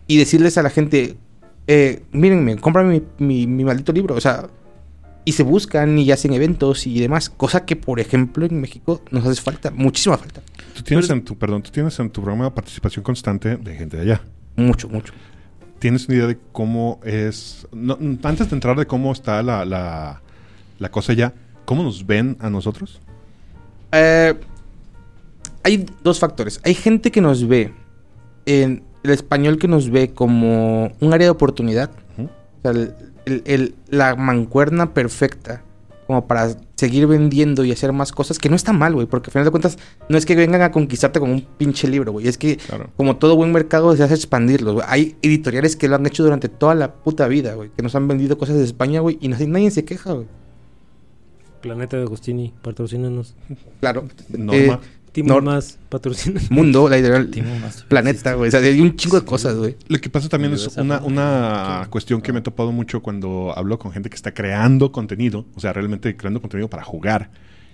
y 0.07 0.19
decirles 0.19 0.59
a 0.59 0.63
la 0.63 0.71
gente, 0.71 1.17
eh, 1.67 2.03
mírenme, 2.13 2.57
cómprame 2.57 3.01
mi, 3.19 3.27
mi- 3.27 3.47
mi 3.47 3.65
maldito 3.65 3.93
libro, 3.93 4.15
o 4.15 4.21
sea, 4.21 4.49
y 5.25 5.33
se 5.33 5.43
buscan 5.43 5.99
y 5.99 6.11
hacen 6.11 6.33
eventos 6.33 6.87
y 6.87 6.99
demás, 7.01 7.29
cosa 7.31 7.65
que 7.65 7.77
por 7.77 8.01
ejemplo 8.01 8.47
en 8.47 8.61
México 8.61 9.03
nos 9.11 9.25
hace 9.27 9.41
falta, 9.41 9.71
muchísima 9.71 10.17
falta, 10.17 10.41
Tú 10.75 10.83
tienes 10.83 11.11
en 11.11 11.23
tu, 11.23 11.37
perdón, 11.37 11.63
tú 11.63 11.71
tienes 11.71 11.99
en 11.99 12.09
tu 12.11 12.23
programa 12.23 12.55
participación 12.55 13.03
constante 13.03 13.57
de 13.57 13.75
gente 13.77 13.97
de 13.99 14.03
allá. 14.05 14.23
mucho, 14.57 14.89
mucho. 14.89 15.13
¿Tienes 15.81 16.07
una 16.07 16.17
idea 16.19 16.27
de 16.29 16.39
cómo 16.53 17.01
es? 17.05 17.67
no, 17.73 17.99
antes 18.23 18.49
de 18.51 18.55
entrar 18.55 18.77
de 18.79 18.87
cómo 18.87 19.11
está 19.13 19.43
la, 19.43 19.65
la, 19.65 20.21
la 20.79 20.91
cosa 20.91 21.13
allá, 21.13 21.33
¿cómo 21.65 21.83
nos 21.83 22.07
ven 22.07 22.37
a 22.39 22.49
nosotros? 22.51 23.01
Eh, 23.93 24.35
hay 25.65 25.87
dos 26.05 26.21
factores. 26.21 26.61
Hay 26.65 26.75
gente 26.75 27.11
que 27.11 27.21
nos 27.21 27.49
ve, 27.49 27.73
en 28.47 28.83
el 29.03 29.11
español 29.11 29.59
que 29.59 29.69
nos 29.69 29.91
ve 29.91 30.11
como 30.13 30.93
un 31.01 31.13
área 31.15 31.27
de 31.27 31.31
oportunidad. 31.31 31.91
O 32.19 32.63
sea, 32.63 32.71
el- 32.73 32.95
el- 33.25 33.43
el- 33.47 33.75
la 33.89 34.15
mancuerna 34.17 34.93
perfecta 34.93 35.63
como 36.07 36.27
para 36.27 36.49
seguir 36.81 37.07
vendiendo 37.07 37.63
y 37.65 37.73
hacer 37.73 37.93
más 37.93 38.11
cosas, 38.11 38.39
que 38.39 38.49
no 38.49 38.57
está 38.57 38.73
mal, 38.73 38.95
güey, 38.95 39.07
porque 39.07 39.29
al 39.29 39.33
final 39.33 39.45
de 39.45 39.51
cuentas 39.51 39.79
no 40.09 40.17
es 40.17 40.25
que 40.25 40.35
vengan 40.35 40.63
a 40.63 40.73
conquistarte 40.73 41.21
con 41.21 41.31
un 41.31 41.43
pinche 41.43 41.87
libro, 41.89 42.13
güey, 42.13 42.27
es 42.27 42.39
que 42.39 42.57
Claro. 42.57 42.89
como 42.97 43.17
todo 43.17 43.37
buen 43.37 43.53
mercado 43.53 43.95
se 43.95 44.03
hace 44.03 44.15
expandirlo, 44.15 44.73
güey. 44.75 44.87
Hay 44.89 45.17
editoriales 45.23 45.77
que 45.77 45.89
lo 45.89 45.97
han 45.97 46.07
hecho 46.07 46.23
durante 46.25 46.49
toda 46.49 46.75
la 46.75 46.95
puta 46.95 47.29
vida, 47.29 47.55
güey, 47.55 47.71
que 47.77 47.83
nos 47.83 47.95
han 47.95 48.09
vendido 48.09 48.39
cosas 48.39 48.57
de 48.57 48.65
España, 48.65 49.01
güey, 49.01 49.19
y 49.21 49.29
nadie, 49.29 49.47
nadie 49.47 49.71
se 49.71 49.85
queja, 49.85 50.13
güey. 50.15 50.27
Planeta 51.61 51.99
de 51.99 52.05
Agostini, 52.05 52.55
patrocínanos. 52.63 53.35
Claro. 53.81 54.09
Norma. 54.31 54.57
Eh, 54.57 54.79
Timo 55.13 55.41
más, 55.41 55.79
patrocínanos. 55.89 56.51
Mundo, 56.51 56.89
la 56.89 57.27
Timo 57.27 57.59
más 57.59 57.83
Planeta, 57.85 58.35
güey, 58.35 58.49
o 58.49 58.51
sea, 58.51 58.61
hay 58.61 58.81
un 58.81 58.97
chingo 58.97 59.19
de 59.19 59.27
cosas, 59.27 59.57
güey. 59.57 59.77
Lo 59.89 60.01
que 60.01 60.09
pasa 60.09 60.29
también 60.29 60.53
es 60.53 60.77
una, 60.77 61.01
una 61.01 61.87
cuestión 61.91 62.23
que 62.23 62.33
me 62.33 62.39
he 62.39 62.43
topado 62.43 62.73
mucho 62.73 63.03
cuando 63.03 63.53
hablo 63.57 63.79
con 63.79 63.93
gente 63.93 64.09
que 64.09 64.17
está 64.17 64.33
creando 64.33 64.93
contenido, 64.93 65.47
o 65.55 65.61
sea, 65.61 65.73
realmente 65.73 66.17
creando 66.17 66.41
contenido 66.41 66.69
para 66.69 66.85
jugar. 66.85 67.31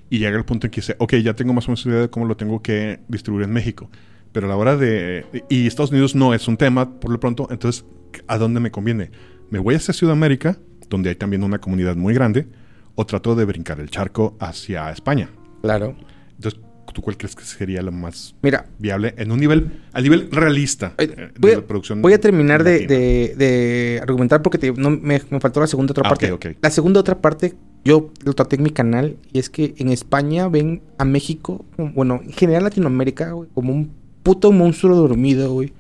Y 0.09 0.19
llega 0.19 0.37
el 0.37 0.45
punto 0.45 0.67
en 0.67 0.71
que 0.71 0.81
dice, 0.81 0.97
ok, 0.99 1.15
ya 1.17 1.35
tengo 1.35 1.53
más 1.53 1.67
o 1.67 1.73
menos 1.73 1.85
idea 1.85 2.01
de 2.03 2.11
cómo 2.11 2.27
lo 2.27 2.37
tengo 2.37 2.63
que 2.63 3.01
distribuir 3.09 3.45
en 3.45 3.53
México. 3.53 3.91
Pero 4.33 4.47
a 4.47 4.51
la 4.51 4.57
hora 4.57 4.77
de... 4.77 5.27
Y 5.49 5.67
Estados 5.67 5.91
Unidos 5.91 6.15
no 6.15 6.33
es 6.33 6.47
un 6.47 6.57
tema, 6.57 7.01
por 7.01 7.11
lo 7.11 7.19
pronto, 7.19 7.49
entonces, 7.51 7.85
¿a 8.29 8.39
dónde 8.39 8.61
me 8.61 8.71
conviene? 8.71 9.11
¿Me 9.51 9.59
voy 9.59 9.75
hacia 9.75 9.93
Sudamérica, 9.93 10.59
donde 10.89 11.11
hay 11.11 11.17
también 11.17 11.43
una 11.43 11.59
comunidad 11.59 11.97
muy 11.97 12.15
grande, 12.15 12.47
o 12.95 13.05
trato 13.05 13.35
de 13.35 13.45
brincar 13.45 13.81
el 13.81 13.91
charco 13.91 14.37
hacia 14.39 14.91
España? 14.91 15.29
Claro. 15.63 15.97
Entonces, 16.37 16.61
¿tú 16.97 17.03
cuál 17.03 17.19
crees 17.19 17.37
que 17.37 17.45
sería 17.45 17.83
lo 17.83 17.93
más 17.93 18.35
Mira, 18.43 18.65
viable 18.79 19.13
en 19.19 19.31
un 19.31 19.39
nivel, 19.39 19.71
a 19.93 20.01
nivel 20.01 20.31
realista 20.33 20.95
eh, 20.97 21.29
voy, 21.39 21.51
de 21.51 21.57
la 21.59 21.63
producción? 21.67 22.01
voy 22.01 22.15
a 22.15 22.19
terminar 22.21 22.65
de, 22.65 22.87
de- 22.87 23.35
de 23.37 24.01
argumentar 24.03 24.41
porque 24.41 24.57
te- 24.57 24.73
no, 24.73 24.89
me, 24.89 25.21
me 25.29 25.41
faltó 25.41 25.61
la 25.61 25.67
segunda 25.67 25.93
otra 25.93 26.05
Ah, 26.07 26.09
parte. 26.09 26.57
La 26.63 26.71
segunda 26.71 27.01
otra 27.01 27.21
parte, 27.21 27.53
yo 27.85 28.11
lo 28.25 28.33
traté 28.33 28.57
en 28.57 28.63
mi 28.63 28.71
canal, 28.71 29.17
y 29.31 29.39
es 29.39 29.51
que 29.51 29.75
en 29.77 29.91
España 29.91 30.49
ven 30.49 30.81
a 30.97 31.05
México, 31.05 31.67
bueno, 31.77 32.23
en 32.25 32.33
general 32.33 32.65
Latinoamérica, 32.65 33.33
güey, 33.33 33.51
como 33.53 33.75
un 33.75 33.91
puto 34.23 34.51
monstruo 34.53 34.97
dormido, 34.97 35.53
güey. 35.53 35.75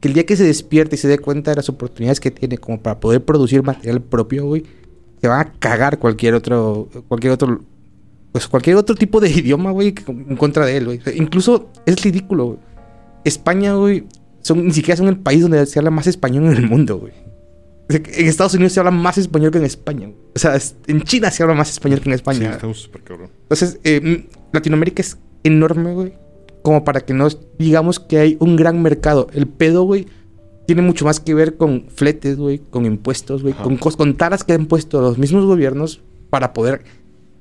Que 0.00 0.06
el 0.08 0.14
día 0.14 0.24
que 0.24 0.36
se 0.36 0.44
despierte 0.44 0.94
y 0.94 0.98
se 0.98 1.08
dé 1.08 1.18
cuenta 1.18 1.50
de 1.50 1.56
las 1.56 1.68
oportunidades 1.68 2.20
que 2.20 2.30
tiene 2.30 2.58
como 2.58 2.80
para 2.80 3.00
poder 3.00 3.24
producir 3.24 3.62
material 3.64 4.00
propio, 4.00 4.46
güey, 4.46 4.62
se 5.20 5.26
va 5.28 5.40
a 5.40 5.52
cagar 5.52 5.98
cualquier 5.98 6.34
otro, 6.34 6.88
cualquier 7.08 7.32
otro, 7.32 7.60
pues 8.34 8.48
cualquier 8.48 8.74
otro 8.76 8.96
tipo 8.96 9.20
de 9.20 9.30
idioma, 9.30 9.70
güey, 9.70 9.94
en 10.08 10.34
contra 10.36 10.66
de 10.66 10.76
él, 10.76 10.84
güey. 10.86 11.00
Incluso 11.14 11.70
es 11.86 12.02
ridículo, 12.02 12.46
güey. 12.46 12.58
España, 13.24 13.74
güey, 13.74 14.04
son, 14.42 14.66
ni 14.66 14.72
siquiera 14.72 14.96
son 14.96 15.06
el 15.06 15.16
país 15.18 15.40
donde 15.40 15.64
se 15.66 15.78
habla 15.78 15.90
más 15.92 16.08
español 16.08 16.46
en 16.46 16.56
el 16.56 16.66
mundo, 16.68 16.98
güey. 16.98 17.12
En 17.88 18.26
Estados 18.26 18.54
Unidos 18.54 18.72
se 18.72 18.80
habla 18.80 18.90
más 18.90 19.18
español 19.18 19.52
que 19.52 19.58
en 19.58 19.64
España. 19.64 20.06
güey. 20.08 20.18
O 20.34 20.38
sea, 20.38 20.58
en 20.88 21.02
China 21.02 21.30
se 21.30 21.42
habla 21.44 21.54
más 21.54 21.70
español 21.70 22.00
que 22.00 22.08
en 22.10 22.14
Sí, 22.14 22.16
España. 22.16 22.50
estamos 22.50 22.80
súper 22.80 23.02
cabrón. 23.02 23.30
Entonces, 23.42 23.78
eh, 23.84 24.26
Latinoamérica 24.52 25.00
es 25.02 25.16
enorme, 25.44 25.92
güey. 25.94 26.14
Como 26.62 26.82
para 26.82 27.00
que 27.02 27.14
no 27.14 27.28
digamos 27.58 28.00
que 28.00 28.18
hay 28.18 28.36
un 28.40 28.56
gran 28.56 28.82
mercado. 28.82 29.28
El 29.32 29.46
pedo, 29.46 29.84
güey, 29.84 30.06
tiene 30.66 30.80
mucho 30.82 31.04
más 31.04 31.20
que 31.20 31.34
ver 31.34 31.56
con 31.58 31.84
fletes, 31.94 32.36
güey, 32.38 32.58
con 32.58 32.84
impuestos, 32.86 33.42
güey, 33.42 33.52
Ajá. 33.54 33.62
con, 33.64 33.76
con 33.76 34.16
taras 34.16 34.44
que 34.44 34.54
han 34.54 34.64
puesto 34.66 35.00
los 35.02 35.18
mismos 35.18 35.44
gobiernos 35.44 36.00
para 36.30 36.54
poder 36.54 36.82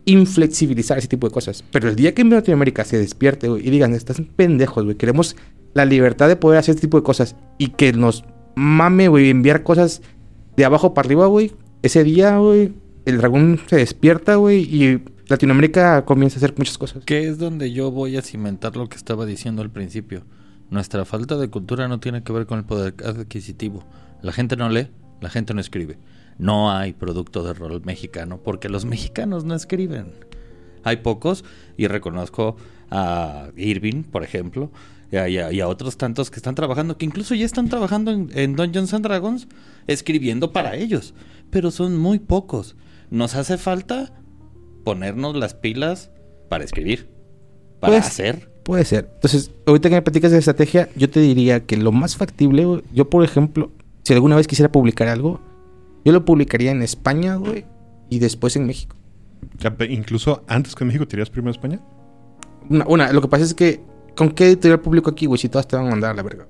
inflexibilizar 0.06 0.98
ese 0.98 1.08
tipo 1.08 1.28
de 1.28 1.34
cosas. 1.34 1.63
Pero 1.72 1.89
el 1.89 1.96
día 1.96 2.13
que 2.13 2.22
en 2.22 2.30
Latinoamérica 2.30 2.84
se 2.86 2.98
despierte, 2.98 3.48
güey, 3.48 3.68
y 3.68 3.70
digan, 3.70 3.94
estás 3.94 4.22
pendejos, 4.36 4.84
güey, 4.84 4.98
queremos 4.98 5.36
la 5.74 5.86
libertad 5.86 6.28
de 6.28 6.36
poder 6.36 6.60
hacer 6.60 6.76
este 6.76 6.88
tipo 6.88 6.98
de 6.98 7.04
cosas 7.04 7.36
y 7.58 7.70
que 7.70 7.94
nos 7.94 8.26
mame, 8.56 9.08
güey, 9.08 9.30
enviar 9.30 9.63
cosas 9.63 10.02
de 10.56 10.66
abajo 10.66 10.94
para 10.94 11.08
arriba, 11.08 11.28
güey, 11.28 11.54
ese 11.82 12.04
día, 12.04 12.38
güey, 12.38 12.74
el 13.06 13.18
dragón 13.18 13.60
se 13.68 13.78
despierta, 13.78 14.36
güey, 14.36 14.62
y 14.62 15.02
Latinoamérica 15.28 16.06
comienza 16.06 16.38
a 16.38 16.39
hacer 16.39 16.54
muchas 16.58 16.78
cosas. 16.78 17.04
Que 17.06 17.28
es 17.28 17.38
donde 17.38 17.72
yo 17.72 17.92
voy 17.92 18.18
a 18.18 18.22
cimentar 18.22 18.76
lo 18.76 18.88
que 18.88 18.98
estaba 18.98 19.26
diciendo 19.26 19.62
al 19.62 19.72
principio. 19.72 20.24
Nuestra 20.70 21.06
falta 21.06 21.38
de 21.38 21.50
cultura 21.50 21.88
no 21.88 22.00
tiene 22.00 22.24
que 22.24 22.34
ver 22.34 22.46
con 22.46 22.60
el 22.60 22.66
poder 22.66 22.96
adquisitivo. 23.06 23.84
La 24.22 24.32
gente 24.32 24.56
no 24.56 24.70
lee, 24.70 24.88
la 25.22 25.30
gente 25.30 25.54
no 25.54 25.62
escribe. 25.62 25.98
No 26.38 26.72
hay 26.72 26.93
producto 26.93 27.43
de 27.43 27.54
rol 27.54 27.82
mexicano 27.86 28.39
porque 28.43 28.69
los 28.69 28.86
mexicanos 28.86 29.46
no 29.46 29.56
escriben. 29.56 30.14
Hay 30.84 30.97
pocos 30.97 31.45
y 31.78 31.88
reconozco 31.88 32.58
a 32.91 33.49
Irving, 33.55 34.03
por 34.03 34.24
ejemplo, 34.24 34.72
y 35.12 35.18
a, 35.18 35.51
y 35.51 35.62
otros 35.62 35.97
tantos 35.97 36.30
que 36.30 36.38
están 36.38 36.55
trabajando, 36.55 36.97
que 36.97 37.05
incluso 37.05 37.36
ya 37.36 37.45
están 37.45 37.70
trabajando 37.70 38.12
en, 38.12 38.30
en 38.34 38.55
Dungeons 38.55 38.93
and 38.93 39.05
Dragons, 39.05 39.47
escribiendo 39.88 40.51
para 40.51 40.76
ellos. 40.76 41.14
Pero 41.49 41.72
son 41.72 41.97
muy 41.97 42.20
pocos. 42.20 42.76
Nos 43.10 43.36
hace 43.36 43.58
falta 43.58 44.12
ponernos 44.84 45.36
las 45.36 45.53
pilas 45.53 46.10
para 46.49 46.64
escribir, 46.64 47.10
para 47.80 47.93
Pues, 47.93 48.08
hacer. 48.08 48.51
Puede 48.64 48.86
ser. 48.86 49.10
Entonces, 49.16 49.51
ahorita 49.66 49.89
que 49.89 49.95
me 49.95 50.01
platicas 50.01 50.32
de 50.32 50.38
estrategia, 50.39 50.89
yo 50.95 51.10
te 51.10 51.20
diría 51.20 51.66
que 51.66 51.78
lo 51.78 51.91
más 51.91 52.16
factible, 52.16 52.82
yo 52.93 53.10
por 53.10 53.24
ejemplo, 53.24 53.72
si 54.03 54.14
alguna 54.14 54.36
vez 54.36 54.47
quisiera 54.47 54.72
publicar 54.72 55.08
algo, 55.10 55.39
yo 56.06 56.12
lo 56.12 56.26
publicaría 56.26 56.72
en 56.72 56.82
España, 56.82 57.36
güey, 57.36 57.66
y 58.10 58.20
después 58.20 58.56
en 58.56 58.66
México. 58.66 58.95
Incluso 59.89 60.43
antes 60.47 60.76
que 60.76 60.84
en 60.84 60.88
México, 60.88 61.08
¿te 61.08 61.16
irías 61.16 61.30
primero 61.30 61.49
a 61.49 61.51
España? 61.51 61.80
Una, 62.70 62.86
una, 62.88 63.12
lo 63.14 63.22
que 63.22 63.28
pasa 63.28 63.43
es 63.43 63.54
que, 63.54 63.82
¿con 64.16 64.32
qué 64.32 64.45
editorial 64.47 64.80
público 64.80 65.10
aquí, 65.10 65.26
güey? 65.26 65.38
Si 65.39 65.49
todas 65.49 65.68
te 65.68 65.76
van 65.76 65.88
a 65.88 65.89
mandar 65.89 66.12
a 66.12 66.14
la 66.14 66.24
verga. 66.24 66.47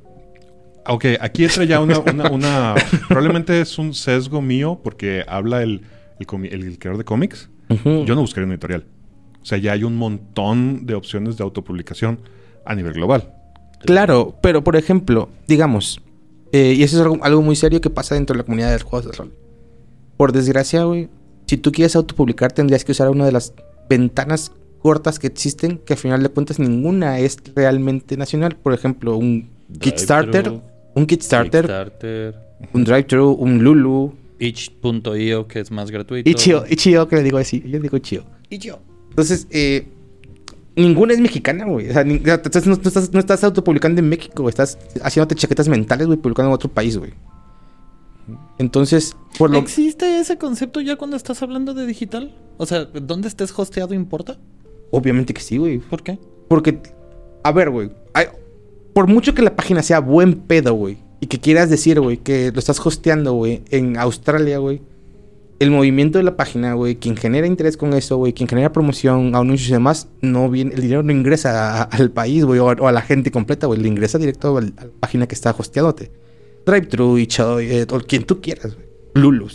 Ah, 0.86 0.94
Ok, 0.94 1.06
aquí 1.22 1.44
entra 1.46 1.64
ya 1.64 1.80
una, 1.80 2.00
una, 2.00 2.30
una- 2.30 2.76
Probablemente 3.08 3.60
es 3.62 3.78
un 3.80 3.94
sesgo 3.94 4.42
mío 4.42 4.80
porque 4.84 5.24
habla 5.28 5.64
el, 5.64 5.82
el, 6.20 6.28
comi- 6.28 6.52
el- 6.52 6.64
el 6.64 6.78
creador 6.80 6.98
de 7.00 7.06
cómics. 7.06 7.50
Yo 7.86 8.14
no 8.16 8.22
buscaría 8.22 8.46
una 8.46 8.54
editorial. 8.56 8.86
O 9.42 9.46
sea, 9.46 9.58
ya 9.58 9.72
hay 9.74 9.84
un 9.84 9.96
montón 9.96 10.86
de 10.86 10.94
opciones 10.94 11.38
de 11.38 11.44
autopublicación 11.44 12.20
a 12.66 12.76
nivel 12.76 12.94
global. 12.94 13.34
Claro, 13.80 14.38
pero 14.42 14.64
por 14.64 14.76
ejemplo, 14.76 15.30
digamos, 15.48 16.00
eh, 16.52 16.74
y 16.78 16.84
eso 16.84 16.98
es 16.98 17.02
algo, 17.02 17.18
algo 17.24 17.42
muy 17.42 17.56
serio 17.56 17.82
que 17.82 17.90
pasa 17.90 18.16
dentro 18.16 18.34
de 18.36 18.38
la 18.40 18.44
comunidad 18.46 18.68
de 18.68 18.74
los 18.76 18.84
juegos 18.84 19.06
de 19.12 19.18
rol. 19.18 19.34
Por 20.18 20.32
desgracia, 20.32 20.84
güey, 20.84 21.10
si 21.48 21.58
tú 21.58 21.72
quieres 21.72 21.96
autopublicar, 21.96 22.52
tendrías 22.52 22.84
que 22.86 22.92
usar 22.92 23.10
una 23.10 23.26
de 23.26 23.32
las 23.32 23.54
ventanas 23.90 24.52
cortas 24.82 25.18
que 25.20 25.28
existen, 25.28 25.78
que 25.78 25.94
al 25.94 26.00
final 26.00 26.22
de 26.24 26.30
cuentas 26.30 26.60
ninguna 26.60 27.20
es 27.20 27.38
realmente 27.56 28.18
nacional. 28.18 28.56
Por 28.56 28.74
ejemplo, 28.74 29.16
un 29.18 29.50
Kickstarter, 29.80 30.50
un 30.96 31.06
Kickstarter, 31.06 31.62
Kickstarter, 31.62 32.36
un 32.74 32.84
Drive-Thru, 32.84 33.32
un 33.32 33.64
Lulu, 33.64 34.14
itch.io 34.40 35.48
que 35.48 35.60
es 35.60 35.72
más 35.72 35.90
gratuito. 35.92 36.30
Ichio, 36.30 36.66
Ichio, 36.70 37.08
que 37.08 37.16
le 37.18 37.24
digo 37.24 37.38
así, 37.38 37.64
yo 37.66 37.80
digo 37.80 37.98
Ichio. 37.98 38.24
Ichio. 38.50 38.80
Entonces, 39.10 39.48
eh, 39.52 39.88
ninguna 40.76 41.14
es 41.14 41.20
mexicana, 41.20 41.66
güey. 41.66 41.90
O 41.90 41.94
sea, 41.94 42.04
ni- 42.04 42.18
o 42.18 42.24
sea, 42.24 42.36
entonces 42.36 42.68
no, 42.68 42.76
no 42.76 42.88
estás, 42.88 43.14
no 43.14 43.20
estás 43.20 43.44
autopublicando 43.44 44.00
en 44.02 44.10
México, 44.10 44.42
güey. 44.44 44.50
Estás 44.52 44.78
haciéndote 45.02 45.36
chaquetas 45.36 45.68
mentales, 45.70 46.08
güey, 46.08 46.20
publicando 46.20 46.50
en 46.50 46.56
otro 46.56 46.70
país, 46.70 46.98
güey. 46.98 47.14
Entonces, 48.58 49.16
por 49.38 49.50
lo... 49.52 49.58
¿Existe 49.58 50.20
ese 50.20 50.38
concepto 50.38 50.80
ya 50.82 50.96
cuando 50.96 51.18
estás 51.18 51.42
hablando 51.42 51.74
de 51.74 51.86
digital? 51.86 52.36
O 52.58 52.66
sea, 52.66 52.86
¿dónde 52.86 53.28
estés 53.28 53.58
hosteado 53.58 53.94
importa? 53.94 54.38
Obviamente 54.92 55.34
que 55.34 55.42
sí, 55.42 55.58
güey. 55.58 55.80
¿Por 55.80 56.04
qué? 56.04 56.20
Porque, 56.48 56.80
a 57.44 57.52
ver, 57.52 57.70
güey. 57.70 57.92
hay- 58.14 58.28
Por 58.94 59.08
mucho 59.08 59.34
que 59.34 59.42
la 59.42 59.56
página 59.56 59.82
sea 59.82 60.00
buen 60.00 60.36
pedo, 60.36 60.74
güey. 60.74 60.98
Y 61.20 61.28
que 61.28 61.40
quieras 61.40 61.70
decir, 61.70 62.00
güey, 62.00 62.18
que 62.18 62.52
lo 62.52 62.60
estás 62.60 62.80
hosteando, 62.86 63.34
güey, 63.34 63.64
en 63.72 63.98
Australia, 63.98 64.58
güey. 64.60 64.82
El 65.60 65.72
movimiento 65.72 66.18
de 66.18 66.24
la 66.26 66.36
página, 66.36 66.74
güey, 66.74 66.98
quien 66.98 67.16
genera 67.16 67.48
interés 67.48 67.78
con 67.78 67.94
eso, 67.94 68.18
güey, 68.18 68.34
quien 68.34 68.50
genera 68.50 68.72
promoción, 68.74 69.34
anuncios 69.34 69.70
y 69.70 69.74
demás, 69.74 70.10
no 70.22 70.50
viene, 70.50 70.74
el 70.76 70.82
dinero 70.82 71.02
no 71.04 71.12
ingresa 71.14 71.82
a- 71.82 71.84
al 71.84 72.12
país, 72.12 72.44
güey, 72.44 72.60
o, 72.60 72.70
a- 72.70 72.74
o 72.80 72.88
a 72.88 72.92
la 72.92 73.02
gente 73.02 73.32
completa, 73.32 73.68
güey, 73.68 73.80
le 73.80 73.88
ingresa 73.88 74.18
directo 74.18 74.58
a 74.58 74.62
la 74.62 74.72
página 75.00 75.26
que 75.28 75.36
está 75.36 75.56
hosteándote. 75.58 76.12
Drive-thru 76.66 77.18
y 77.18 77.28
Choy, 77.28 77.66
eh, 77.72 77.88
o 77.90 78.00
quien 78.00 78.24
tú 78.24 78.42
quieras. 78.42 78.76
Lulu. 79.14 79.48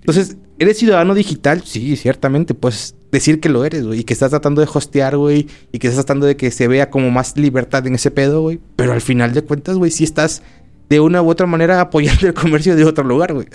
Entonces, 0.00 0.36
¿eres 0.58 0.78
ciudadano 0.78 1.14
digital? 1.14 1.62
Sí, 1.64 1.96
ciertamente. 1.96 2.54
Puedes 2.54 2.94
decir 3.10 3.40
que 3.40 3.48
lo 3.48 3.64
eres, 3.64 3.86
güey. 3.86 4.00
Y 4.00 4.04
que 4.04 4.12
estás 4.12 4.30
tratando 4.30 4.60
de 4.60 4.68
hostear, 4.72 5.16
güey. 5.16 5.48
Y 5.72 5.78
que 5.78 5.88
estás 5.88 6.04
tratando 6.04 6.26
de 6.26 6.36
que 6.36 6.50
se 6.50 6.68
vea 6.68 6.90
como 6.90 7.10
más 7.10 7.36
libertad 7.36 7.86
en 7.86 7.94
ese 7.94 8.10
pedo, 8.10 8.42
güey. 8.42 8.60
Pero 8.76 8.92
al 8.92 9.00
final 9.00 9.32
de 9.32 9.42
cuentas, 9.42 9.76
güey, 9.76 9.90
sí 9.90 10.04
estás 10.04 10.42
de 10.88 11.00
una 11.00 11.22
u 11.22 11.28
otra 11.28 11.46
manera 11.46 11.80
apoyando 11.80 12.26
el 12.26 12.34
comercio 12.34 12.76
de 12.76 12.84
otro 12.84 13.04
lugar, 13.04 13.34
güey. 13.34 13.46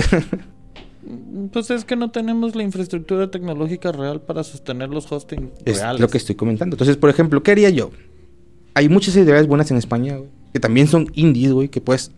Pues 1.52 1.70
es 1.72 1.86
que 1.86 1.96
no 1.96 2.12
tenemos 2.12 2.56
la 2.56 2.64
infraestructura 2.64 3.32
tecnológica 3.32 3.92
real 3.92 4.22
para 4.22 4.44
sostener 4.44 4.90
los 4.90 5.12
hosting 5.12 5.52
es 5.66 5.78
reales. 5.80 6.00
lo 6.02 6.08
que 6.08 6.18
estoy 6.18 6.36
comentando. 6.36 6.76
Entonces, 6.76 6.98
por 6.98 7.10
ejemplo, 7.10 7.42
¿qué 7.44 7.52
haría 7.52 7.70
yo? 7.70 7.92
Hay 8.74 8.88
muchas 8.90 9.16
editoriales 9.16 9.48
buenas 9.48 9.72
en 9.72 9.78
España, 9.78 10.18
güey. 10.18 10.30
Que 10.54 10.60
también 10.60 10.88
son 10.88 11.08
indies, 11.14 11.52
güey. 11.52 11.70
Que 11.70 11.82
puedes 11.82 12.12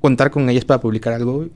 contar 0.00 0.30
con 0.30 0.48
ellas 0.48 0.64
para 0.64 0.80
publicar 0.80 1.12
algo, 1.12 1.36
güey. 1.36 1.50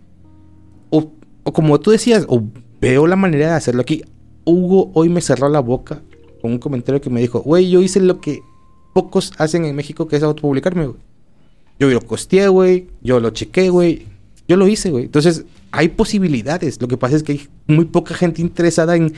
O, 0.91 1.13
como 1.53 1.79
tú 1.81 1.91
decías, 1.91 2.25
o 2.29 2.43
veo 2.81 3.07
la 3.07 3.17
manera 3.17 3.49
de 3.49 3.55
hacerlo 3.55 3.83
aquí. 3.83 4.03
Hugo 4.45 4.91
hoy 4.95 5.09
me 5.09 5.21
cerró 5.21 5.49
la 5.49 5.61
boca 5.61 6.01
con 6.41 6.53
un 6.53 6.59
comentario 6.59 7.01
que 7.01 7.11
me 7.11 7.21
dijo, 7.21 7.41
güey, 7.41 7.69
yo 7.69 7.83
hice 7.83 8.01
lo 8.01 8.21
que 8.21 8.41
pocos 8.95 9.33
hacen 9.39 9.65
en 9.65 9.77
México, 9.77 10.09
que 10.09 10.17
es 10.17 10.23
autopublicarme, 10.23 10.87
güey. 10.87 10.99
Yo 11.79 11.89
lo 11.89 12.01
costeé, 12.01 12.49
güey. 12.49 12.89
Yo 13.03 13.21
lo 13.21 13.31
chequé, 13.31 13.71
güey. 13.71 14.07
Yo 14.49 14.57
lo 14.57 14.67
hice, 14.67 14.91
güey. 14.91 15.05
Entonces, 15.05 15.45
hay 15.71 15.89
posibilidades. 15.89 16.81
Lo 16.81 16.89
que 16.89 16.97
pasa 16.97 17.17
es 17.17 17.23
que 17.23 17.33
hay 17.33 17.49
muy 17.67 17.85
poca 17.85 18.15
gente 18.15 18.43
interesada 18.43 18.97
en, 18.97 19.13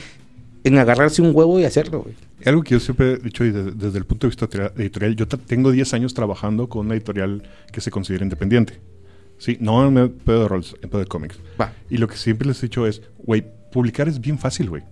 en 0.63 0.77
agarrarse 0.77 1.21
un 1.21 1.31
huevo 1.35 1.59
y 1.59 1.65
hacerlo, 1.65 2.01
güey. 2.03 2.15
Algo 2.45 2.63
que 2.63 2.71
yo 2.71 2.79
siempre 2.79 3.13
he 3.13 3.17
dicho 3.17 3.43
y 3.45 3.51
de- 3.51 3.71
desde 3.71 3.97
el 3.97 4.05
punto 4.05 4.27
de 4.27 4.35
vista 4.35 4.47
editorial, 4.77 5.15
yo 5.15 5.27
tengo 5.27 5.71
10 5.71 5.93
años 5.93 6.13
trabajando 6.13 6.69
con 6.69 6.85
una 6.87 6.95
editorial 6.95 7.43
que 7.71 7.81
se 7.81 7.91
considera 7.91 8.23
independiente. 8.23 8.79
Sí, 9.37 9.57
no 9.59 9.87
en 9.87 10.09
pedo 10.11 10.43
de 10.43 10.47
roles, 10.47 10.75
en 10.81 10.89
pedo 10.89 10.99
de 10.99 11.07
cómics. 11.07 11.39
Va. 11.59 11.73
Y 11.89 11.97
lo 11.97 12.07
que 12.07 12.15
siempre 12.15 12.47
les 12.47 12.59
he 12.59 12.67
dicho 12.67 12.85
es, 12.85 13.01
güey, 13.23 13.43
publicar 13.71 14.07
es 14.07 14.19
bien 14.21 14.37
fácil, 14.37 14.69
güey. 14.69 14.83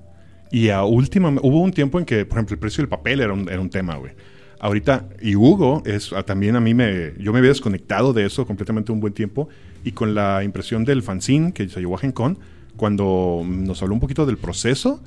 Y 0.52 0.70
a 0.70 0.84
última, 0.84 1.30
hubo 1.44 1.62
un 1.62 1.72
tiempo 1.72 2.00
en 2.00 2.06
que, 2.06 2.26
por 2.26 2.38
ejemplo, 2.40 2.56
el 2.56 2.60
precio 2.60 2.82
del 2.82 2.90
papel 2.90 3.20
era 3.22 3.32
un, 3.34 3.48
era 3.48 3.62
un 3.62 3.70
tema, 3.70 3.96
güey. 3.98 4.14
Ahorita, 4.60 5.08
y 5.22 5.36
Hugo, 5.36 5.84
es, 5.86 6.12
a- 6.14 6.24
también 6.24 6.56
a 6.56 6.60
mí 6.60 6.74
me, 6.74 7.14
yo 7.20 7.32
me 7.32 7.38
había 7.40 7.50
desconectado 7.52 8.12
de 8.14 8.26
eso 8.26 8.46
completamente 8.48 8.92
un 8.92 9.00
buen 9.00 9.14
tiempo. 9.14 9.48
Y 9.84 9.92
con 9.92 10.16
la 10.16 10.44
impresión 10.44 10.84
del 10.84 11.04
fanzine 11.04 11.54
que 11.54 11.70
se 11.70 11.80
llevó 11.80 11.96
a 11.96 12.00
Gen 12.00 12.12
Con, 12.12 12.40
cuando 12.76 13.44
nos 13.48 13.82
habló 13.84 13.94
un 13.94 14.00
poquito 14.00 14.26
del 14.26 14.38
proceso, 14.38 15.02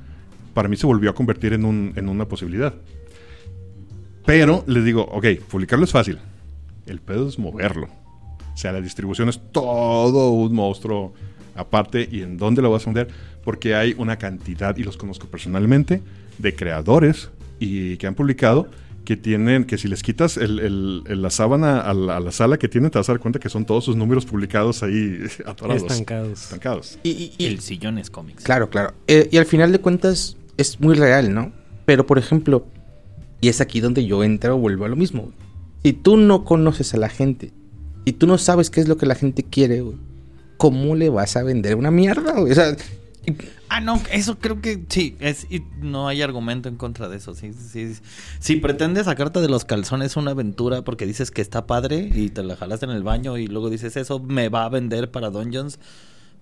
para 0.53 0.67
mí 0.69 0.75
se 0.77 0.85
volvió 0.87 1.09
a 1.09 1.15
convertir 1.15 1.53
en, 1.53 1.65
un- 1.65 1.93
en 1.95 2.09
una 2.09 2.25
posibilidad. 2.27 2.73
Pero 4.25 4.63
les 4.67 4.83
digo, 4.85 5.01
ok, 5.03 5.25
publicarlo 5.49 5.85
es 5.85 5.91
fácil. 5.91 6.19
El 6.85 6.99
pedo 6.99 7.27
es 7.27 7.37
moverlo. 7.39 7.87
O 8.53 8.57
sea, 8.57 8.71
la 8.71 8.81
distribución 8.81 9.29
es 9.29 9.39
todo 9.51 10.31
un 10.31 10.53
monstruo 10.53 11.13
aparte 11.55 12.07
y 12.11 12.21
en 12.21 12.37
dónde 12.37 12.61
lo 12.61 12.71
vas 12.71 12.83
a 12.83 12.85
vender, 12.85 13.07
porque 13.43 13.75
hay 13.75 13.93
una 13.97 14.17
cantidad, 14.17 14.75
y 14.77 14.83
los 14.83 14.97
conozco 14.97 15.27
personalmente, 15.27 16.01
de 16.37 16.55
creadores 16.55 17.29
y 17.59 17.97
que 17.97 18.07
han 18.07 18.15
publicado 18.15 18.69
que 19.05 19.17
tienen, 19.17 19.65
que 19.65 19.77
si 19.77 19.87
les 19.89 20.01
quitas 20.01 20.37
el- 20.37 20.59
el- 20.59 21.03
el- 21.07 21.21
la 21.21 21.29
sábana 21.29 21.81
a 21.81 21.93
la, 21.93 22.17
a 22.17 22.19
la 22.21 22.31
sala 22.31 22.57
que 22.57 22.69
tienen, 22.69 22.89
te 22.89 22.97
vas 22.97 23.09
a 23.09 23.11
dar 23.11 23.19
cuenta 23.19 23.37
que 23.37 23.49
son 23.49 23.65
todos 23.65 23.83
sus 23.83 23.97
números 23.97 24.25
publicados 24.25 24.81
ahí 24.81 25.19
atorados. 25.45 25.81
Estancados. 25.83 26.43
Estancados. 26.43 26.99
Y, 27.03 27.09
y- 27.09 27.33
y- 27.37 27.45
El 27.47 27.59
sillón 27.59 27.97
es 27.97 28.09
cómics. 28.09 28.43
Claro, 28.45 28.69
claro. 28.69 28.93
Eh, 29.07 29.27
y 29.29 29.37
al 29.37 29.45
final 29.45 29.73
de 29.73 29.79
cuentas 29.79 30.37
es 30.57 30.79
muy 30.79 30.95
real, 30.95 31.33
¿no? 31.33 31.51
Pero, 31.85 32.05
por 32.05 32.17
ejemplo, 32.17 32.65
y 33.41 33.49
es 33.49 33.61
aquí 33.61 33.79
donde 33.79 34.05
yo 34.05 34.23
entro, 34.23 34.57
vuelvo 34.57 34.85
a 34.85 34.89
lo 34.89 34.95
mismo. 34.95 35.31
Si 35.83 35.93
tú 35.93 36.17
no 36.17 36.45
conoces 36.45 36.93
a 36.93 36.97
la 36.97 37.09
gente 37.09 37.51
y 38.05 38.13
tú 38.13 38.27
no 38.27 38.37
sabes 38.37 38.69
qué 38.69 38.79
es 38.79 38.87
lo 38.87 38.97
que 38.97 39.05
la 39.05 39.15
gente 39.15 39.43
quiere, 39.43 39.83
¿cómo 40.57 40.95
le 40.95 41.09
vas 41.09 41.35
a 41.35 41.43
vender 41.43 41.75
una 41.75 41.91
mierda? 41.91 42.39
O 42.39 42.47
sea, 42.53 42.75
Ah, 43.69 43.79
no, 43.79 43.99
eso 44.11 44.37
creo 44.37 44.61
que 44.61 44.83
sí. 44.89 45.15
Es, 45.19 45.47
y 45.49 45.63
no 45.81 46.07
hay 46.07 46.21
argumento 46.21 46.69
en 46.69 46.75
contra 46.75 47.09
de 47.09 47.17
eso. 47.17 47.33
Sí, 47.33 47.53
sí, 47.53 47.95
sí. 47.95 48.01
Si 48.39 48.57
pretendes 48.57 49.05
sacarte 49.05 49.39
de 49.39 49.49
los 49.49 49.65
calzones 49.65 50.15
una 50.15 50.31
aventura 50.31 50.83
porque 50.83 51.05
dices 51.05 51.31
que 51.31 51.41
está 51.41 51.65
padre 51.65 52.11
y 52.13 52.29
te 52.29 52.43
la 52.43 52.55
jalas 52.55 52.83
en 52.83 52.91
el 52.91 53.01
baño 53.01 53.37
y 53.37 53.47
luego 53.47 53.69
dices 53.69 53.95
eso 53.97 54.19
me 54.19 54.49
va 54.49 54.65
a 54.65 54.69
vender 54.69 55.09
para 55.09 55.29
Dungeons, 55.31 55.79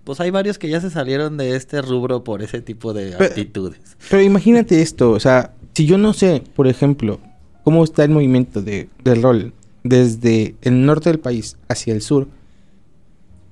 pues 0.04 0.20
hay 0.20 0.30
varios 0.30 0.58
que 0.58 0.68
ya 0.68 0.80
se 0.80 0.90
salieron 0.90 1.36
de 1.36 1.56
este 1.56 1.80
rubro 1.82 2.24
por 2.24 2.42
ese 2.42 2.60
tipo 2.60 2.92
de 2.92 3.12
Pero- 3.12 3.24
actitudes. 3.24 3.80
pero 4.10 4.22
imagínate 4.22 4.82
esto, 4.82 5.10
o 5.12 5.20
sea, 5.20 5.52
si 5.74 5.86
yo 5.86 5.98
no 5.98 6.12
sé, 6.12 6.42
por 6.54 6.66
ejemplo, 6.66 7.20
cómo 7.64 7.84
está 7.84 8.04
el 8.04 8.10
movimiento 8.10 8.60
de, 8.62 8.88
del 9.04 9.22
rol 9.22 9.52
desde 9.84 10.54
el 10.62 10.84
norte 10.84 11.10
del 11.10 11.18
país 11.20 11.56
hacia 11.68 11.94
el 11.94 12.02
sur, 12.02 12.28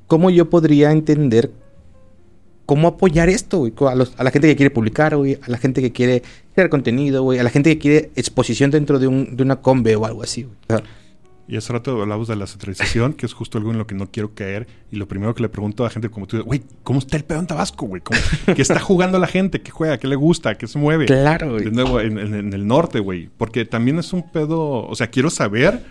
¿cómo 0.07 0.31
yo 0.31 0.51
podría 0.51 0.91
entender 0.93 1.51
cómo 2.67 2.89
apoyar 2.89 3.29
esto, 3.29 3.59
güey? 3.59 3.73
A, 3.89 3.95
los- 3.95 4.13
a 4.17 4.25
la 4.25 4.31
gente 4.31 4.49
que 4.49 4.57
quiere 4.57 4.71
publicar, 4.71 5.17
güey, 5.17 5.39
a 5.43 5.49
la 5.51 5.59
gente 5.59 5.81
que 5.81 5.93
quiere 5.93 6.23
crear 6.55 6.69
contenido, 6.71 7.23
güey, 7.23 7.39
a 7.39 7.43
la 7.43 7.51
gente 7.51 7.71
que 7.71 7.79
quiere 7.79 8.11
exposición 8.17 8.71
dentro 8.71 8.99
de, 8.99 9.07
un, 9.07 9.37
de 9.37 9.43
una 9.43 9.57
combe 9.57 9.95
o 9.97 10.05
algo 10.07 10.23
así, 10.23 10.43
güey. 10.45 10.57
O 10.69 10.77
sea, 10.77 10.83
Y 11.51 11.57
hace 11.57 11.73
rato 11.73 12.01
hablamos 12.01 12.29
de 12.29 12.37
la 12.37 12.47
centralización, 12.47 13.13
que 13.13 13.27
es 13.27 13.33
justo 13.33 13.59
algo 13.59 13.73
en 13.73 13.79
lo 13.79 13.87
que 13.87 13.97
no 13.97 14.09
quiero 14.11 14.35
caer. 14.35 14.69
Y 14.93 14.97
lo 14.97 15.09
primero 15.09 15.35
que 15.35 15.43
le 15.43 15.49
pregunto 15.49 15.83
a 15.83 15.87
la 15.87 15.91
gente 15.91 16.09
como 16.09 16.29
tú, 16.29 16.41
güey, 16.45 16.63
¿cómo 16.85 17.01
está 17.01 17.17
el 17.17 17.25
pedo 17.25 17.41
en 17.41 17.49
Tabasco, 17.49 17.87
güey? 17.87 18.01
¿Cómo- 18.03 18.21
¿Qué 18.55 18.63
está 18.63 18.79
jugando 18.79 19.19
la 19.19 19.27
gente? 19.27 19.61
¿Qué 19.61 19.73
juega? 19.73 19.99
¿Qué 19.99 20.07
le 20.07 20.15
gusta? 20.15 20.57
¿Qué 20.57 20.69
se 20.69 20.79
mueve? 20.79 21.07
claro, 21.07 21.51
güey. 21.55 21.65
De 21.65 21.71
nuevo, 21.73 22.01
en, 22.01 22.19
en- 22.19 22.35
en 22.35 22.53
el 22.53 22.67
norte, 22.69 23.01
güey. 23.01 23.31
Porque 23.37 23.65
también 23.65 23.99
es 23.99 24.13
un 24.13 24.31
pedo. 24.31 24.87
O 24.87 24.95
sea, 24.95 25.09
quiero 25.11 25.29
saber 25.29 25.85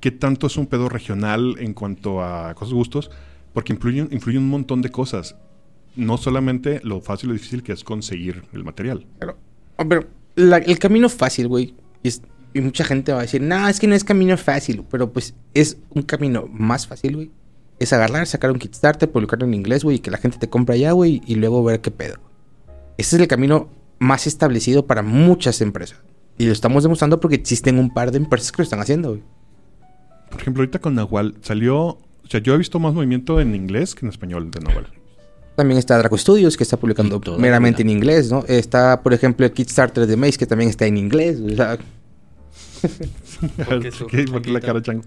qué 0.00 0.10
tanto 0.10 0.48
es 0.48 0.58
un 0.58 0.66
pedo 0.66 0.90
regional 0.90 1.56
en 1.60 1.72
cuanto 1.72 2.22
a 2.22 2.52
cosas 2.54 2.74
gustos. 2.74 3.10
Porque 3.54 3.72
influyen, 3.72 4.08
influyen 4.12 4.42
un 4.42 4.50
montón 4.50 4.82
de 4.82 4.90
cosas. 4.90 5.34
No 5.96 6.18
solamente 6.18 6.80
lo 6.84 7.00
fácil 7.00 7.30
o 7.30 7.32
difícil 7.32 7.62
que 7.62 7.72
es 7.72 7.82
conseguir 7.84 8.42
el 8.52 8.64
material. 8.64 9.06
Pero, 9.18 9.38
pero 9.88 10.04
la- 10.34 10.58
el 10.58 10.78
camino 10.78 11.08
fácil, 11.08 11.48
güey, 11.48 11.74
es- 12.02 12.20
y 12.56 12.62
mucha 12.62 12.84
gente 12.84 13.12
va 13.12 13.18
a 13.18 13.22
decir, 13.22 13.42
no, 13.42 13.68
es 13.68 13.78
que 13.78 13.86
no 13.86 13.94
es 13.94 14.02
camino 14.02 14.34
fácil, 14.38 14.82
pero 14.90 15.12
pues 15.12 15.34
es 15.52 15.76
un 15.90 16.02
camino 16.02 16.48
más 16.50 16.86
fácil, 16.86 17.16
güey. 17.16 17.30
Es 17.78 17.92
agarrar, 17.92 18.26
sacar 18.26 18.50
un 18.50 18.58
Kickstarter, 18.58 19.10
publicarlo 19.10 19.44
en 19.44 19.52
inglés, 19.52 19.84
güey, 19.84 19.96
y 19.96 19.98
que 19.98 20.10
la 20.10 20.16
gente 20.16 20.38
te 20.38 20.48
compre 20.48 20.76
allá, 20.76 20.92
güey, 20.92 21.20
y 21.26 21.34
luego 21.34 21.62
ver 21.62 21.82
qué 21.82 21.90
pedo. 21.90 22.14
Ese 22.96 23.16
es 23.16 23.20
el 23.22 23.28
camino 23.28 23.68
más 23.98 24.26
establecido 24.26 24.86
para 24.86 25.02
muchas 25.02 25.60
empresas. 25.60 25.98
Y 26.38 26.46
lo 26.46 26.52
estamos 26.52 26.82
demostrando 26.82 27.20
porque 27.20 27.36
existen 27.36 27.78
un 27.78 27.92
par 27.92 28.10
de 28.10 28.16
empresas 28.16 28.50
que 28.52 28.62
lo 28.62 28.64
están 28.64 28.80
haciendo, 28.80 29.10
güey. 29.10 29.22
Por 30.30 30.40
ejemplo, 30.40 30.62
ahorita 30.62 30.78
con 30.78 30.94
Nahual 30.94 31.34
salió. 31.42 31.76
O 31.84 32.28
sea, 32.30 32.40
yo 32.40 32.54
he 32.54 32.58
visto 32.58 32.78
más 32.78 32.94
movimiento 32.94 33.38
en 33.38 33.54
inglés 33.54 33.94
que 33.94 34.06
en 34.06 34.10
español 34.10 34.50
de 34.50 34.60
Nahual. 34.60 34.86
También 35.56 35.78
está 35.78 35.98
Draco 35.98 36.16
Studios, 36.16 36.56
que 36.56 36.62
está 36.62 36.78
publicando 36.78 37.20
meramente 37.38 37.82
en 37.82 37.90
inglés, 37.90 38.30
¿no? 38.30 38.44
Está, 38.48 39.02
por 39.02 39.12
ejemplo, 39.12 39.44
el 39.44 39.52
Kickstarter 39.52 40.06
de 40.06 40.16
Maze, 40.16 40.38
que 40.38 40.46
también 40.46 40.70
está 40.70 40.86
en 40.86 40.96
inglés. 40.96 41.38
O 41.40 41.54
sea, 41.54 41.78
¿Por 43.68 43.80
qué 43.82 43.90
su- 43.90 44.06
¿Qué? 44.06 44.24
¿Por 44.24 44.42
qué 44.42 44.50
la 44.50 44.60
cara 44.60 44.82
chango? 44.82 45.02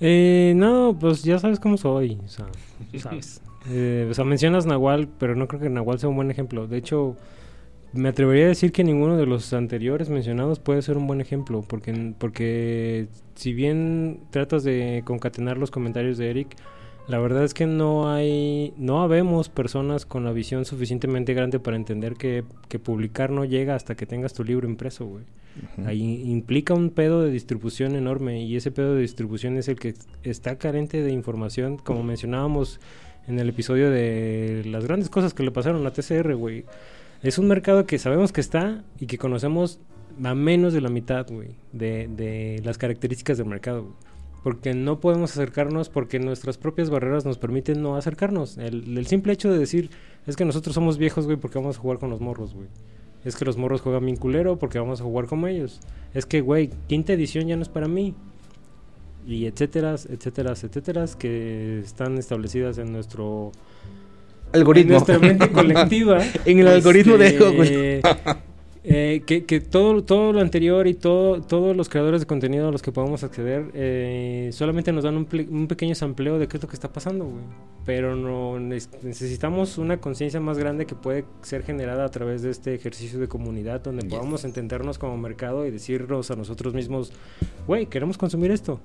Eh, 0.00 0.52
no, 0.56 0.96
pues 0.98 1.22
ya 1.24 1.38
sabes 1.38 1.58
cómo 1.60 1.76
soy. 1.76 2.18
O 2.24 2.28
sea, 2.28 2.46
sabes. 2.98 3.40
Eh, 3.68 4.06
o 4.10 4.14
sea, 4.14 4.24
mencionas 4.24 4.66
Nahual, 4.66 5.08
pero 5.18 5.34
no 5.34 5.48
creo 5.48 5.60
que 5.60 5.68
Nahual 5.68 5.98
sea 5.98 6.08
un 6.08 6.16
buen 6.16 6.30
ejemplo. 6.30 6.66
De 6.66 6.76
hecho, 6.78 7.16
me 7.92 8.08
atrevería 8.10 8.44
a 8.44 8.48
decir 8.48 8.72
que 8.72 8.84
ninguno 8.84 9.16
de 9.16 9.26
los 9.26 9.52
anteriores 9.52 10.08
mencionados 10.08 10.58
puede 10.58 10.82
ser 10.82 10.96
un 10.96 11.06
buen 11.06 11.20
ejemplo. 11.20 11.64
Porque, 11.66 12.14
porque 12.18 13.08
si 13.34 13.52
bien 13.52 14.20
tratas 14.30 14.62
de 14.64 15.02
concatenar 15.04 15.58
los 15.58 15.70
comentarios 15.70 16.16
de 16.18 16.30
Eric, 16.30 16.56
la 17.08 17.18
verdad 17.18 17.42
es 17.42 17.54
que 17.54 17.66
no 17.66 18.12
hay, 18.12 18.74
no 18.76 19.00
habemos 19.00 19.48
personas 19.48 20.04
con 20.04 20.24
la 20.24 20.32
visión 20.32 20.66
suficientemente 20.66 21.32
grande 21.32 21.58
para 21.58 21.76
entender 21.76 22.16
que, 22.16 22.44
que 22.68 22.78
publicar 22.78 23.30
no 23.30 23.46
llega 23.46 23.74
hasta 23.74 23.94
que 23.94 24.04
tengas 24.04 24.34
tu 24.34 24.44
libro 24.44 24.68
impreso, 24.68 25.06
güey. 25.06 25.24
Ahí 25.86 26.22
implica 26.30 26.74
un 26.74 26.90
pedo 26.90 27.22
de 27.22 27.32
distribución 27.32 27.96
enorme 27.96 28.44
y 28.44 28.54
ese 28.56 28.70
pedo 28.70 28.94
de 28.94 29.00
distribución 29.00 29.56
es 29.56 29.68
el 29.68 29.76
que 29.76 29.94
está 30.22 30.56
carente 30.56 31.02
de 31.02 31.10
información, 31.10 31.78
como 31.78 32.04
mencionábamos 32.04 32.78
en 33.26 33.40
el 33.40 33.48
episodio 33.48 33.90
de 33.90 34.62
las 34.66 34.84
grandes 34.84 35.08
cosas 35.08 35.34
que 35.34 35.42
le 35.42 35.50
pasaron 35.50 35.84
a 35.86 35.90
TCR, 35.90 36.34
güey. 36.34 36.64
Es 37.22 37.38
un 37.38 37.48
mercado 37.48 37.86
que 37.86 37.98
sabemos 37.98 38.32
que 38.32 38.40
está 38.40 38.84
y 39.00 39.06
que 39.06 39.18
conocemos 39.18 39.80
a 40.22 40.34
menos 40.34 40.74
de 40.74 40.80
la 40.80 40.90
mitad, 40.90 41.26
güey, 41.28 41.56
de, 41.72 42.08
de 42.08 42.60
las 42.64 42.78
características 42.78 43.38
del 43.38 43.46
mercado, 43.46 43.82
güey. 43.82 44.07
Porque 44.48 44.72
no 44.72 44.98
podemos 44.98 45.32
acercarnos 45.32 45.90
porque 45.90 46.18
nuestras 46.18 46.56
propias 46.56 46.88
barreras 46.88 47.26
nos 47.26 47.36
permiten 47.36 47.82
no 47.82 47.96
acercarnos. 47.96 48.56
El, 48.56 48.96
el 48.96 49.06
simple 49.06 49.34
hecho 49.34 49.52
de 49.52 49.58
decir 49.58 49.90
es 50.26 50.36
que 50.36 50.46
nosotros 50.46 50.74
somos 50.74 50.96
viejos, 50.96 51.26
güey, 51.26 51.36
porque 51.36 51.58
vamos 51.58 51.76
a 51.76 51.80
jugar 51.80 51.98
con 51.98 52.08
los 52.08 52.22
morros, 52.22 52.54
güey. 52.54 52.66
Es 53.26 53.36
que 53.36 53.44
los 53.44 53.58
morros 53.58 53.82
juegan 53.82 54.06
bien 54.06 54.16
culero 54.16 54.58
porque 54.58 54.78
vamos 54.78 55.02
a 55.02 55.04
jugar 55.04 55.26
como 55.26 55.48
ellos. 55.48 55.80
Es 56.14 56.24
que, 56.24 56.40
güey, 56.40 56.70
quinta 56.86 57.12
edición 57.12 57.46
ya 57.46 57.56
no 57.56 57.62
es 57.62 57.68
para 57.68 57.88
mí. 57.88 58.14
Y 59.26 59.44
etcétera, 59.44 59.96
etcétera, 59.96 60.52
etcétera, 60.52 61.04
que 61.18 61.80
están 61.80 62.16
establecidas 62.16 62.78
en 62.78 62.90
nuestro... 62.90 63.52
En 64.54 64.60
algoritmo. 64.60 64.92
nuestra 64.92 65.18
mente 65.18 65.52
colectiva. 65.52 66.20
En 66.46 66.58
el 66.60 66.68
algoritmo 66.68 67.18
de 67.18 67.28
Ego, 67.28 67.52
güey. 67.52 68.00
eh, 68.84 69.22
que, 69.26 69.44
que 69.44 69.60
todo, 69.60 70.02
todo 70.04 70.32
lo 70.32 70.40
anterior 70.40 70.86
y 70.86 70.94
todo, 70.94 71.40
todos 71.42 71.76
los 71.76 71.88
creadores 71.88 72.20
de 72.20 72.26
contenido 72.26 72.68
a 72.68 72.72
los 72.72 72.82
que 72.82 72.92
podamos 72.92 73.24
acceder 73.24 73.66
eh, 73.74 74.50
solamente 74.52 74.92
nos 74.92 75.04
dan 75.04 75.16
un, 75.16 75.28
ple- 75.28 75.48
un 75.48 75.66
pequeño 75.68 75.94
sampleo 75.94 76.38
de 76.38 76.48
qué 76.48 76.56
es 76.56 76.62
lo 76.62 76.68
que 76.68 76.74
está 76.76 76.92
pasando, 76.92 77.24
güey. 77.24 77.42
Pero 77.84 78.14
no 78.16 78.58
necesitamos 78.60 79.78
una 79.78 79.98
conciencia 79.98 80.40
más 80.40 80.58
grande 80.58 80.86
que 80.86 80.94
puede 80.94 81.24
ser 81.42 81.62
generada 81.62 82.04
a 82.04 82.08
través 82.10 82.42
de 82.42 82.50
este 82.50 82.74
ejercicio 82.74 83.18
de 83.18 83.28
comunidad 83.28 83.80
donde 83.80 84.04
podamos 84.04 84.44
entendernos 84.44 84.98
como 84.98 85.16
mercado 85.16 85.66
y 85.66 85.70
decirnos 85.70 86.30
a 86.30 86.36
nosotros 86.36 86.74
mismos, 86.74 87.12
güey, 87.66 87.86
queremos 87.86 88.18
consumir 88.18 88.50
esto. 88.50 88.80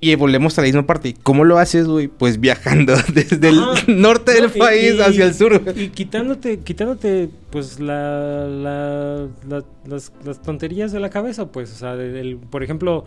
Y 0.00 0.14
volvemos 0.16 0.58
a 0.58 0.60
la 0.60 0.66
misma 0.66 0.86
parte. 0.86 1.14
¿Cómo 1.22 1.44
lo 1.44 1.58
haces, 1.58 1.86
güey? 1.88 2.08
Pues 2.08 2.38
viajando 2.38 2.94
desde 3.14 3.48
el 3.48 3.60
norte 3.86 4.32
del 4.32 4.44
No, 4.44 4.52
país 4.58 4.94
y- 4.96 5.00
hacia 5.00 5.24
el 5.24 5.34
sur. 5.34 5.62
Y 5.76 5.88
quitándote, 5.88 6.58
quitándote 6.60 7.30
pues 7.50 7.80
la, 7.80 8.46
la- 8.46 9.28
la- 9.48 9.64
las, 9.86 10.12
las 10.24 10.42
tonterías 10.42 10.92
de 10.92 11.00
la 11.00 11.08
cabeza, 11.08 11.46
pues, 11.50 11.72
o 11.72 11.76
sea, 11.76 11.96
de- 11.96 12.36
por 12.50 12.62
ejemplo, 12.62 13.06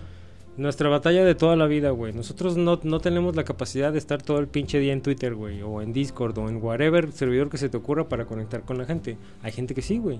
nuestra 0.55 0.89
batalla 0.89 1.23
de 1.23 1.35
toda 1.35 1.55
la 1.55 1.67
vida, 1.67 1.91
güey. 1.91 2.13
Nosotros 2.13 2.57
no, 2.57 2.79
no 2.81 2.99
tenemos 2.99 3.35
la 3.35 3.43
capacidad 3.43 3.91
de 3.91 3.99
estar 3.99 4.23
todo 4.23 4.39
el 4.39 4.47
pinche 4.47 4.79
día 4.79 4.93
en 4.93 5.01
Twitter, 5.03 5.35
güey, 5.35 5.61
o 5.61 5.83
en 5.83 5.93
Discord, 5.93 6.35
o 6.39 6.49
en 6.49 6.57
whatever 6.63 7.11
servidor 7.11 7.49
que 7.51 7.59
se 7.59 7.69
te 7.69 7.77
ocurra 7.77 8.09
para 8.09 8.25
conectar 8.25 8.61
con 8.61 8.79
la 8.79 8.85
gente. 8.85 9.17
Hay 9.43 9.51
gente 9.51 9.75
que 9.75 9.83
sí, 9.83 9.99
güey. 9.99 10.19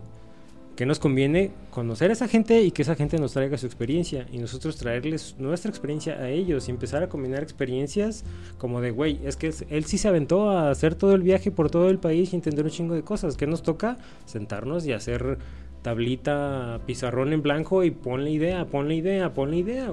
Que 0.77 0.85
nos 0.85 0.99
conviene 0.99 1.49
conocer 1.71 2.11
a 2.11 2.13
esa 2.13 2.27
gente 2.27 2.61
y 2.61 2.69
que 2.69 2.83
esa 2.83 2.93
gente 2.93 3.17
nos 3.17 3.33
traiga 3.33 3.57
su 3.57 3.65
experiencia 3.65 4.27
y 4.31 4.37
nosotros 4.37 4.77
traerles 4.77 5.35
nuestra 5.39 5.71
experiencia 5.71 6.13
a 6.19 6.29
ellos 6.29 6.67
y 6.67 6.71
empezar 6.71 7.01
a 7.01 7.09
combinar 7.09 7.41
experiencias 7.41 8.23
como 8.59 8.79
de, 8.79 8.91
güey, 8.91 9.19
es 9.25 9.37
que 9.37 9.51
él 9.71 9.85
sí 9.85 9.97
se 9.97 10.07
aventó 10.07 10.51
a 10.51 10.69
hacer 10.69 10.93
todo 10.93 11.15
el 11.15 11.23
viaje 11.23 11.49
por 11.49 11.71
todo 11.71 11.89
el 11.89 11.97
país 11.97 12.31
y 12.31 12.35
entender 12.35 12.63
un 12.63 12.69
chingo 12.69 12.93
de 12.93 13.01
cosas. 13.01 13.37
que 13.37 13.47
nos 13.47 13.63
toca? 13.63 13.97
Sentarnos 14.25 14.85
y 14.85 14.93
hacer 14.93 15.39
tablita, 15.81 16.79
pizarrón 16.85 17.33
en 17.33 17.41
blanco 17.41 17.83
y 17.83 17.89
ponle 17.89 18.29
idea, 18.29 18.65
ponle 18.65 18.93
idea, 18.97 19.33
ponle 19.33 19.57
idea. 19.57 19.91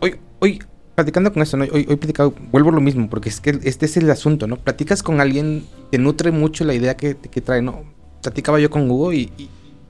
Hoy, 0.00 0.14
hoy, 0.38 0.60
platicando 0.94 1.30
con 1.30 1.42
esto, 1.42 1.58
¿no? 1.58 1.64
hoy, 1.64 1.84
hoy 1.86 1.96
platicado, 1.96 2.32
vuelvo 2.50 2.70
a 2.70 2.72
lo 2.72 2.80
mismo, 2.80 3.10
porque 3.10 3.28
es 3.28 3.38
que 3.42 3.58
este 3.64 3.84
es 3.84 3.98
el 3.98 4.10
asunto, 4.10 4.46
¿no? 4.46 4.56
Platicas 4.56 5.02
con 5.02 5.20
alguien, 5.20 5.66
te 5.90 5.98
nutre 5.98 6.30
mucho 6.30 6.64
la 6.64 6.72
idea 6.72 6.96
que, 6.96 7.18
que 7.18 7.42
trae, 7.42 7.60
¿no? 7.60 7.84
Platicaba 8.22 8.58
yo 8.60 8.70
con 8.70 8.90
Hugo 8.90 9.12
y 9.12 9.30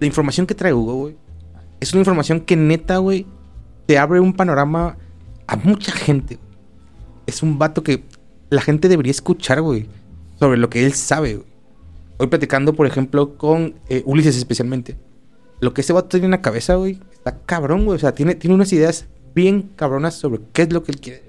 la 0.03 0.07
información 0.09 0.47
que 0.47 0.55
trae 0.55 0.75
Hugo, 0.75 0.95
güey, 0.95 1.17
es 1.81 1.93
una 1.93 2.01
información 2.01 2.41
que 2.41 2.57
neta, 2.57 2.99
güey, 2.99 3.27
te 3.87 3.99
abre 3.99 4.21
un 4.21 4.33
panorama 4.35 4.97
a 5.47 5.57
mucha 5.57 5.93
gente. 5.93 6.39
Es 7.27 7.43
un 7.43 7.59
vato 7.59 7.83
que 7.83 8.05
la 8.51 8.61
gente 8.61 8.89
debería 8.89 9.11
escuchar, 9.13 9.61
güey, 9.63 9.87
sobre 10.39 10.59
lo 10.59 10.69
que 10.69 10.85
él 10.85 10.93
sabe, 10.93 11.37
güey. 11.37 11.47
Hoy 12.19 12.27
platicando, 12.27 12.75
por 12.75 12.87
ejemplo, 12.87 13.37
con 13.37 13.75
eh, 13.89 14.03
Ulises 14.07 14.37
especialmente. 14.37 14.97
Lo 15.61 15.73
que 15.75 15.81
ese 15.81 15.93
vato 15.93 16.09
tiene 16.09 16.27
en 16.27 16.31
la 16.33 16.43
cabeza, 16.43 16.75
güey, 16.75 17.01
está 17.13 17.39
cabrón, 17.39 17.85
güey. 17.85 17.97
O 17.97 17.99
sea, 17.99 18.13
tiene, 18.15 18.35
tiene 18.35 18.55
unas 18.55 18.73
ideas 18.73 19.07
bien 19.35 19.71
cabronas 19.77 20.15
sobre 20.15 20.41
qué 20.53 20.63
es 20.63 20.73
lo 20.73 20.83
que 20.83 20.93
él 20.93 21.01
quiere. 21.01 21.23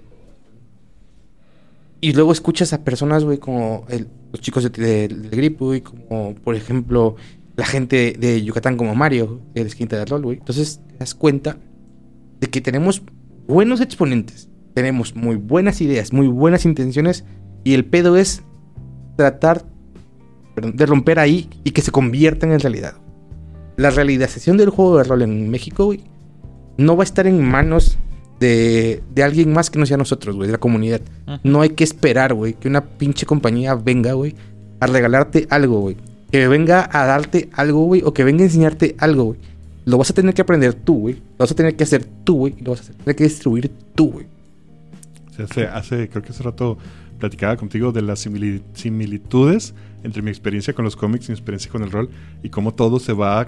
Y 2.01 2.13
luego 2.13 2.31
escuchas 2.31 2.73
a 2.73 2.83
personas, 2.83 3.23
güey, 3.23 3.37
como 3.37 3.85
los 4.31 4.41
chicos 4.41 4.63
de, 4.63 4.69
de- 4.69 5.07
del 5.07 5.29
Grip, 5.29 5.59
güey, 5.59 5.81
como 5.81 6.35
por 6.35 6.55
ejemplo 6.55 7.15
la 7.55 7.65
gente 7.65 8.15
de 8.17 8.43
Yucatán 8.43 8.77
como 8.77 8.95
Mario, 8.95 9.41
la 9.53 9.61
esquina 9.61 9.97
de 9.97 10.05
rol, 10.05 10.23
güey. 10.23 10.37
Entonces 10.39 10.81
te 10.87 10.97
das 10.97 11.13
cuenta 11.13 11.57
de 12.39 12.47
que 12.47 12.61
tenemos 12.61 13.03
buenos 13.47 13.81
exponentes, 13.81 14.49
tenemos 14.73 15.15
muy 15.15 15.35
buenas 15.35 15.81
ideas, 15.81 16.13
muy 16.13 16.27
buenas 16.27 16.65
intenciones, 16.65 17.25
y 17.63 17.73
el 17.73 17.85
pedo 17.85 18.17
es 18.17 18.43
tratar 19.15 19.65
perdón, 20.55 20.75
de 20.75 20.85
romper 20.85 21.19
ahí 21.19 21.49
y 21.63 21.71
que 21.71 21.81
se 21.81 21.91
conviertan 21.91 22.51
en 22.51 22.59
realidad. 22.59 22.95
La 23.77 23.89
realización 23.89 24.57
del 24.57 24.69
juego 24.69 24.97
de 24.97 25.03
rol 25.03 25.21
en 25.21 25.49
México, 25.49 25.85
güey, 25.85 26.01
no 26.77 26.95
va 26.95 27.03
a 27.03 27.05
estar 27.05 27.27
en 27.27 27.41
manos 27.43 27.97
de, 28.39 29.01
de 29.13 29.23
alguien 29.23 29.53
más 29.53 29.69
que 29.69 29.79
no 29.79 29.85
sea 29.85 29.97
nosotros, 29.97 30.35
güey, 30.35 30.47
de 30.47 30.53
la 30.53 30.59
comunidad. 30.59 31.01
No 31.43 31.61
hay 31.61 31.69
que 31.69 31.83
esperar, 31.83 32.33
güey, 32.33 32.53
que 32.53 32.67
una 32.67 32.83
pinche 32.83 33.25
compañía 33.25 33.75
venga, 33.75 34.13
güey, 34.13 34.35
a 34.79 34.87
regalarte 34.87 35.47
algo, 35.49 35.79
güey. 35.79 35.97
Que 36.33 36.47
venga 36.47 36.89
a 36.91 37.05
darte 37.05 37.49
algo, 37.53 37.85
güey, 37.85 38.01
o 38.03 38.11
que 38.11 38.23
venga 38.23 38.41
a 38.41 38.45
enseñarte 38.47 38.95
algo, 38.97 39.23
güey. 39.25 39.39
Lo 39.85 39.99
vas 39.99 40.09
a 40.09 40.13
tener 40.15 40.33
que 40.33 40.41
aprender 40.41 40.73
tú, 40.73 40.97
güey. 41.01 41.13
Lo 41.15 41.37
vas 41.43 41.51
a 41.51 41.55
tener 41.55 41.75
que 41.75 41.83
hacer 41.83 42.03
tú, 42.23 42.37
güey. 42.37 42.55
y 42.59 42.63
Lo 42.63 42.71
vas 42.71 42.89
a 42.89 42.93
tener 42.93 43.15
que 43.15 43.23
distribuir 43.25 43.69
tú, 43.93 44.13
güey. 44.13 44.25
Sí, 45.35 45.43
hace, 45.43 45.67
hace- 45.67 46.09
creo 46.09 46.23
que 46.23 46.29
hace 46.31 46.41
rato 46.41 46.79
platicaba 47.19 47.55
contigo 47.55 47.91
de 47.91 48.01
las 48.01 48.25
simili- 48.25 48.63
similitudes 48.73 49.75
entre 50.03 50.23
mi 50.23 50.31
experiencia 50.31 50.73
con 50.73 50.83
los 50.85 50.95
cómics 50.95 51.25
y 51.25 51.33
mi 51.33 51.33
experiencia 51.35 51.71
con 51.71 51.83
el 51.83 51.91
rol 51.91 52.09
y 52.41 52.49
cómo 52.49 52.73
todo 52.73 52.97
se 52.99 53.13
va 53.13 53.47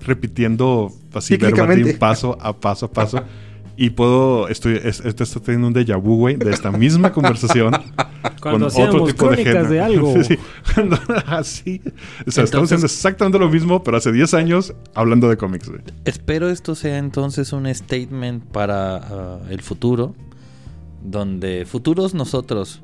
repitiendo 0.00 0.90
así 1.12 1.36
verbatim, 1.36 1.98
paso 1.98 2.38
a 2.40 2.58
paso 2.58 2.86
a 2.86 2.90
paso. 2.92 3.22
Y 3.76 3.90
puedo, 3.90 4.48
estoy, 4.48 4.74
es- 4.82 5.00
esto 5.00 5.22
está 5.24 5.40
teniendo 5.40 5.68
un 5.68 5.74
déjà 5.74 5.96
vu, 6.00 6.16
güey, 6.16 6.36
de 6.36 6.50
esta 6.50 6.70
misma 6.70 7.10
conversación. 7.14 7.72
Cuando 8.40 8.66
hacíamos 8.66 9.14
crónicas 9.14 9.44
género. 9.46 9.68
de 9.68 9.80
algo. 9.80 10.14
Sí, 10.22 10.24
sí. 10.34 10.38
Cuando- 10.74 10.98
así. 11.26 11.80
O 12.26 12.30
sea, 12.30 12.44
estamos 12.44 12.66
haciendo 12.68 12.86
exactamente 12.86 13.38
lo 13.38 13.48
mismo, 13.48 13.82
pero 13.82 13.96
hace 13.96 14.12
10 14.12 14.34
años 14.34 14.74
hablando 14.94 15.28
de 15.28 15.36
cómics, 15.36 15.68
güey. 15.68 15.80
Espero 16.04 16.50
esto 16.50 16.74
sea 16.74 16.98
entonces 16.98 17.52
un 17.52 17.72
statement 17.74 18.44
para 18.44 18.96
ah, 18.96 19.38
el 19.48 19.62
futuro, 19.62 20.14
donde 21.02 21.64
futuros 21.66 22.14
nosotros, 22.14 22.80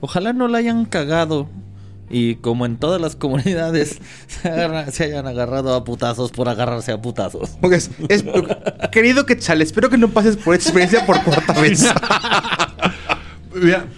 ojalá 0.00 0.32
no 0.32 0.48
la 0.48 0.58
hayan 0.58 0.84
cagado 0.84 1.48
y 2.10 2.36
como 2.36 2.66
en 2.66 2.76
todas 2.76 3.00
las 3.00 3.16
comunidades 3.16 3.98
se, 4.26 4.48
agarra- 4.48 4.90
se 4.90 5.04
hayan 5.04 5.26
agarrado 5.26 5.74
a 5.74 5.84
putazos 5.84 6.30
por 6.32 6.48
agarrarse 6.48 6.92
a 6.92 7.00
putazos. 7.00 7.50
Porque 7.60 7.76
es, 7.76 7.90
es- 8.08 8.24
querido 8.92 9.26
Quetzal, 9.26 9.62
espero 9.62 9.88
que 9.90 9.98
no 9.98 10.08
pases 10.08 10.36
por 10.36 10.54
esta 10.54 10.68
experiencia 10.68 11.06
por 11.06 11.22
cuarta 11.22 11.52
vez. 11.60 11.84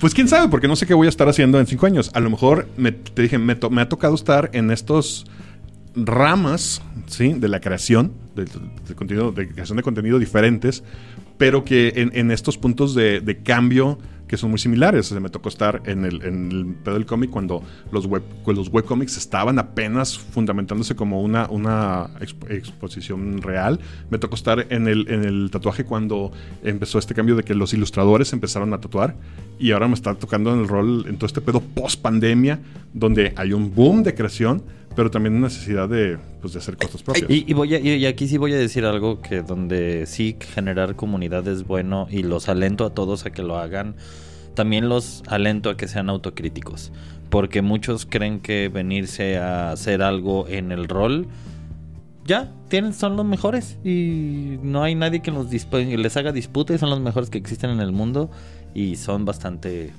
Pues 0.00 0.12
quién 0.12 0.28
sabe, 0.28 0.48
porque 0.48 0.68
no 0.68 0.76
sé 0.76 0.86
qué 0.86 0.92
voy 0.94 1.06
a 1.06 1.10
estar 1.10 1.28
haciendo 1.28 1.58
en 1.58 1.66
cinco 1.66 1.86
años. 1.86 2.10
A 2.12 2.20
lo 2.20 2.28
mejor, 2.28 2.68
me, 2.76 2.92
te 2.92 3.22
dije, 3.22 3.38
me, 3.38 3.54
to- 3.56 3.70
me 3.70 3.80
ha 3.82 3.88
tocado 3.88 4.14
estar 4.14 4.50
en 4.52 4.70
estos 4.70 5.24
ramas, 5.94 6.82
¿sí? 7.06 7.32
De 7.32 7.48
la 7.48 7.60
creación, 7.60 8.12
del 8.34 8.48
del 8.86 8.94
contenido, 8.96 9.32
de 9.32 9.48
creación 9.48 9.76
de 9.78 9.82
contenido 9.82 10.18
diferentes, 10.18 10.84
pero 11.38 11.64
que 11.64 11.94
en, 11.96 12.10
en 12.14 12.30
estos 12.30 12.58
puntos 12.58 12.94
de, 12.94 13.20
de 13.20 13.38
cambio 13.38 13.98
que 14.26 14.36
son 14.36 14.50
muy 14.50 14.58
similares. 14.58 15.06
O 15.06 15.08
sea, 15.10 15.20
me 15.20 15.28
tocó 15.30 15.48
estar 15.48 15.82
en 15.86 16.04
el, 16.04 16.22
en 16.22 16.50
el 16.52 16.66
pedo 16.82 16.94
del 16.94 17.06
cómic 17.06 17.30
cuando 17.30 17.62
los, 17.92 18.06
web, 18.06 18.22
los 18.46 18.68
webcomics 18.68 19.16
estaban 19.16 19.58
apenas 19.58 20.18
fundamentándose 20.18 20.96
como 20.96 21.22
una, 21.22 21.48
una 21.48 22.08
expo- 22.20 22.50
exposición 22.50 23.40
real. 23.42 23.80
Me 24.10 24.18
tocó 24.18 24.34
estar 24.34 24.66
en 24.70 24.88
el, 24.88 25.08
en 25.08 25.24
el 25.24 25.50
tatuaje 25.50 25.84
cuando 25.84 26.32
empezó 26.64 26.98
este 26.98 27.14
cambio 27.14 27.36
de 27.36 27.42
que 27.42 27.54
los 27.54 27.72
ilustradores 27.72 28.32
empezaron 28.32 28.74
a 28.74 28.80
tatuar. 28.80 29.16
Y 29.58 29.70
ahora 29.72 29.88
me 29.88 29.94
está 29.94 30.14
tocando 30.14 30.52
en 30.52 30.60
el 30.60 30.68
rol, 30.68 31.06
en 31.08 31.16
todo 31.16 31.26
este 31.26 31.40
pedo 31.40 31.60
post 31.60 32.00
pandemia, 32.02 32.60
donde 32.92 33.32
hay 33.36 33.52
un 33.52 33.74
boom 33.74 34.02
de 34.02 34.14
creación, 34.14 34.62
pero 34.96 35.10
también 35.10 35.34
una 35.36 35.46
necesidad 35.48 35.88
de, 35.88 36.18
pues, 36.40 36.54
de 36.54 36.58
hacer 36.58 36.76
cosas 36.76 37.02
propias. 37.02 37.30
Y, 37.30 37.44
y 37.46 37.52
voy 37.54 37.74
a- 37.74 37.78
y- 37.78 38.06
aquí 38.06 38.26
sí 38.26 38.38
voy 38.38 38.52
a 38.54 38.56
decir 38.56 38.84
algo 38.84 39.20
que 39.20 39.42
donde 39.42 40.06
sí 40.06 40.36
generar 40.54 40.96
comunidad 40.96 41.46
es 41.46 41.64
bueno 41.66 42.08
y 42.10 42.22
los 42.22 42.48
alento 42.48 42.84
a 42.86 42.90
todos 42.94 43.26
a 43.26 43.30
que 43.30 43.42
lo 43.42 43.58
hagan. 43.58 43.94
También 44.54 44.88
los 44.88 45.22
alento 45.28 45.68
a 45.70 45.76
que 45.76 45.86
sean 45.86 46.08
autocríticos. 46.08 46.90
Porque 47.28 47.60
muchos 47.60 48.06
creen 48.06 48.40
que 48.40 48.68
venirse 48.68 49.36
a 49.36 49.70
hacer 49.72 50.00
algo 50.02 50.48
en 50.48 50.72
el 50.72 50.88
rol 50.88 51.26
ya 52.24 52.50
tienen, 52.68 52.92
son 52.94 53.16
los 53.16 53.26
mejores. 53.26 53.78
Y 53.84 54.58
no 54.62 54.82
hay 54.82 54.94
nadie 54.94 55.20
que 55.20 55.30
los 55.30 55.48
les 55.52 56.16
haga 56.16 56.32
disputa 56.32 56.74
y 56.74 56.78
son 56.78 56.90
los 56.90 57.00
mejores 57.00 57.28
que 57.30 57.38
existen 57.38 57.70
en 57.70 57.80
el 57.80 57.92
mundo. 57.92 58.30
Y 58.74 58.96
son 58.96 59.24
bastante 59.24 59.90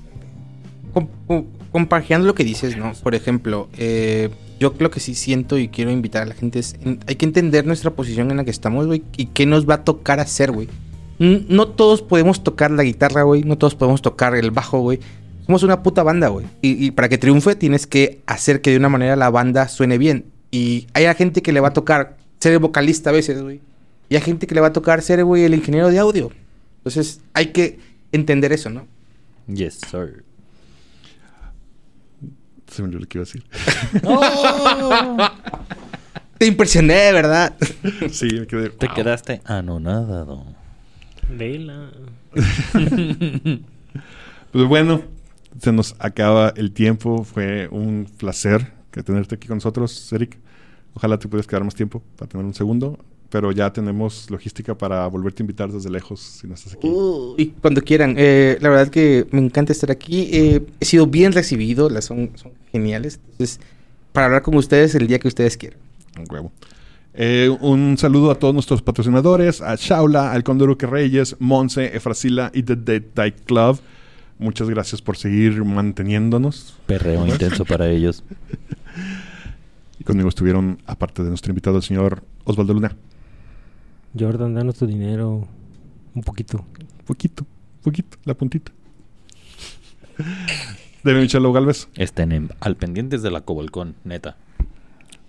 Com- 0.92 1.08
com- 1.26 1.44
compaginando 1.70 2.26
lo 2.26 2.34
que 2.34 2.44
dices, 2.44 2.76
¿no? 2.76 2.92
Por 3.02 3.14
ejemplo, 3.14 3.68
eh, 3.78 4.30
yo 4.58 4.74
lo 4.78 4.90
que 4.90 5.00
sí 5.00 5.14
siento 5.14 5.58
y 5.58 5.68
quiero 5.68 5.90
invitar 5.90 6.22
a 6.22 6.26
la 6.26 6.34
gente 6.34 6.58
es, 6.58 6.76
hay 7.06 7.16
que 7.16 7.24
entender 7.24 7.66
nuestra 7.66 7.90
posición 7.90 8.30
en 8.30 8.38
la 8.38 8.44
que 8.44 8.50
estamos, 8.50 8.86
güey, 8.86 9.02
y 9.16 9.26
qué 9.26 9.46
nos 9.46 9.68
va 9.68 9.74
a 9.74 9.84
tocar 9.84 10.20
hacer, 10.20 10.52
güey. 10.52 10.68
No 11.18 11.68
todos 11.68 12.02
podemos 12.02 12.44
tocar 12.44 12.70
la 12.70 12.84
guitarra, 12.84 13.22
güey, 13.22 13.42
no 13.42 13.58
todos 13.58 13.74
podemos 13.74 14.02
tocar 14.02 14.34
el 14.36 14.50
bajo, 14.50 14.80
güey. 14.80 15.00
Somos 15.46 15.62
una 15.62 15.82
puta 15.82 16.02
banda, 16.02 16.28
güey. 16.28 16.46
Y, 16.62 16.84
y 16.84 16.90
para 16.92 17.08
que 17.08 17.18
triunfe 17.18 17.56
tienes 17.56 17.86
que 17.86 18.20
hacer 18.26 18.60
que 18.60 18.70
de 18.70 18.76
una 18.76 18.88
manera 18.88 19.16
la 19.16 19.30
banda 19.30 19.66
suene 19.68 19.98
bien. 19.98 20.26
Y 20.50 20.86
hay 20.94 21.06
a 21.06 21.14
gente 21.14 21.42
que 21.42 21.52
le 21.52 21.60
va 21.60 21.68
a 21.68 21.72
tocar 21.72 22.16
ser 22.38 22.52
el 22.52 22.58
vocalista 22.60 23.10
a 23.10 23.12
veces, 23.12 23.42
güey. 23.42 23.60
Y 24.08 24.16
hay 24.16 24.22
gente 24.22 24.46
que 24.46 24.54
le 24.54 24.60
va 24.60 24.68
a 24.68 24.72
tocar 24.72 25.02
ser, 25.02 25.24
güey, 25.24 25.44
el 25.44 25.54
ingeniero 25.54 25.90
de 25.90 25.98
audio. 25.98 26.30
Entonces 26.78 27.20
hay 27.34 27.46
que 27.46 27.78
entender 28.12 28.52
eso, 28.52 28.70
¿no? 28.70 28.86
yes, 29.48 29.80
sir. 29.90 30.24
Se 32.70 32.82
me 32.82 32.88
olvidó 32.88 33.00
lo 33.00 33.06
que 33.06 33.18
iba 33.18 33.22
a 33.22 33.26
decir. 33.26 33.44
Te 36.38 36.46
impresioné, 36.46 37.12
¿verdad? 37.12 37.56
Sí, 38.10 38.28
me 38.32 38.46
quedé. 38.46 38.70
Te 38.70 38.86
wow. 38.86 38.94
quedaste 38.94 39.40
anonadado. 39.44 40.44
Leila. 41.36 41.90
Pues 44.50 44.66
bueno, 44.66 45.02
se 45.60 45.72
nos 45.72 45.94
acaba 45.98 46.54
el 46.56 46.72
tiempo. 46.72 47.22
Fue 47.22 47.68
un 47.70 48.06
placer 48.16 48.72
que 48.90 49.02
tenerte 49.02 49.34
aquí 49.34 49.46
con 49.46 49.58
nosotros, 49.58 50.10
Eric. 50.12 50.38
Ojalá 50.94 51.18
te 51.18 51.28
pudieras 51.28 51.46
quedar 51.46 51.64
más 51.64 51.74
tiempo 51.74 52.02
para 52.16 52.30
tener 52.30 52.46
un 52.46 52.54
segundo. 52.54 52.98
Pero 53.28 53.52
ya 53.52 53.70
tenemos 53.70 54.30
logística 54.30 54.74
para 54.76 55.06
volverte 55.06 55.42
a 55.42 55.44
invitar 55.44 55.70
desde 55.70 55.90
lejos 55.90 56.20
si 56.20 56.46
no 56.46 56.54
estás 56.54 56.72
aquí. 56.72 56.88
Y 57.36 57.48
cuando 57.60 57.82
quieran. 57.82 58.14
Eh, 58.16 58.56
la 58.62 58.70
verdad 58.70 58.88
que 58.88 59.26
me 59.32 59.40
encanta 59.40 59.72
estar 59.72 59.90
aquí. 59.90 60.30
Eh, 60.32 60.66
he 60.80 60.84
sido 60.86 61.06
bien 61.06 61.32
recibido. 61.32 61.90
Las 61.90 62.06
son, 62.06 62.30
son 62.36 62.52
geniales. 62.72 63.20
Entonces, 63.32 63.60
para 64.12 64.26
hablar 64.26 64.42
con 64.42 64.54
ustedes 64.56 64.94
el 64.94 65.06
día 65.06 65.18
que 65.18 65.28
ustedes 65.28 65.56
quieran. 65.56 65.78
Un 66.18 66.26
huevo. 66.30 66.52
Eh, 67.14 67.48
un 67.60 67.98
saludo 67.98 68.30
a 68.30 68.36
todos 68.36 68.54
nuestros 68.54 68.80
patrocinadores, 68.80 69.60
a 69.60 69.74
Shaula, 69.74 70.32
al 70.32 70.44
Condoruque 70.44 70.86
Reyes, 70.86 71.36
Monse, 71.40 71.96
Efrasila 71.96 72.50
y 72.54 72.62
The 72.62 72.76
Dead 72.76 73.02
Die 73.14 73.32
Club. 73.44 73.80
Muchas 74.38 74.70
gracias 74.70 75.02
por 75.02 75.16
seguir 75.16 75.64
manteniéndonos. 75.64 76.76
Perreo 76.86 77.26
intenso 77.26 77.64
para 77.64 77.88
ellos. 77.88 78.22
Y 79.98 80.04
conmigo 80.04 80.28
estuvieron, 80.28 80.78
aparte 80.86 81.24
de 81.24 81.28
nuestro 81.28 81.50
invitado, 81.50 81.78
el 81.78 81.82
señor 81.82 82.22
Osvaldo 82.44 82.72
Luna. 82.72 82.96
Jordan, 84.16 84.54
danos 84.54 84.76
tu 84.76 84.86
dinero. 84.86 85.48
Un 86.14 86.22
poquito. 86.22 86.64
Poquito, 87.04 87.44
poquito, 87.82 88.16
la 88.24 88.34
puntita. 88.34 88.70
De 91.14 91.20
Michelo 91.20 91.52
Galvez. 91.52 91.88
Estén 91.96 92.32
en- 92.32 92.50
al 92.60 92.76
pendientes 92.76 93.22
de 93.22 93.30
la 93.30 93.40
Cobolcón, 93.40 93.94
neta. 94.04 94.36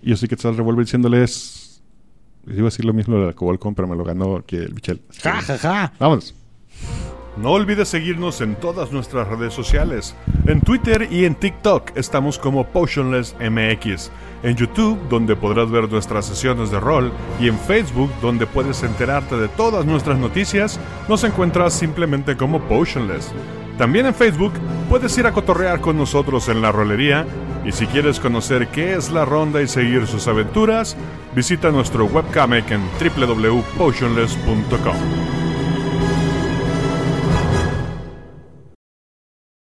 Y 0.02 0.10
yo 0.10 0.16
sí 0.16 0.28
que 0.28 0.36
te 0.36 0.50
revuelve 0.52 0.82
diciéndoles. 0.84 1.82
Iba 2.46 2.62
a 2.62 2.64
decir 2.64 2.84
lo 2.84 2.92
mismo 2.94 3.18
de 3.18 3.26
la 3.26 3.32
Cobalcón, 3.32 3.74
pero 3.74 3.86
me 3.86 3.96
lo 3.96 4.04
ganó 4.04 4.36
aquí 4.36 4.56
el 4.56 4.74
Michel. 4.74 5.00
Así 5.10 5.20
que- 5.22 5.28
Ja, 5.28 5.40
ja, 5.42 5.58
ja. 5.58 5.92
Vámonos. 5.98 6.34
No 7.36 7.52
olvides 7.52 7.88
seguirnos 7.88 8.40
en 8.40 8.56
todas 8.56 8.92
nuestras 8.92 9.28
redes 9.28 9.54
sociales. 9.54 10.14
En 10.46 10.60
Twitter 10.60 11.06
y 11.10 11.24
en 11.26 11.34
TikTok 11.36 11.92
estamos 11.96 12.38
como 12.38 12.66
Potionless 12.66 13.36
MX. 13.40 14.10
En 14.42 14.56
YouTube, 14.56 14.98
donde 15.08 15.36
podrás 15.36 15.70
ver 15.70 15.90
nuestras 15.90 16.26
sesiones 16.26 16.70
de 16.70 16.80
rol. 16.80 17.12
Y 17.40 17.48
en 17.48 17.58
Facebook, 17.58 18.10
donde 18.20 18.46
puedes 18.46 18.82
enterarte 18.82 19.36
de 19.36 19.48
todas 19.48 19.86
nuestras 19.86 20.18
noticias, 20.18 20.80
nos 21.08 21.22
encuentras 21.24 21.72
simplemente 21.72 22.36
como 22.36 22.60
Potionless. 22.62 23.32
También 23.80 24.04
en 24.04 24.14
Facebook 24.14 24.52
puedes 24.90 25.16
ir 25.16 25.26
a 25.26 25.32
cotorrear 25.32 25.80
con 25.80 25.96
nosotros 25.96 26.50
en 26.50 26.60
la 26.60 26.70
rolería. 26.70 27.24
Y 27.64 27.72
si 27.72 27.86
quieres 27.86 28.20
conocer 28.20 28.68
qué 28.68 28.92
es 28.92 29.10
la 29.10 29.24
ronda 29.24 29.62
y 29.62 29.68
seguir 29.68 30.06
sus 30.06 30.28
aventuras, 30.28 30.98
visita 31.34 31.70
nuestro 31.70 32.04
webcomic 32.04 32.70
en 32.72 32.82
www.potionless.com. 33.00 35.49